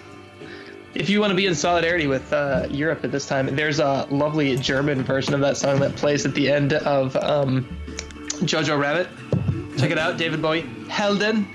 If 0.95 1.09
you 1.09 1.21
want 1.21 1.31
to 1.31 1.35
be 1.37 1.47
in 1.47 1.55
solidarity 1.55 2.07
with 2.07 2.33
uh, 2.33 2.67
Europe 2.71 3.03
at 3.05 3.11
this 3.11 3.27
time, 3.27 3.47
there's 3.57 3.81
a 3.81 4.07
lovely 4.11 4.57
German 4.57 5.03
version 5.03 5.35
of 5.35 5.41
that 5.41 5.57
song 5.57 5.81
that 5.81 5.97
plays 5.97 6.25
at 6.27 6.35
the 6.35 6.51
end 6.51 6.73
of 6.75 7.17
um, 7.17 7.65
Jojo 8.43 8.79
Rabbit. 8.79 9.09
Check 9.79 9.91
it 9.91 9.99
out, 9.99 10.19
David 10.19 10.41
Bowie. 10.41 10.63
Helden. 10.89 11.49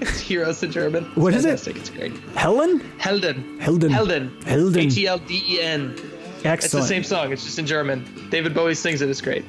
It's 0.00 0.18
heroes 0.20 0.62
in 0.62 0.72
German. 0.72 1.04
It's 1.06 1.16
What 1.16 1.34
is 1.34 1.44
it? 1.44 1.48
fantastic. 1.48 1.76
It's 1.76 1.90
great. 1.90 2.16
Helen? 2.34 2.80
Helden. 2.98 3.58
Helden. 3.60 3.90
Helden. 3.90 4.42
Helden. 4.46 4.80
H 4.80 4.96
E 4.96 5.06
L 5.06 5.18
D 5.18 5.42
E 5.46 5.60
N. 5.60 5.90
Excellent. 6.42 6.62
It's 6.64 6.72
the 6.72 6.82
same 6.82 7.04
song. 7.04 7.32
It's 7.32 7.44
just 7.44 7.58
in 7.58 7.66
German. 7.66 8.06
David 8.30 8.54
Bowie 8.54 8.74
sings 8.74 9.02
it. 9.02 9.10
It's 9.10 9.20
great. 9.20 9.44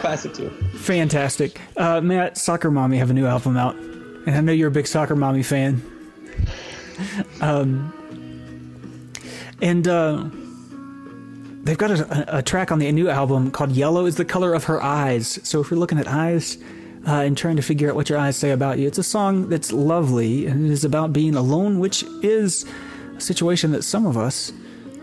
Classic 0.00 0.32
too. 0.32 0.50
Fantastic. 0.78 1.60
Uh, 1.76 2.00
Matt, 2.00 2.38
Soccer 2.38 2.70
Mommy 2.70 2.96
have 2.98 3.10
a 3.10 3.12
new 3.12 3.26
album 3.26 3.56
out. 3.56 3.76
And 3.76 4.30
I 4.30 4.40
know 4.40 4.52
you're 4.52 4.68
a 4.68 4.72
big 4.72 4.86
Soccer 4.86 5.16
Mommy 5.16 5.42
fan. 5.42 5.82
Um, 7.40 7.94
and 9.62 9.88
uh, 9.88 10.28
they've 11.62 11.78
got 11.78 11.90
a, 11.90 12.38
a 12.38 12.42
track 12.42 12.70
on 12.70 12.78
the 12.78 12.92
new 12.92 13.08
album 13.08 13.50
called 13.50 13.72
Yellow 13.72 14.04
is 14.04 14.16
the 14.16 14.24
Color 14.26 14.52
of 14.52 14.64
Her 14.64 14.82
Eyes. 14.82 15.38
So 15.42 15.62
if 15.62 15.70
you're 15.70 15.80
looking 15.80 15.98
at 15.98 16.06
eyes 16.06 16.58
uh, 17.06 17.20
and 17.20 17.38
trying 17.38 17.56
to 17.56 17.62
figure 17.62 17.88
out 17.88 17.96
what 17.96 18.10
your 18.10 18.18
eyes 18.18 18.36
say 18.36 18.50
about 18.50 18.78
you, 18.78 18.86
it's 18.86 18.98
a 18.98 19.02
song 19.02 19.48
that's 19.48 19.72
lovely 19.72 20.46
and 20.46 20.66
it 20.66 20.70
is 20.70 20.84
about 20.84 21.14
being 21.14 21.34
alone, 21.34 21.78
which 21.78 22.04
is 22.22 22.66
a 23.16 23.20
situation 23.20 23.72
that 23.72 23.82
some 23.82 24.04
of 24.04 24.18
us, 24.18 24.52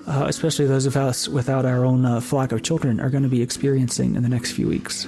uh, 0.08 0.26
especially 0.28 0.66
those 0.66 0.86
of 0.86 0.98
us 0.98 1.28
without 1.28 1.66
our 1.66 1.86
own 1.86 2.06
uh, 2.06 2.20
flock 2.20 2.52
of 2.52 2.64
children, 2.64 3.00
are 3.00 3.10
going 3.10 3.24
to 3.24 3.30
be 3.30 3.42
experiencing 3.42 4.16
in 4.16 4.24
the 4.24 4.30
next 4.30 4.54
few 4.54 4.68
weeks. 4.68 5.08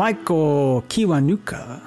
Michael 0.00 0.82
Kiwanuka 0.88 1.78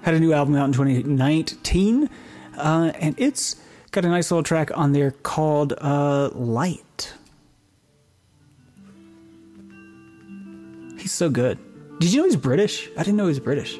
had 0.00 0.14
a 0.14 0.18
new 0.18 0.32
album 0.32 0.56
out 0.56 0.64
in 0.64 0.72
2019, 0.72 2.08
uh, 2.56 2.92
and 2.98 3.14
it's 3.18 3.56
got 3.90 4.06
a 4.06 4.08
nice 4.08 4.30
little 4.30 4.42
track 4.42 4.70
on 4.74 4.92
there 4.92 5.10
called 5.10 5.74
uh, 5.82 6.30
Light. 6.32 7.12
He's 10.96 11.12
so 11.12 11.28
good. 11.28 11.58
Did 11.98 12.10
you 12.10 12.22
know 12.22 12.24
he's 12.24 12.36
British? 12.36 12.88
I 12.96 13.02
didn't 13.02 13.16
know 13.18 13.24
he 13.24 13.32
was 13.32 13.38
British. 13.38 13.78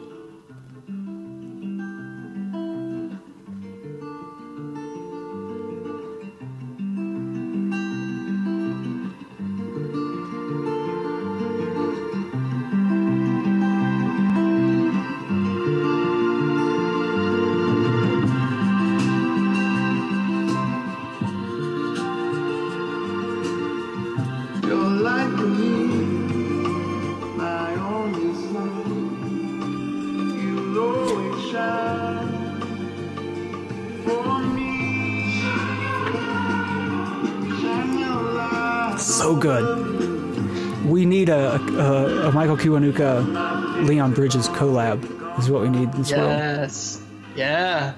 So 39.20 39.36
good. 39.36 40.86
We 40.86 41.04
need 41.04 41.28
a, 41.28 41.56
a, 41.56 42.28
a 42.28 42.32
Michael 42.32 42.56
Kiwanuka 42.56 43.86
Leon 43.86 44.14
Bridges 44.14 44.48
collab. 44.48 45.04
Is 45.38 45.50
what 45.50 45.60
we 45.60 45.68
need 45.68 45.94
in 45.94 45.98
this 46.02 46.10
world. 46.10 46.30
Yes. 46.30 47.02
Yeah. 47.36 47.92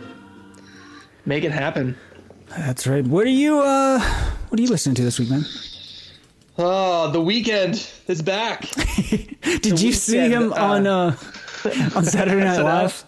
Make 1.24 1.44
it 1.44 1.52
happen. 1.52 1.96
That's 2.48 2.88
right. 2.88 3.04
What 3.06 3.26
are 3.26 3.30
you 3.30 3.60
uh 3.60 4.00
what 4.48 4.58
are 4.58 4.62
you 4.62 4.68
listening 4.68 4.96
to 4.96 5.02
this 5.02 5.20
week, 5.20 5.30
man? 5.30 5.44
Oh, 6.58 7.10
the 7.12 7.20
Weeknd 7.20 8.08
is 8.10 8.20
back. 8.20 8.68
Did 9.62 9.80
you 9.80 9.92
see 9.92 10.18
him 10.28 10.52
uh, 10.52 10.56
on 10.56 10.86
uh 10.88 11.16
on 11.94 12.04
Saturday 12.04 12.44
Night 12.44 12.62
Live? 12.64 13.04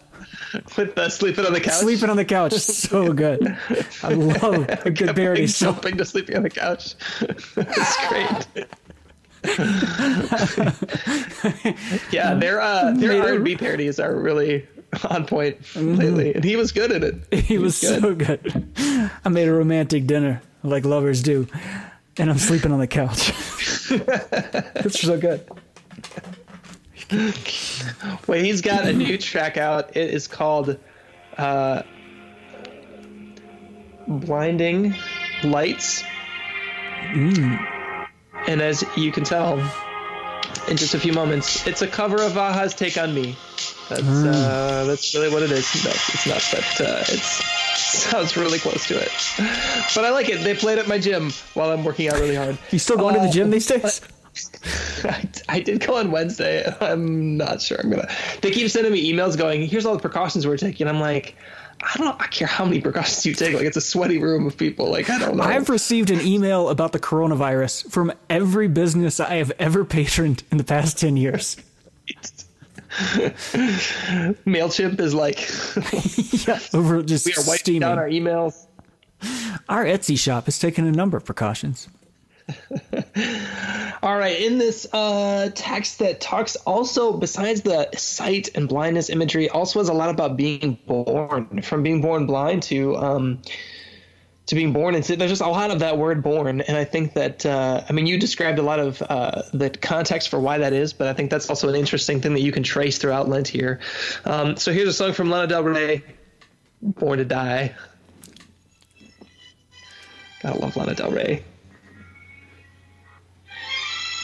With 0.77 0.97
uh, 0.99 1.09
sleeping 1.09 1.47
on 1.47 1.53
the 1.53 1.61
couch. 1.61 1.75
Sleeping 1.75 2.11
on 2.11 2.17
the 2.17 2.25
couch. 2.25 2.53
So 2.55 3.13
good. 3.13 3.57
I 4.03 4.09
love 4.15 4.69
a 4.69 4.91
good 4.91 4.97
Kept 4.97 5.17
parody 5.17 5.47
jumping 5.47 5.97
to 5.97 6.05
sleeping 6.05 6.37
on 6.37 6.43
the 6.43 6.51
couch. 6.51 6.95
it's 7.21 8.09
great. 8.09 8.67
yeah, 12.13 12.35
their 12.35 12.61
uh, 12.61 12.93
their 12.93 13.23
R 13.23 13.35
and 13.35 13.45
B 13.45 13.57
parodies 13.57 13.99
are 14.01 14.15
really 14.15 14.67
on 15.11 15.27
point 15.27 15.59
lately, 15.77 16.35
and 16.35 16.45
he 16.45 16.57
was 16.57 16.73
good 16.73 16.93
at 16.93 17.03
it. 17.05 17.35
He 17.35 17.59
was 17.59 17.77
so 17.77 18.15
good. 18.15 18.73
I 19.25 19.29
made 19.29 19.49
a 19.49 19.53
romantic 19.53 20.07
dinner 20.07 20.41
like 20.63 20.85
lovers 20.87 21.23
do, 21.23 21.47
and 22.17 22.31
I'm 22.31 22.39
sleeping 22.39 22.73
on 22.73 22.79
the 22.79 22.87
couch. 22.87 23.33
it's 23.91 25.01
so 25.01 25.19
good. 25.19 25.47
Wait, 28.27 28.45
he's 28.45 28.61
got 28.61 28.87
a 28.87 28.93
new 28.93 29.19
track 29.19 29.57
out. 29.57 29.97
It 29.97 30.11
is 30.11 30.27
called 30.27 30.79
uh, 31.37 31.83
"Blinding 34.09 34.95
Lights," 35.43 36.03
and 38.47 38.61
as 38.63 38.85
you 38.97 39.13
can 39.13 39.25
tell, 39.25 39.59
in 40.69 40.77
just 40.77 40.95
a 40.95 41.01
few 41.01 41.13
moments, 41.13 41.67
it's 41.67 41.83
a 41.83 41.89
cover 41.89 42.23
of 42.23 42.37
a-ha's 42.37 42.75
"Take 42.75 42.97
on 42.97 43.15
Me." 43.15 43.37
That's 43.89 44.03
uh, 44.03 44.85
that's 44.87 45.15
really 45.15 45.31
what 45.31 45.43
it 45.43 45.51
is. 45.51 45.85
No, 45.85 45.91
it's 45.91 46.27
not, 46.27 46.43
but 46.51 46.87
uh, 46.87 47.05
it's 47.09 47.43
sounds 47.95 48.37
really 48.37 48.59
close 48.59 48.87
to 48.89 48.97
it. 49.01 49.11
But 49.95 50.05
I 50.05 50.11
like 50.11 50.29
it. 50.29 50.43
They 50.43 50.55
played 50.55 50.79
it 50.79 50.83
at 50.83 50.89
my 50.89 50.99
gym 50.99 51.31
while 51.55 51.71
I'm 51.71 51.85
working 51.85 52.09
out 52.09 52.15
really 52.15 52.35
hard. 52.35 52.59
You 52.73 52.79
still 52.81 52.97
going 52.97 53.15
to 53.15 53.21
the 53.21 53.29
gym 53.29 53.51
these 53.51 53.67
days? 53.67 54.01
I, 55.05 55.28
I 55.49 55.61
did 55.61 55.87
go 55.87 55.97
on 55.97 56.11
Wednesday. 56.11 56.64
I'm 56.80 57.37
not 57.37 57.61
sure 57.62 57.78
I'm 57.82 57.91
gonna. 57.91 58.09
They 58.41 58.51
keep 58.51 58.68
sending 58.70 58.93
me 58.93 59.12
emails 59.12 59.37
going, 59.39 59.66
"Here's 59.66 59.87
all 59.87 59.95
the 59.95 60.01
precautions 60.03 60.47
we're 60.47 60.57
taking." 60.57 60.89
I'm 60.89 61.01
like, 61.01 61.37
I 61.80 61.97
don't. 61.99 62.20
I 62.20 62.26
care 62.26 62.49
how 62.49 62.64
many 62.64 62.80
precautions 62.80 63.24
you 63.26 63.35
take. 63.35 63.55
Like 63.55 63.64
it's 63.64 63.76
a 63.76 63.80
sweaty 63.80 64.18
room 64.18 64.47
of 64.47 64.57
people. 64.57 64.91
Like 64.91 65.11
I 65.11 65.18
don't 65.18 65.37
know. 65.37 65.43
I've 65.45 65.68
received 65.68 66.11
an 66.11 66.20
email 66.20 66.68
about 66.68 66.93
the 66.93 66.99
coronavirus 67.01 67.91
from 67.91 68.12
every 68.30 68.68
business 68.68 69.20
I 69.20 69.35
have 69.37 69.53
ever 69.59 69.85
patroned 69.85 70.43
in 70.51 70.59
the 70.59 70.64
past 70.64 70.99
10 70.99 71.16
years. 71.16 71.57
Mailchimp 74.47 75.01
is 75.01 75.14
like 75.14 75.39
yeah, 76.47 76.61
over 76.72 77.03
just 77.03 77.26
we 77.26 77.32
are 77.32 77.47
wiping 77.47 77.59
steaming. 77.59 77.80
down 77.80 77.99
our 77.99 78.09
emails. 78.09 78.66
Our 79.68 79.85
Etsy 79.85 80.18
shop 80.18 80.45
has 80.47 80.59
taken 80.59 80.87
a 80.87 80.93
number 80.93 81.16
of 81.16 81.24
precautions. 81.24 81.89
All 84.03 84.16
right, 84.16 84.38
in 84.40 84.59
this 84.59 84.86
uh, 84.92 85.51
text 85.55 86.01
that 86.01 86.20
talks 86.20 86.57
also, 86.57 87.14
besides 87.14 87.62
the 87.62 87.88
sight 87.97 88.51
and 88.55 88.68
blindness 88.68 89.09
imagery, 89.09 89.49
also 89.49 89.80
has 89.80 89.88
a 89.88 89.95
lot 89.95 90.11
about 90.11 90.36
being 90.36 90.78
born, 90.86 91.62
from 91.62 91.82
being 91.82 92.03
born 92.03 92.26
blind 92.26 92.64
to 92.64 92.97
um, 92.97 93.42
to 94.47 94.55
being 94.55 94.74
born. 94.74 94.95
And 94.95 95.03
there's 95.03 95.30
just 95.30 95.40
a 95.40 95.49
lot 95.49 95.70
of 95.70 95.78
that 95.78 95.97
word 95.97 96.22
"born," 96.22 96.61
and 96.61 96.76
I 96.76 96.84
think 96.84 97.14
that 97.14 97.47
uh, 97.47 97.84
I 97.88 97.92
mean 97.92 98.07
you 98.07 98.18
described 98.18 98.59
a 98.59 98.62
lot 98.62 98.78
of 98.78 99.01
uh, 99.01 99.42
the 99.55 99.70
context 99.70 100.28
for 100.28 100.38
why 100.38 100.59
that 100.59 100.74
is, 100.74 100.92
but 100.92 101.09
I 101.09 101.14
think 101.14 101.30
that's 101.30 101.49
also 101.49 101.70
an 101.70 101.74
interesting 101.74 102.20
thing 102.20 102.34
that 102.34 102.42
you 102.42 102.53
can 102.53 102.62
trace 102.62 102.99
throughout 102.99 103.28
Lent 103.28 103.49
here. 103.49 103.80
Um, 104.26 104.57
so 104.57 104.72
here's 104.72 104.88
a 104.88 104.92
song 104.92 105.12
from 105.12 105.30
Lana 105.30 105.47
Del 105.47 105.62
Rey, 105.62 106.05
"Born 106.82 107.18
to 107.18 107.24
Die." 107.24 107.74
Gotta 110.42 110.61
love 110.61 110.76
Lana 110.76 110.95
Del 110.95 111.11
Rey. 111.11 111.42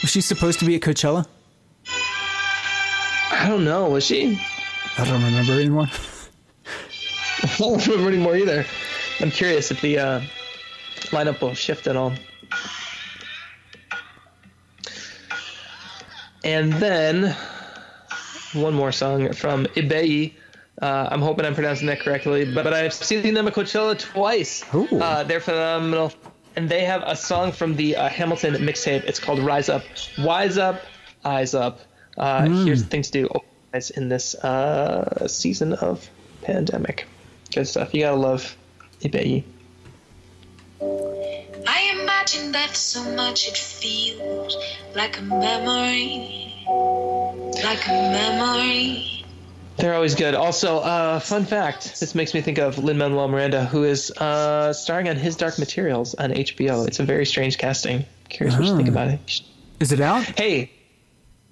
Was 0.03 0.11
she 0.11 0.21
supposed 0.21 0.59
to 0.61 0.65
be 0.65 0.75
at 0.77 0.81
Coachella? 0.81 1.27
I 3.33 3.49
don't 3.49 3.65
know, 3.65 3.89
was 3.89 4.05
she? 4.05 4.41
I 4.99 5.05
don't 5.05 5.23
remember 5.23 5.53
anymore. 5.53 5.87
I 7.43 7.57
don't 7.59 7.87
remember 7.87 8.09
anymore 8.11 8.37
either. 8.37 8.67
I'm 9.21 9.31
curious 9.31 9.71
if 9.71 9.81
the 9.81 9.99
uh, 9.99 10.21
lineup 11.07 11.41
will 11.41 11.55
shift 11.55 11.87
at 11.87 11.97
all. 11.97 12.13
And 16.45 16.73
then 16.75 17.37
one 18.55 18.75
more 18.75 18.93
song 18.93 19.33
from 19.33 19.67
Ibeyi. 19.67 20.35
Uh, 20.81 21.09
I'm 21.11 21.21
hoping 21.21 21.45
I'm 21.45 21.55
pronouncing 21.55 21.87
that 21.89 22.01
correctly, 22.01 22.47
but, 22.55 22.65
but 22.65 22.73
I've 22.73 22.95
seen 22.95 23.35
them 23.35 23.47
at 23.47 23.55
Coachella 23.55 23.99
twice. 23.99 24.65
Uh, 24.75 25.23
they're 25.25 25.41
phenomenal. 25.41 26.13
And 26.57 26.69
they 26.69 26.85
have 26.85 27.03
a 27.07 27.17
song 27.17 27.53
from 27.53 27.77
the 27.77 27.97
uh, 27.97 28.09
Hamilton 28.09 28.55
mixtape. 28.55 29.05
It's 29.05 29.21
called 29.21 29.39
Rise 29.39 29.69
Up. 29.69 29.83
Wise 30.19 30.59
Up, 30.59 30.83
Eyes 31.25 31.55
Up. 31.55 31.81
Uh, 32.19 32.49
Here's 32.65 32.83
the 32.83 32.89
thing 32.89 33.03
to 33.03 33.11
do 33.11 33.29
guys, 33.73 33.91
in 33.91 34.09
this 34.09 34.35
uh, 34.35 35.29
season 35.29 35.75
of 35.75 36.09
pandemic. 36.43 37.07
Good 37.53 37.67
stuff. 37.67 37.95
You 37.95 38.03
gotta 38.03 38.17
love 38.17 38.57
Ibeyi. 39.01 39.45
I 41.67 42.01
imagine 42.03 42.53
that 42.53 42.77
so 42.77 43.03
much 43.15 43.49
it 43.49 43.57
feels 43.57 44.57
like 44.95 45.19
a 45.19 45.23
memory, 45.23 46.65
like 47.63 47.87
a 47.87 47.93
memory. 47.93 49.20
They're 49.81 49.95
always 49.95 50.15
good. 50.15 50.35
Also, 50.35 50.79
uh, 50.79 51.19
fun 51.21 51.45
fact: 51.45 51.99
this 52.01 52.15
makes 52.15 52.35
me 52.35 52.41
think 52.41 52.59
of 52.59 52.79
Lin 52.79 52.99
Manuel 52.99 53.29
Miranda, 53.29 53.65
who 53.65 53.85
is 53.85 54.11
uh, 54.13 54.73
starring 54.73 55.09
on 55.09 55.17
His 55.17 55.37
Dark 55.37 55.59
Materials 55.59 56.15
on 56.15 56.31
HBO. 56.33 56.87
It's 56.87 57.01
a 57.01 57.05
very 57.05 57.25
strange 57.27 57.57
casting. 57.59 58.05
Curious 58.29 58.57
what 58.57 58.67
you 58.67 58.77
think 58.77 58.89
about 58.89 59.09
it. 59.09 59.41
Is 59.81 59.93
it 59.93 60.01
out? 60.01 60.23
Hey, 60.39 60.71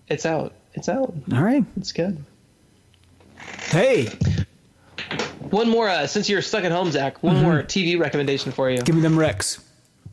it's 0.08 0.26
out. 0.26 0.52
It's 0.74 0.88
out. 0.88 1.14
All 1.32 1.42
right. 1.42 1.64
It's 1.76 1.92
good. 1.92 2.22
Hey, 3.70 4.06
One 5.50 5.68
more, 5.68 5.88
uh, 5.88 6.06
since 6.06 6.28
you're 6.28 6.42
stuck 6.42 6.64
at 6.64 6.72
home, 6.72 6.90
Zach. 6.90 7.22
One 7.22 7.42
more 7.42 7.62
TV 7.62 7.98
recommendation 7.98 8.52
for 8.52 8.70
you. 8.70 8.82
give 8.82 8.94
me 8.94 9.00
them 9.02 9.18
Rex. 9.18 9.64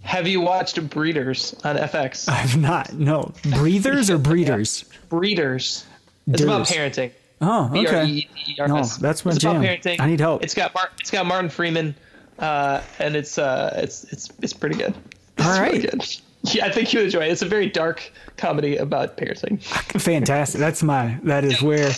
Have 0.01 0.27
you 0.27 0.39
watched 0.41 0.87
Breeders 0.89 1.55
on 1.63 1.77
FX? 1.77 2.29
I 2.29 2.33
have 2.35 2.57
not. 2.57 2.93
No. 2.93 3.33
Breathers 3.43 4.09
or 4.09 4.17
breeders? 4.19 4.83
Breeders. 5.09 5.85
It's 6.27 6.41
about 6.41 6.67
parenting. 6.67 7.11
Oh, 7.41 7.69
okay. 7.75 8.27
No, 8.57 8.83
that's 8.83 9.25
my 9.25 9.31
it's 9.31 9.39
jam. 9.39 9.61
Parenting. 9.61 9.99
I 9.99 10.07
need 10.07 10.19
help. 10.19 10.43
It's 10.43 10.53
got 10.53 10.73
Mar- 10.73 10.89
it's 10.99 11.11
got 11.11 11.25
Martin 11.25 11.49
Freeman, 11.49 11.95
uh, 12.39 12.81
and 12.99 13.15
it's 13.15 13.37
uh, 13.37 13.73
it's 13.83 14.05
it's 14.05 14.31
it's 14.41 14.53
pretty 14.53 14.75
good. 14.77 14.93
It's 15.37 15.45
All 15.47 15.59
right. 15.61 15.81
good. 15.81 16.05
Yeah, 16.53 16.67
I 16.67 16.71
think 16.71 16.93
you 16.93 16.99
enjoy 17.01 17.21
it. 17.21 17.31
It's 17.31 17.41
a 17.41 17.47
very 17.47 17.67
dark 17.67 18.11
comedy 18.37 18.77
about 18.77 19.17
parenting. 19.17 19.59
Fantastic. 19.99 20.59
That's 20.59 20.83
my. 20.83 21.17
That 21.23 21.43
is 21.43 21.59
where 21.59 21.91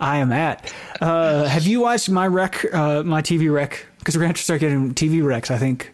I 0.00 0.18
am 0.18 0.30
at. 0.30 0.72
Uh, 1.00 1.42
have 1.46 1.66
you 1.66 1.80
watched 1.80 2.08
my 2.08 2.28
rec? 2.28 2.64
Uh, 2.72 3.02
my 3.02 3.20
TV 3.20 3.52
rec? 3.52 3.84
Because 3.98 4.14
we're 4.14 4.20
gonna 4.20 4.28
have 4.28 4.36
to 4.36 4.42
start 4.44 4.60
getting 4.60 4.94
TV 4.94 5.22
recs. 5.22 5.50
I 5.50 5.58
think. 5.58 5.92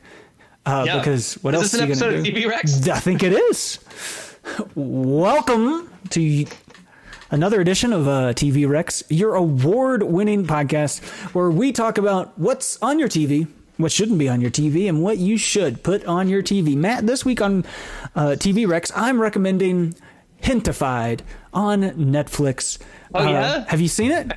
Uh, 0.66 0.82
Yeah. 0.86 0.98
Because 0.98 1.34
what 1.42 1.54
Is 1.54 1.60
else 1.62 1.72
this 1.72 1.80
are 1.80 1.84
an 1.84 1.88
you 1.88 1.94
gonna 1.94 2.06
episode 2.12 2.24
do? 2.24 2.30
of 2.30 2.36
TV 2.44 2.50
Rex? 2.50 2.86
I 2.88 3.00
think 3.00 3.22
it 3.22 3.32
is. 3.32 3.78
Welcome 4.74 5.90
to 6.10 6.20
another 7.30 7.60
edition 7.60 7.92
of 7.92 8.06
uh, 8.08 8.32
TV 8.34 8.68
Rex, 8.68 9.02
your 9.08 9.34
award-winning 9.34 10.46
podcast 10.46 11.02
where 11.34 11.50
we 11.50 11.72
talk 11.72 11.98
about 11.98 12.38
what's 12.38 12.80
on 12.82 12.98
your 12.98 13.08
TV, 13.08 13.46
what 13.76 13.92
shouldn't 13.92 14.18
be 14.18 14.28
on 14.28 14.40
your 14.40 14.50
TV, 14.50 14.88
and 14.88 15.02
what 15.02 15.18
you 15.18 15.36
should 15.36 15.82
put 15.82 16.04
on 16.04 16.28
your 16.28 16.42
TV. 16.42 16.76
Matt, 16.76 17.06
this 17.06 17.24
week 17.24 17.40
on 17.40 17.64
uh, 18.14 18.36
TV 18.38 18.66
Rex, 18.68 18.92
I'm 18.94 19.20
recommending 19.20 19.94
Gentefied 20.42 21.20
on 21.52 21.82
Netflix. 21.82 22.78
Oh, 23.14 23.24
Uh, 23.26 23.30
yeah? 23.30 23.64
have 23.68 23.80
you 23.80 23.88
seen 23.88 24.10
it? 24.10 24.32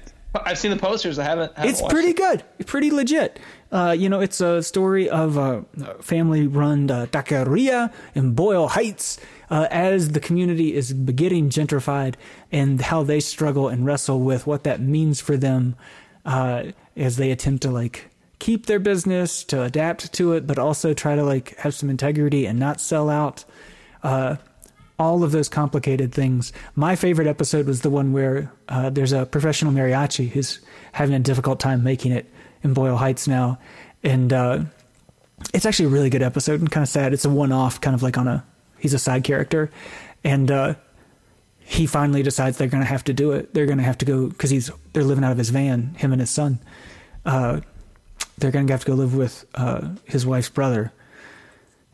I've 0.45 0.57
seen 0.57 0.71
the 0.71 0.77
posters. 0.77 1.19
I 1.19 1.23
haven't. 1.25 1.55
haven't 1.55 1.69
It's 1.69 1.81
pretty 1.81 2.09
it. 2.09 2.17
good, 2.17 2.43
pretty 2.65 2.89
legit. 2.89 3.39
Uh, 3.74 3.91
you 3.91 4.07
know, 4.07 4.19
it's 4.19 4.39
a 4.39 4.61
story 4.61 5.09
of 5.09 5.36
a 5.36 5.65
family-run 5.99 6.91
uh, 6.91 7.07
taqueria 7.07 7.91
in 8.13 8.34
Boyle 8.34 8.67
Heights 8.67 9.19
uh, 9.49 9.67
as 9.71 10.11
the 10.11 10.19
community 10.19 10.76
is 10.76 10.93
getting 10.93 11.49
gentrified 11.49 12.13
and 12.51 12.80
how 12.80 13.01
they 13.01 13.19
struggle 13.19 13.69
and 13.69 13.84
wrestle 13.84 14.19
with 14.19 14.45
what 14.45 14.63
that 14.63 14.80
means 14.80 15.19
for 15.19 15.38
them 15.38 15.76
uh, 16.24 16.65
as 16.95 17.17
they 17.17 17.32
attempt 17.32 17.63
to 17.63 17.71
like 17.71 18.11
keep 18.38 18.67
their 18.67 18.78
business, 18.78 19.43
to 19.45 19.63
adapt 19.63 20.13
to 20.13 20.34
it, 20.34 20.45
but 20.45 20.59
also 20.59 20.93
try 20.93 21.15
to 21.15 21.24
like 21.24 21.57
have 21.57 21.74
some 21.74 21.89
integrity 21.89 22.45
and 22.45 22.59
not 22.59 22.80
sell 22.80 23.09
out 23.09 23.43
all 24.99 25.24
of 25.24 25.32
those 25.32 25.49
complicated 25.49 26.13
things. 26.13 26.53
My 26.76 26.95
favorite 26.95 27.28
episode 27.28 27.65
was 27.65 27.82
the 27.82 27.89
one 27.89 28.13
where 28.13 28.51
there's 28.91 29.13
a 29.13 29.26
professional 29.26 29.74
mariachi 29.74 30.30
who's 30.30 30.59
having 30.91 31.15
a 31.15 31.19
difficult 31.19 31.59
time 31.59 31.84
making 31.84 32.11
it 32.11 32.30
in 32.64 32.74
Boyle 32.74 32.97
Heights 32.97 33.28
now, 33.28 33.59
and 34.03 34.32
uh, 34.32 34.59
it's 35.53 35.66
actually 35.66 35.86
a 35.86 35.89
really 35.89 36.09
good 36.09 36.22
episode 36.22 36.59
and 36.59 36.72
kind 36.72 36.84
of 36.84 36.89
sad. 36.89 37.14
It's 37.14 37.26
a 37.26 37.30
one-off, 37.30 37.82
kind 37.82 37.95
of 37.95 38.03
like 38.03 38.18
on 38.18 38.28
a 38.28 38.45
he's 38.80 38.93
a 38.93 38.99
side 38.99 39.24
character, 39.24 39.72
and 40.24 40.49
uh, 40.49 40.76
he 41.59 41.86
finally 41.86 42.24
decides 42.24 42.57
they're 42.57 42.68
going 42.68 42.84
to 42.84 42.89
have 42.89 43.03
to 43.05 43.14
do 43.14 43.32
it. 43.32 43.53
They're 43.53 43.66
going 43.66 43.78
to 43.78 43.84
have 43.84 43.97
to 43.99 44.05
go 44.05 44.28
because 44.28 44.49
he's 44.49 44.72
they're 44.93 45.03
living 45.03 45.24
out 45.24 45.32
of 45.32 45.38
his 45.38 45.49
van, 45.49 45.93
him 45.95 46.11
and 46.11 46.22
his 46.22 46.30
son. 46.30 46.59
Uh, 47.26 47.61
they're 48.38 48.51
going 48.51 48.68
to 48.68 48.74
have 48.74 48.82
to 48.82 48.88
go 48.88 48.95
live 48.95 49.16
with 49.16 49.45
uh, 49.55 49.89
his 50.05 50.26
wife's 50.26 50.49
brother 50.49 50.91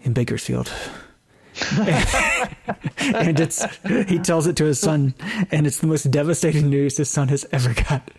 in 0.01 0.13
Bakersfield 0.13 0.71
and 2.97 3.39
it's 3.39 3.65
he 4.07 4.19
tells 4.19 4.47
it 4.47 4.55
to 4.57 4.65
his 4.65 4.79
son, 4.79 5.13
and 5.51 5.67
it's 5.67 5.79
the 5.79 5.87
most 5.87 6.09
devastating 6.09 6.69
news 6.69 6.97
his 6.97 7.09
son 7.09 7.27
has 7.27 7.45
ever 7.51 7.73
got. 7.73 8.09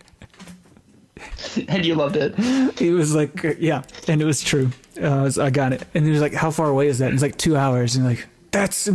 And 1.68 1.84
you 1.84 1.94
loved 1.94 2.16
it. 2.16 2.36
He 2.78 2.90
was 2.90 3.14
like, 3.14 3.42
yeah, 3.58 3.82
and 4.06 4.22
it 4.22 4.24
was 4.24 4.42
true. 4.42 4.70
Uh, 5.00 5.28
so 5.30 5.44
I 5.44 5.50
got 5.50 5.72
it, 5.72 5.82
and 5.94 6.04
he 6.04 6.10
was 6.10 6.20
like, 6.20 6.32
"How 6.34 6.50
far 6.50 6.68
away 6.68 6.88
is 6.88 6.98
that?" 6.98 7.06
And 7.06 7.14
he's 7.14 7.22
like, 7.22 7.36
two 7.38 7.56
hours." 7.56 7.96
And 7.96 8.04
like, 8.04 8.26
"That's 8.50 8.88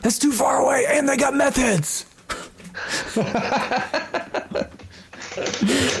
that's 0.00 0.18
too 0.18 0.32
far 0.32 0.56
away," 0.64 0.86
and 0.88 1.08
they 1.08 1.16
got 1.16 1.34
meth 1.34 1.56
heads. 1.56 2.06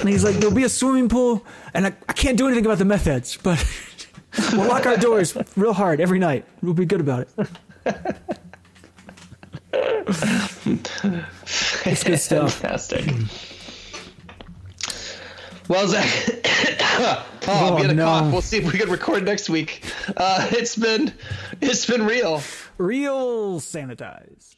and 0.00 0.08
he's 0.08 0.24
like, 0.24 0.36
"There'll 0.36 0.54
be 0.54 0.64
a 0.64 0.68
swimming 0.68 1.08
pool, 1.08 1.44
and 1.74 1.86
I, 1.86 1.92
I 2.08 2.12
can't 2.12 2.38
do 2.38 2.46
anything 2.46 2.64
about 2.64 2.78
the 2.78 2.84
meth 2.84 3.04
heads, 3.04 3.36
but 3.42 3.62
we'll 4.52 4.66
lock 4.66 4.86
our 4.86 4.96
doors 4.96 5.36
real 5.56 5.74
hard 5.74 6.00
every 6.00 6.18
night. 6.18 6.44
We'll 6.62 6.74
be 6.74 6.86
good 6.86 7.00
about 7.00 7.28
it." 7.36 7.48
It's 11.84 12.04
good 12.04 12.18
stuff. 12.18 12.54
Fantastic. 12.54 13.04
Well, 15.72 15.88
Zach, 15.88 16.04
oh, 16.98 17.26
I'm 17.48 17.72
Oh, 17.72 17.78
gonna 17.78 17.94
no. 17.94 18.04
cough. 18.04 18.30
We'll 18.30 18.42
see 18.42 18.58
if 18.58 18.70
we 18.70 18.78
can 18.78 18.90
record 18.90 19.24
next 19.24 19.48
week. 19.48 19.82
Uh, 20.14 20.46
it's 20.50 20.76
been, 20.76 21.14
it's 21.62 21.86
been 21.86 22.04
real. 22.04 22.42
Real 22.76 23.58
sanitized. 23.58 24.56